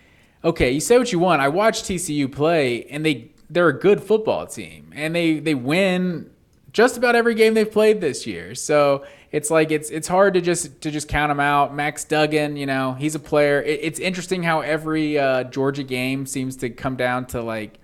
[0.44, 1.42] okay, you say what you want.
[1.42, 6.30] I watched TCU play and they, they're a good football team and they they win
[6.72, 8.54] just about every game they've played this year.
[8.54, 11.74] So it's like it's it's hard to just to just count them out.
[11.74, 13.60] Max Duggan, you know, he's a player.
[13.62, 17.78] It, it's interesting how every uh, Georgia game seems to come down to like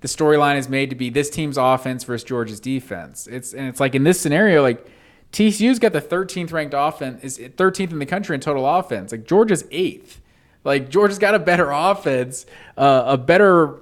[0.00, 3.26] the storyline is made to be this team's offense versus Georgia's defense.
[3.26, 4.86] It's and it's like in this scenario, like
[5.32, 9.12] TCU's got the 13th ranked offense, is 13th in the country in total offense.
[9.12, 10.20] Like Georgia's eighth.
[10.62, 12.46] Like Georgia's got a better offense,
[12.76, 13.80] uh, a better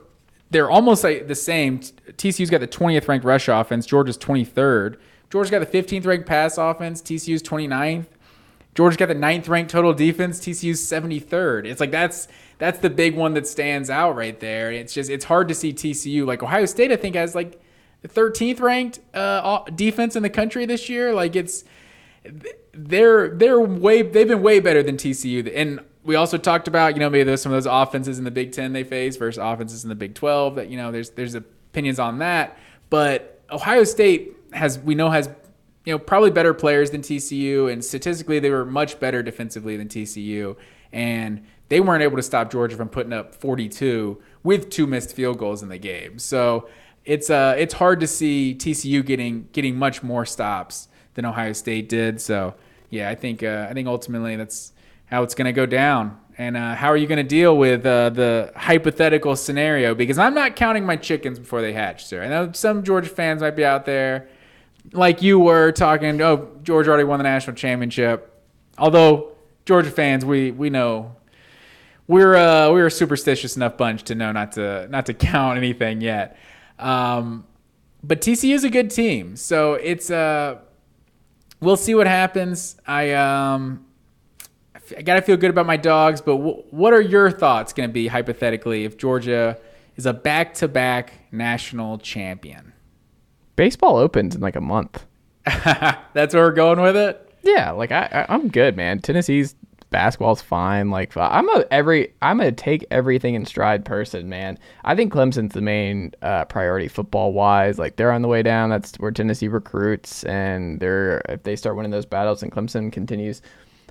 [0.53, 1.81] they're almost like the same.
[1.81, 3.87] TCU's got the 20th ranked rush offense.
[3.87, 4.99] Georgia's 23rd.
[5.31, 7.01] Georgia's got the 15th ranked pass offense.
[7.01, 8.07] TCU's 29th.
[8.75, 10.41] Georgia's got the 9th ranked total defense.
[10.41, 11.67] TCU's 73rd.
[11.67, 14.71] It's like that's that's the big one that stands out right there.
[14.71, 16.93] It's just it's hard to see TCU like Ohio State.
[16.93, 17.61] I think has like
[18.03, 21.15] the 13th ranked uh, defense in the country this year.
[21.15, 21.65] Like it's
[22.73, 25.51] they're they're way they've been way better than TCU.
[25.55, 28.31] And we also talked about you know maybe there's some of those offenses in the
[28.31, 30.57] Big Ten they face versus offenses in the Big Twelve.
[30.57, 32.59] That you know there's there's opinions on that,
[32.91, 35.29] but Ohio State has we know has
[35.85, 39.89] you know probably better players than TCU, and statistically they were much better defensively than
[39.89, 40.57] TCU,
[40.93, 45.39] and they weren't able to stop Georgia from putting up 42 with two missed field
[45.39, 46.19] goals in the game.
[46.19, 46.69] So
[47.05, 51.89] it's uh it's hard to see TCU getting getting much more stops than Ohio State
[51.89, 52.21] did.
[52.21, 52.55] So
[52.91, 54.73] yeah, I think uh, I think ultimately that's
[55.13, 56.19] how it's going to go down.
[56.39, 59.95] And uh, how are you going to deal with uh, the hypothetical scenario?
[59.95, 62.23] Because I'm not counting my chickens before they hatch, sir.
[62.23, 64.31] I know some Georgia fans might be out there,
[64.93, 66.19] like you were talking.
[66.23, 68.43] Oh, Georgia already won the national championship.
[68.79, 69.33] Although
[69.67, 71.15] Georgia fans, we we know
[72.07, 76.01] we're uh, we're a superstitious enough bunch to know not to not to count anything
[76.01, 76.39] yet.
[76.79, 77.45] Um,
[78.03, 80.61] but TCU is a good team, so it's uh,
[81.61, 82.77] we'll see what happens.
[82.87, 83.85] I um,
[84.97, 87.93] I gotta feel good about my dogs, but w- what are your thoughts going to
[87.93, 89.59] be hypothetically if Georgia
[89.97, 92.73] is a back-to-back national champion?
[93.57, 95.05] Baseball opens in like a month.
[95.45, 97.29] That's where we're going with it.
[97.43, 99.01] Yeah, like I, I I'm good, man.
[99.01, 99.55] Tennessee's
[99.91, 100.91] basketball's fine.
[100.91, 104.59] Like I'm a every I'm a take everything in stride person, man.
[104.85, 107.79] I think Clemson's the main uh, priority football wise.
[107.79, 108.71] Like they're on the way down.
[108.71, 113.43] That's where Tennessee recruits, and they're if they start winning those battles and Clemson continues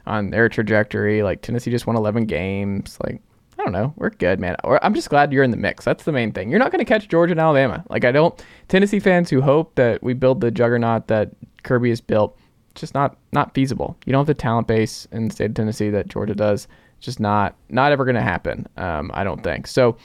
[0.05, 1.23] on their trajectory.
[1.23, 2.97] Like Tennessee just won 11 games.
[3.03, 3.21] Like
[3.59, 4.55] I don't know, we're good, man.
[4.63, 5.85] I'm just glad you're in the mix.
[5.85, 6.49] That's the main thing.
[6.49, 7.83] You're not going to catch Georgia and Alabama.
[7.89, 11.31] Like I don't Tennessee fans who hope that we build the juggernaut that
[11.63, 12.37] Kirby has built
[12.75, 13.97] just not not feasible.
[14.05, 16.67] You don't have the talent base in the state of Tennessee that Georgia does.
[16.99, 18.67] Just not not ever going to happen.
[18.77, 19.67] Um, I don't think.
[19.67, 19.97] So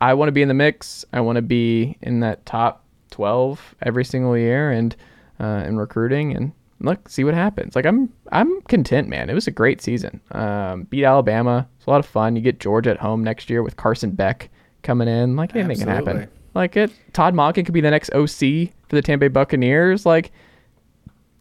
[0.00, 1.04] I want to be in the mix.
[1.12, 4.94] I want to be in that top 12 every single year and
[5.40, 6.52] uh, in recruiting and
[6.84, 7.76] look see what happens.
[7.76, 9.30] Like I'm I'm content, man.
[9.30, 10.20] It was a great season.
[10.32, 11.68] Um, beat Alabama.
[11.76, 12.36] It's a lot of fun.
[12.36, 14.50] You get Georgia at home next year with Carson Beck
[14.82, 15.36] coming in.
[15.36, 16.04] Like anything Absolutely.
[16.04, 16.30] can happen.
[16.54, 16.92] Like it.
[17.12, 20.06] Todd Monken could be the next OC for the Tampa Bay Buccaneers.
[20.06, 20.32] Like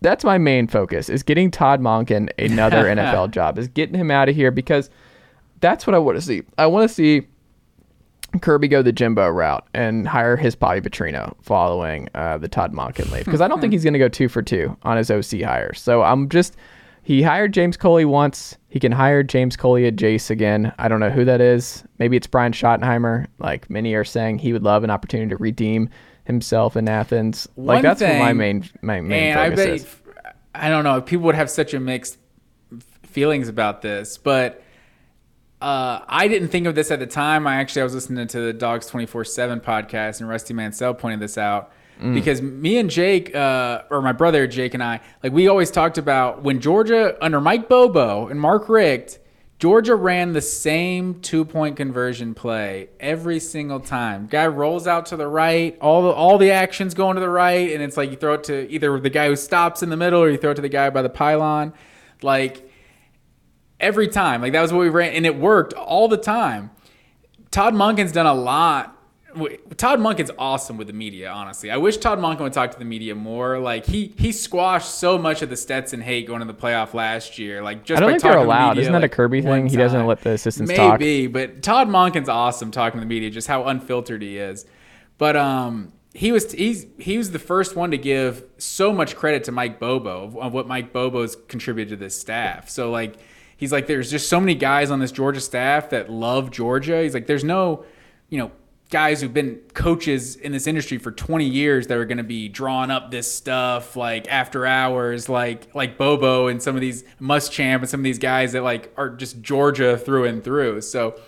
[0.02, 4.30] that's my main focus is getting Todd Monken another NFL job, is getting him out
[4.30, 4.90] of here because
[5.62, 6.42] that's what I want to see.
[6.58, 7.28] I want to see
[8.42, 13.12] Kirby go the Jimbo route and hire his Bobby Petrino following uh, the Todd Monken
[13.12, 15.42] leave because I don't think he's going to go two for two on his OC
[15.42, 15.82] hires.
[15.82, 16.56] So I'm just
[17.04, 18.58] he hired James Coley once.
[18.70, 20.74] He can hire James Coley at Jace again.
[20.80, 21.84] I don't know who that is.
[22.00, 23.28] Maybe it's Brian Schottenheimer.
[23.40, 25.90] Like many are saying, he would love an opportunity to redeem
[26.24, 27.48] himself in Athens.
[27.58, 29.96] Like One that's what my main my main And I bet is.
[30.56, 31.02] I don't know.
[31.02, 32.18] People would have such a mixed
[33.04, 34.63] feelings about this, but
[35.64, 37.48] uh, I didn't think of this at the time.
[37.48, 40.94] I actually I was listening to the Dawgs twenty four seven podcast, and Rusty Mansell
[40.94, 41.72] pointed this out
[42.02, 42.16] Mm.
[42.16, 46.00] because me and Jake, uh, or my brother Jake and I, like we always talked
[46.00, 49.20] about when Georgia under Mike Bobo and Mark Richt.
[49.60, 54.26] Georgia ran the same two point conversion play every single time.
[54.28, 57.72] Guy rolls out to the right, all the all the actions going to the right,
[57.72, 60.20] and it's like you throw it to either the guy who stops in the middle
[60.22, 61.74] or you throw it to the guy by the pylon.
[62.24, 62.68] Like
[63.84, 64.42] every time.
[64.42, 66.72] Like that was what we ran, and it worked all the time.
[67.52, 68.98] Todd Monken's done a lot.
[69.78, 71.30] Todd Monken's awesome with the media.
[71.32, 73.60] Honestly, I wish Todd Monken would talk to the media more.
[73.60, 77.40] Like he he squashed so much of the Stetson hate going to the playoff last
[77.40, 77.62] year.
[77.64, 78.70] Like just I don't by think they're to the allowed.
[78.70, 79.68] media, Isn't that a Kirby thing?
[79.68, 81.00] He doesn't let the assistants talk.
[81.00, 83.30] Maybe, but Todd Monken's awesome talking to the media.
[83.30, 84.66] Just how unfiltered he is.
[85.18, 89.44] But um, he was he's he was the first one to give so much credit
[89.46, 92.70] to Mike Bobo of, of what Mike Bobo's contributed to this staff.
[92.70, 93.16] So like
[93.58, 97.02] he's like there's just so many guys on this Georgia staff that love Georgia.
[97.02, 97.86] He's like there's no
[98.30, 98.52] you know
[98.94, 102.48] guys who've been coaches in this industry for 20 years that are going to be
[102.48, 107.52] drawing up this stuff like after hours like like Bobo and some of these Must
[107.52, 110.82] Muschamp and some of these guys that like are just Georgia through and through.
[110.82, 111.20] So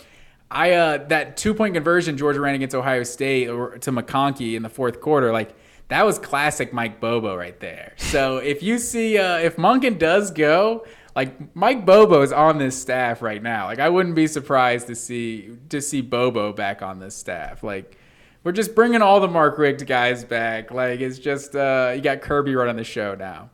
[0.51, 4.61] I uh that two point conversion Georgia ran against Ohio State or to McConkey in
[4.61, 5.55] the fourth quarter, like
[5.87, 7.93] that was classic Mike Bobo right there.
[7.97, 10.85] So if you see uh if Monken does go,
[11.15, 13.65] like Mike Bobo is on this staff right now.
[13.65, 17.63] Like I wouldn't be surprised to see to see Bobo back on this staff.
[17.63, 17.97] Like
[18.43, 20.71] we're just bringing all the Mark Richt guys back.
[20.71, 23.49] Like it's just uh you got Kirby running the show now.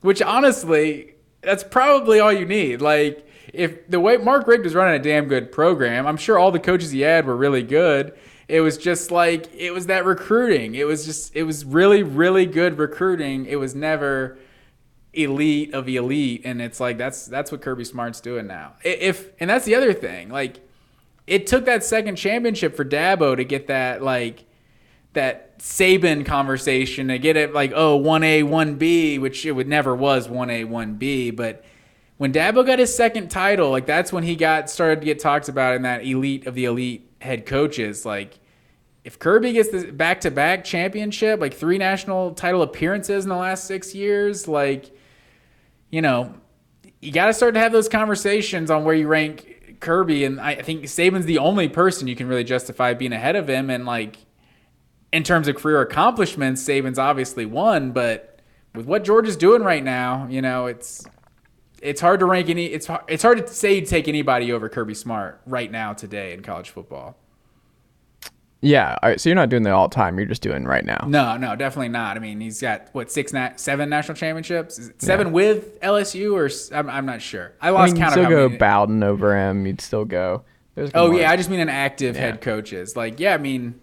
[0.00, 2.80] Which honestly, that's probably all you need.
[2.80, 6.50] Like, if the way Mark Richt was running a damn good program, I'm sure all
[6.52, 8.12] the coaches he had were really good.
[8.46, 10.74] It was just like it was that recruiting.
[10.74, 13.46] It was just it was really really good recruiting.
[13.46, 14.38] It was never
[15.12, 18.74] elite of the elite, and it's like that's that's what Kirby Smart's doing now.
[18.82, 20.28] If and that's the other thing.
[20.28, 20.60] Like,
[21.26, 24.44] it took that second championship for Dabo to get that like
[25.14, 30.28] that Saban conversation to get it like oh 1A 1B, which it would never was
[30.28, 31.64] 1A 1B, but
[32.18, 35.48] when Dabo got his second title, like that's when he got started to get talked
[35.48, 38.04] about in that elite of the elite head coaches.
[38.04, 38.38] Like
[39.04, 43.36] if Kirby gets the back to back championship, like three national title appearances in the
[43.36, 44.90] last six years, like
[45.90, 46.34] you know,
[47.00, 50.24] you got to start to have those conversations on where you rank Kirby.
[50.24, 53.70] And I think Saban's the only person you can really justify being ahead of him.
[53.70, 54.18] And like
[55.12, 58.40] in terms of career accomplishments, Saban's obviously won, but
[58.74, 61.06] with what George is doing right now, you know, it's
[61.80, 62.66] it's hard to rank any.
[62.66, 66.42] It's it's hard to say you take anybody over Kirby Smart right now today in
[66.42, 67.16] college football.
[68.60, 68.96] Yeah.
[69.02, 69.20] All right.
[69.20, 70.18] So you're not doing the all time.
[70.18, 71.04] You're just doing right now.
[71.06, 72.16] No, no, definitely not.
[72.16, 74.78] I mean, he's got what six, na- seven national championships.
[74.78, 77.52] Is it seven with LSU, or s- I'm, I'm not sure.
[77.60, 78.58] I I lost mean, you'd still go many.
[78.58, 79.64] Bowden over him.
[79.66, 80.42] You'd still go.
[80.94, 82.22] Oh yeah, I just mean an active Yeah.
[82.22, 82.96] head coaches.
[82.96, 83.78] Like, yeah, I mean,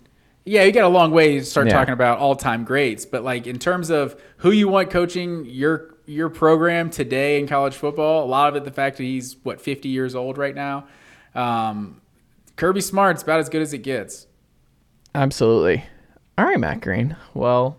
[0.45, 1.73] yeah, you got a long way to start Yeah.
[1.73, 5.95] talking about all time greats, but like in terms of who you want coaching your
[6.05, 9.59] your program today in college football, a lot of it the fact that he's what
[9.61, 10.85] 50 years old right now.
[11.33, 12.01] Um,
[12.57, 14.27] Kirby Smart's about as good as it gets.
[15.15, 15.81] Absolutely.
[16.37, 17.15] All right, Matt Green.
[17.33, 17.77] Well,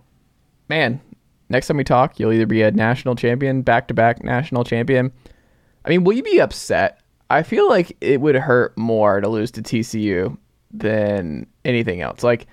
[0.71, 1.03] man,
[1.51, 5.13] next time we talk, you'll either be a national champion, back to back national champion.
[5.85, 6.99] I mean, will you be upset?
[7.29, 10.39] I feel like it would hurt more to lose to TCU
[10.71, 12.23] than anything else.
[12.23, 12.47] Like,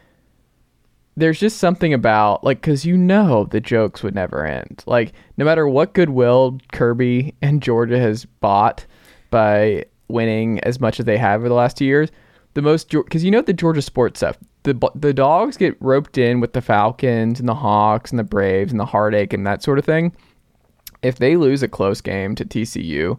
[1.16, 4.84] there's just something about, like, because you know the jokes would never end.
[4.86, 8.86] Like, no matter what goodwill Kirby and Georgia has bought
[9.30, 12.10] by winning as much as they have over the last two years,
[12.54, 14.38] the most because you know the Georgia sports stuff.
[14.64, 18.72] The the dogs get roped in with the Falcons and the Hawks and the Braves
[18.72, 20.16] and the heartache and that sort of thing.
[21.02, 23.18] If they lose a close game to TCU,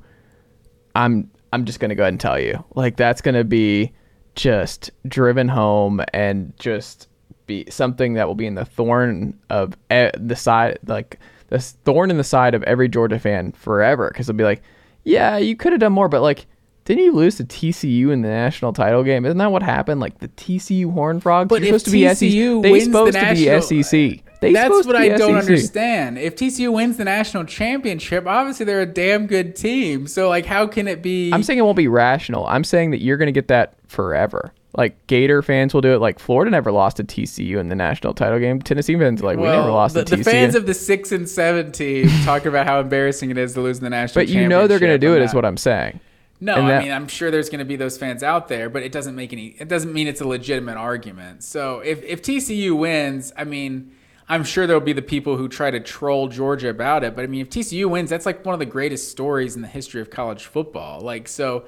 [0.94, 3.92] I'm I'm just gonna go ahead and tell you, like that's gonna be
[4.36, 7.08] just driven home and just
[7.46, 12.16] be something that will be in the thorn of the side, like the thorn in
[12.16, 14.62] the side of every Georgia fan forever, because they'll be like,
[15.04, 16.46] yeah, you could have done more, but like.
[16.84, 19.24] Didn't you lose to TCU in the national title game?
[19.24, 20.00] Isn't that what happened?
[20.00, 21.48] Like the TCU Horn Frogs.
[21.48, 22.62] But supposed to be TCU SEC.
[22.62, 24.24] They wins the supposed to national- be SEC.
[24.40, 26.18] They That's supposed what I don't understand.
[26.18, 30.06] If TCU wins the national championship, obviously they're a damn good team.
[30.06, 31.32] So like, how can it be?
[31.32, 32.46] I'm saying it won't be rational.
[32.46, 34.52] I'm saying that you're going to get that forever.
[34.76, 35.98] Like Gator fans will do it.
[36.00, 38.60] Like Florida never lost to TCU in the national title game.
[38.60, 40.24] Tennessee fans like we never lost the, to the TCU.
[40.24, 43.78] fans of the six and seven team talking about how embarrassing it is to lose
[43.78, 44.24] in the national.
[44.26, 45.22] but you know they're going to do it.
[45.22, 46.00] Is what I'm saying.
[46.44, 48.92] No, I mean I'm sure there's going to be those fans out there, but it
[48.92, 49.56] doesn't make any.
[49.58, 51.42] It doesn't mean it's a legitimate argument.
[51.42, 53.92] So if if TCU wins, I mean.
[54.26, 57.26] I'm sure there'll be the people who try to troll Georgia about it, but I
[57.26, 60.08] mean, if TCU wins, that's like one of the greatest stories in the history of
[60.08, 61.02] college football.
[61.02, 61.66] Like, so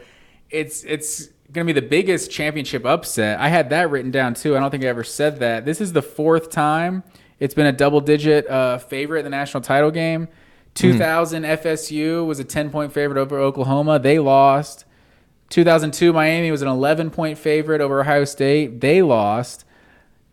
[0.48, 3.38] it's it's going to be the biggest championship upset.
[3.40, 4.56] I had that written down too.
[4.56, 5.66] I don't think I ever said that.
[5.66, 7.02] This is the fourth time
[7.38, 10.28] it's been a double digit uh, favorite in the national title game.
[10.76, 13.98] 2000 FSU was a 10 point favorite over Oklahoma.
[13.98, 14.84] They lost.
[15.48, 18.80] 2002 Miami was an 11 point favorite over Ohio State.
[18.80, 19.64] They lost.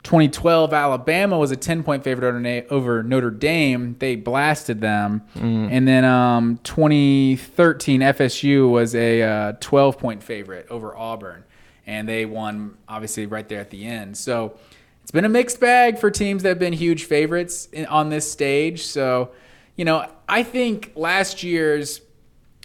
[0.04, 3.96] 2012 Alabama was a 10 point favorite over, Notre Dame.
[4.00, 5.24] They blasted them.
[5.72, 11.46] And then um, 2013 FSU was a uh, 12 point favorite over Auburn.
[11.88, 14.18] And they won, obviously, right there at the end.
[14.18, 14.58] So
[15.02, 18.30] it's been a mixed bag for teams that have been huge favorites in, on this
[18.30, 18.86] stage.
[18.86, 19.32] So,
[19.76, 22.02] you know, I think last year's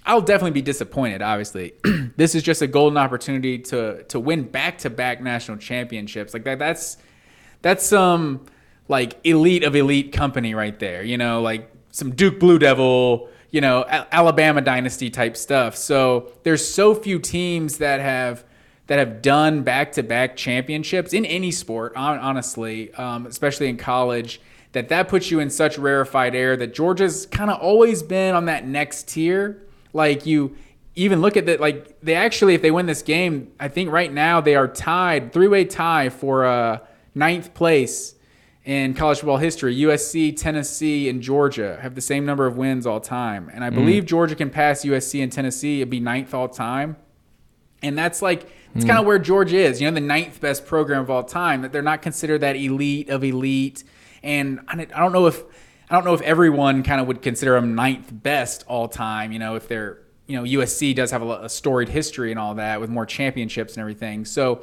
[0.08, 1.20] I'll definitely be disappointed.
[1.20, 1.74] Obviously,
[2.16, 6.32] this is just a golden opportunity to to win back to back national championships.
[6.32, 6.96] Like that, that's
[7.60, 8.46] that's some
[8.88, 11.02] like elite of elite company right there.
[11.02, 15.76] You know, like some Duke Blue Devil, you know, Al- Alabama dynasty type stuff.
[15.76, 18.44] So there's so few teams that have
[18.86, 21.92] that have done back to back championships in any sport.
[21.96, 24.40] Honestly, um, especially in college.
[24.72, 28.44] That that puts you in such rarefied air that Georgia's kind of always been on
[28.46, 29.62] that next tier.
[29.92, 30.56] Like you
[30.94, 34.12] even look at that like they actually if they win this game, I think right
[34.12, 36.78] now they are tied, three-way tie for uh
[37.14, 38.14] ninth place
[38.64, 39.74] in college football history.
[39.78, 43.50] USC, Tennessee, and Georgia have the same number of wins all time.
[43.54, 46.96] And I believe Georgia can pass USC and Tennessee, it'd be ninth all time.
[47.82, 51.00] And that's like it's kind of where Georgia is, you know, the ninth best program
[51.00, 51.62] of all time.
[51.62, 53.84] That they're not considered that elite of elite.
[54.22, 55.42] And I don't know if
[55.90, 59.32] I don't know if everyone kind of would consider them ninth best all time.
[59.32, 62.54] You know, if they're you know USC does have a, a storied history and all
[62.56, 64.24] that with more championships and everything.
[64.24, 64.62] So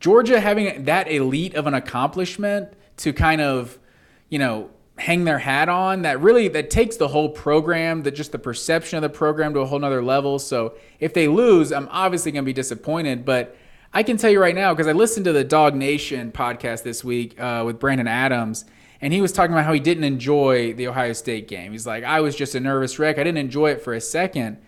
[0.00, 3.78] Georgia having that elite of an accomplishment to kind of,
[4.28, 8.30] you know, hang their hat on that really that takes the whole program, that just
[8.30, 10.38] the perception of the program to a whole nother level.
[10.38, 13.56] So if they lose, I'm obviously going to be disappointed, but
[13.96, 17.04] I can tell you right now because I listened to the Dawg Nation podcast this
[17.04, 18.64] week uh, with Brandon Adams,
[19.00, 21.70] and he was talking about how he didn't enjoy the Ohio State game.
[21.70, 23.20] He's like, I was just a nervous wreck.
[23.20, 24.58] I didn't enjoy it for a second,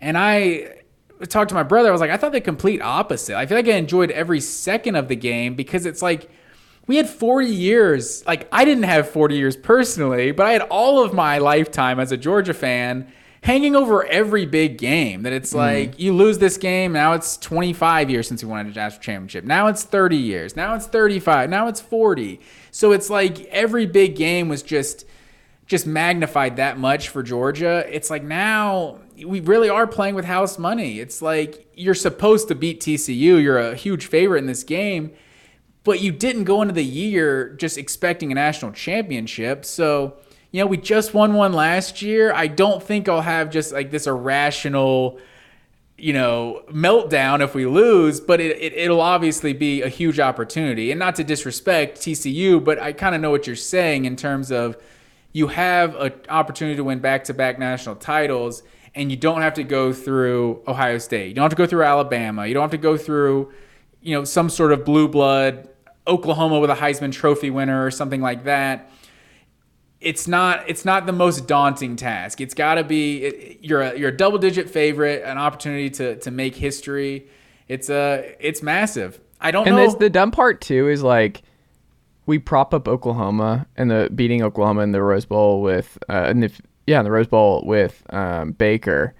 [0.00, 0.80] and I
[1.28, 1.90] talked to my brother.
[1.90, 3.36] I was like, I thought the complete opposite.
[3.36, 6.28] I feel like I enjoyed every second of the game because it's like
[6.88, 8.26] we had 40 years.
[8.26, 12.10] Like I didn't have 40 years personally, but I had all of my lifetime as
[12.10, 13.12] a Georgia fan
[13.42, 15.22] hanging over every big game.
[15.22, 15.58] That it's hmm.
[15.58, 19.44] like you lose this game, now it's 25 years since we won a national championship.
[19.44, 20.56] Now it's 30 years.
[20.56, 21.50] Now it's 35.
[21.50, 22.40] Now it's 40.
[22.70, 25.04] So it's like every big game was just
[25.66, 27.84] just magnified that much for Georgia.
[27.88, 31.00] It's like now we really are playing with house money.
[31.00, 33.42] It's like you're supposed to beat TCU.
[33.42, 35.12] You're a huge favorite in this game,
[35.84, 39.64] but you didn't go into the year just expecting a national championship.
[39.64, 40.16] So,
[40.52, 42.32] you know, we just won one last year.
[42.32, 45.18] I don't think I'll have just like this irrational,
[45.96, 50.90] you know, meltdown if we lose, but it, it, it'll obviously be a huge opportunity.
[50.90, 54.52] And not to disrespect TCU, but I kind of know what you're saying in terms
[54.52, 54.76] of
[55.32, 58.62] you have an opportunity to win back to back national titles
[58.94, 61.28] and you don't have to go through Ohio State.
[61.28, 62.46] You don't have to go through Alabama.
[62.46, 63.50] You don't have to go through,
[64.02, 65.70] you know, some sort of blue blood
[66.06, 68.90] Oklahoma with a Heisman Trophy winner or something like that.
[70.02, 72.40] It's not it's not the most daunting task.
[72.40, 76.16] It's got to be it, you're a, you're a double digit favorite, an opportunity to
[76.16, 77.28] to make history.
[77.68, 79.20] It's a it's massive.
[79.40, 79.70] I don't know.
[79.70, 79.86] And know.
[79.86, 81.42] this, the dumb part too is like
[82.26, 86.44] we prop up Oklahoma and the beating Oklahoma in the Rose Bowl with uh, and
[86.44, 89.14] if, yeah, in the Rose Bowl with um, Baker,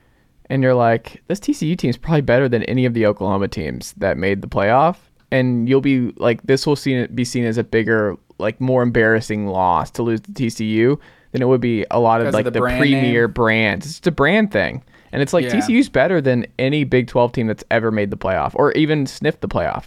[0.47, 3.95] and you're like, this TCU team is probably better than any of the Oklahoma teams
[3.95, 4.97] that made the playoff,
[5.31, 9.47] and you'll be like, this will see, be seen as a bigger, like more embarrassing
[9.47, 10.99] loss to lose to TCU
[11.31, 13.33] than it would be a lot of Because of like the the, brand premier name?
[13.33, 13.99] brands.
[13.99, 14.83] It's a brand thing.
[15.13, 15.53] And it's like Yeah.
[15.61, 19.41] TCU's better than any Big 12 team that's ever made the playoff or even sniffed
[19.41, 19.85] the playoff.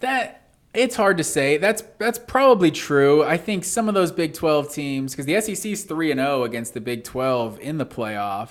[0.00, 0.36] That
[0.72, 1.56] it's hard to say.
[1.56, 3.22] That's that's probably true.
[3.24, 6.74] I think some of those Big 12 teams because the SEC's 3 and 0 against
[6.74, 8.50] the Big 12 in the playoff.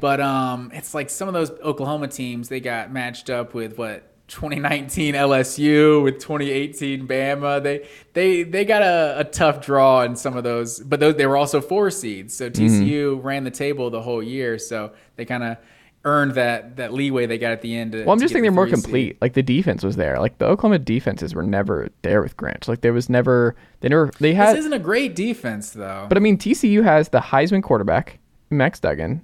[0.00, 4.13] But um it's like some of those Oklahoma teams they got matched up with what
[4.34, 7.62] 2019 LSU with 2018 Bama.
[7.62, 11.26] They they they got a, a tough draw in some of those, but those they
[11.26, 12.36] were also four seeds.
[12.36, 12.64] So mm-hmm.
[12.64, 15.58] TCU ran the table the whole year, so they kind of
[16.04, 17.92] earned that that leeway they got at the end.
[17.92, 18.84] To, Well, I'm just thinking they're more three seed.
[18.84, 19.18] complete.
[19.20, 20.18] Like the defense was there.
[20.18, 22.66] Like the Oklahoma defenses were never there with Grant.
[22.66, 24.56] Like there was never they never they had.
[24.56, 26.06] This isn't a great defense though.
[26.08, 28.18] But I mean, TCU has the Heisman quarterback
[28.50, 29.22] Max Duggan,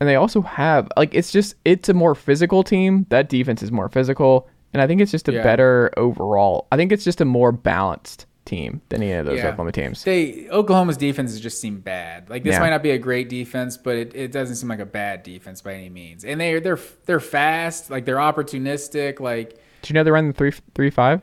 [0.00, 3.06] and they also have like it's just it's a more physical team.
[3.10, 5.42] That defense is more physical, and I think it's just a Yeah.
[5.42, 6.66] better overall.
[6.72, 9.48] I think it's just a more balanced team than any of those Yeah.
[9.48, 10.04] Oklahoma teams.
[10.04, 12.30] They Oklahoma's defenses just seem bad.
[12.30, 12.60] Like this Yeah.
[12.60, 15.60] might not be a great defense, but it, it doesn't seem like a bad defense
[15.60, 16.24] by any means.
[16.24, 19.20] And they they're they're fast, like they're opportunistic.
[19.20, 21.20] Like Did you know they run the three three five?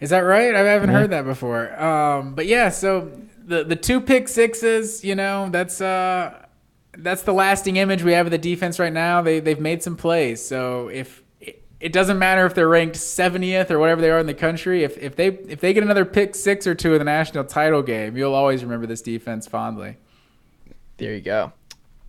[0.00, 0.54] is that right?
[0.54, 1.78] I haven't heard that before.
[1.82, 3.10] Um, but yeah, so
[3.44, 6.34] the the two pick sixes, you know, that's uh
[7.02, 9.22] that's the lasting image we have of the defense right now.
[9.22, 10.44] They they've made some plays.
[10.44, 11.22] So if
[11.80, 14.84] it doesn't matter if they're ranked 70th or whatever they are in the country.
[14.84, 17.82] If, if they if they get another pick six or two in the national title
[17.82, 19.96] game, you'll always remember this defense fondly.
[20.98, 21.52] There you go.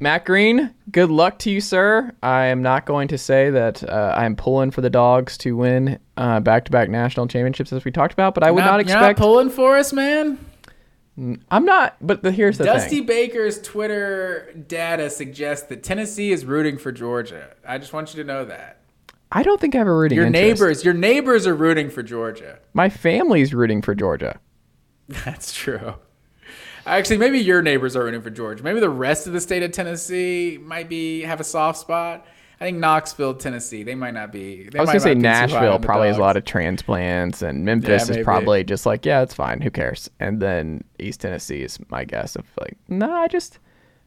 [0.01, 2.11] Matt Green, good luck to you, sir.
[2.23, 5.99] I am not going to say that uh, I'm pulling for the Dawgs to win
[6.17, 9.19] uh, back-to-back national championships as we talked about, but I would not, You're not expect.
[9.19, 10.39] pulling for us, man.
[11.49, 11.97] I'm not.
[12.01, 13.05] But the, here's the Dusty thing.
[13.05, 17.55] Baker's Twitter data suggests that Tennessee is rooting for Georgia.
[17.67, 18.79] I just want you to know that.
[19.31, 20.41] I don't think I have a rooting Your interest.
[20.61, 22.59] neighbors, your neighbors are rooting for Georgia.
[22.73, 24.39] My family's rooting for Georgia.
[25.07, 25.95] That's true.
[26.85, 28.63] Actually, maybe your neighbors are rooting for Georgia.
[28.63, 32.25] Maybe the rest of the state of Tennessee might be have a soft spot.
[32.61, 34.69] I think Knoxville, Tennessee, they might not be.
[34.69, 36.37] They I was might gonna say not be too high Nashville probably has a lot
[36.37, 38.19] of transplants, and Memphis maybe.
[38.19, 40.11] is probably just like, yeah, it's fine, who cares?
[40.19, 43.57] And then East Tennessee is my guess of like, no, I just,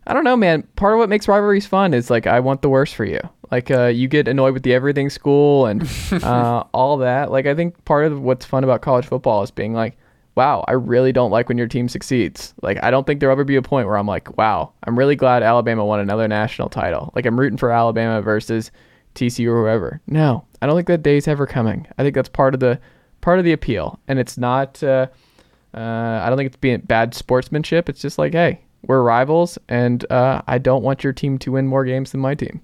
[0.07, 0.63] I don't know, man.
[0.77, 3.19] Part of what makes rivalries fun is like, I want the worst for you.
[3.51, 5.83] Like, uh, you get annoyed with the everything school and
[6.23, 7.33] uh, all that.
[7.33, 9.97] Like, I think part of what's fun about college football is being like,
[10.37, 12.55] wow, I really don't like when your team succeeds.
[12.63, 15.17] Like, I don't think there'll ever be a point where I'm like, wow, I'm really
[15.17, 17.13] glad Alabama won another national title.
[17.15, 18.71] Like, I'm rooting for Alabama versus
[19.15, 20.01] TCU or whoever.
[20.09, 21.87] No, I don't think that day's ever coming.
[21.99, 22.81] I think that's part of the
[23.21, 24.83] part of the appeal, and it's not.
[24.83, 25.07] Uh,
[25.73, 27.89] uh, I don't think it's being bad sportsmanship.
[27.89, 31.67] It's just like, hey, we're rivals, and uh, I don't want your team to win
[31.67, 32.61] more games than my team.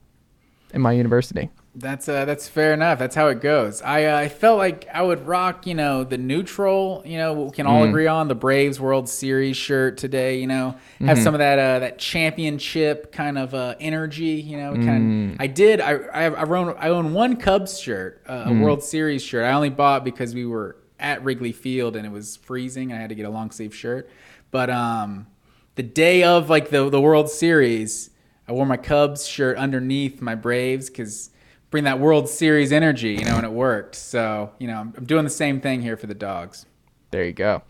[0.73, 1.51] in my university.
[1.73, 2.99] That's uh, that's fair enough.
[2.99, 3.81] That's how it goes.
[3.81, 7.01] I uh, I felt like I would rock, you know, the neutral.
[7.07, 10.41] You know, we can all agree on the Braves World Series shirt today.
[10.41, 14.43] You know, have some of that uh, that championship kind of uh, energy.
[14.43, 15.35] You know, kind.
[15.35, 15.81] Of, I did.
[15.81, 19.45] I I, I own I own one Cubs shirt, uh, a World Series shirt.
[19.45, 22.93] I only bought because we were at Wrigley Field and it was freezing.
[22.93, 24.11] I had to get a long sleeve shirt.
[24.51, 25.29] But um,
[25.77, 28.11] the day of like the the World Series,
[28.49, 31.31] I wore my Cubs shirt underneath my Braves because
[31.71, 33.95] bring that World Series energy, you know, and it worked.
[33.95, 36.67] So, you know, I'm, I'm doing the same thing here for the Dawgs.
[37.11, 37.63] There you go.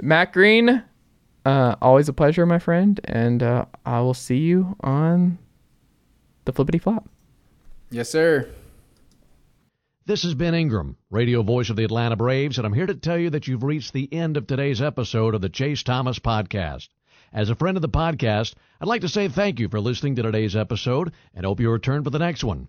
[0.00, 0.82] Matt Green,
[1.44, 5.38] uh, always a pleasure, my friend, and uh, I will see you on
[6.44, 7.08] the flippity flop.
[7.90, 8.48] Yes, sir.
[10.06, 13.18] This is Ben Ingram, radio voice of the Atlanta Braves, and I'm here to tell
[13.18, 16.88] you that you've reached the end of today's episode of the Chase Thomas Podcast.
[17.32, 20.22] As a friend of the podcast, I'd like to say thank you for listening to
[20.22, 22.68] today's episode and hope you return for the next one.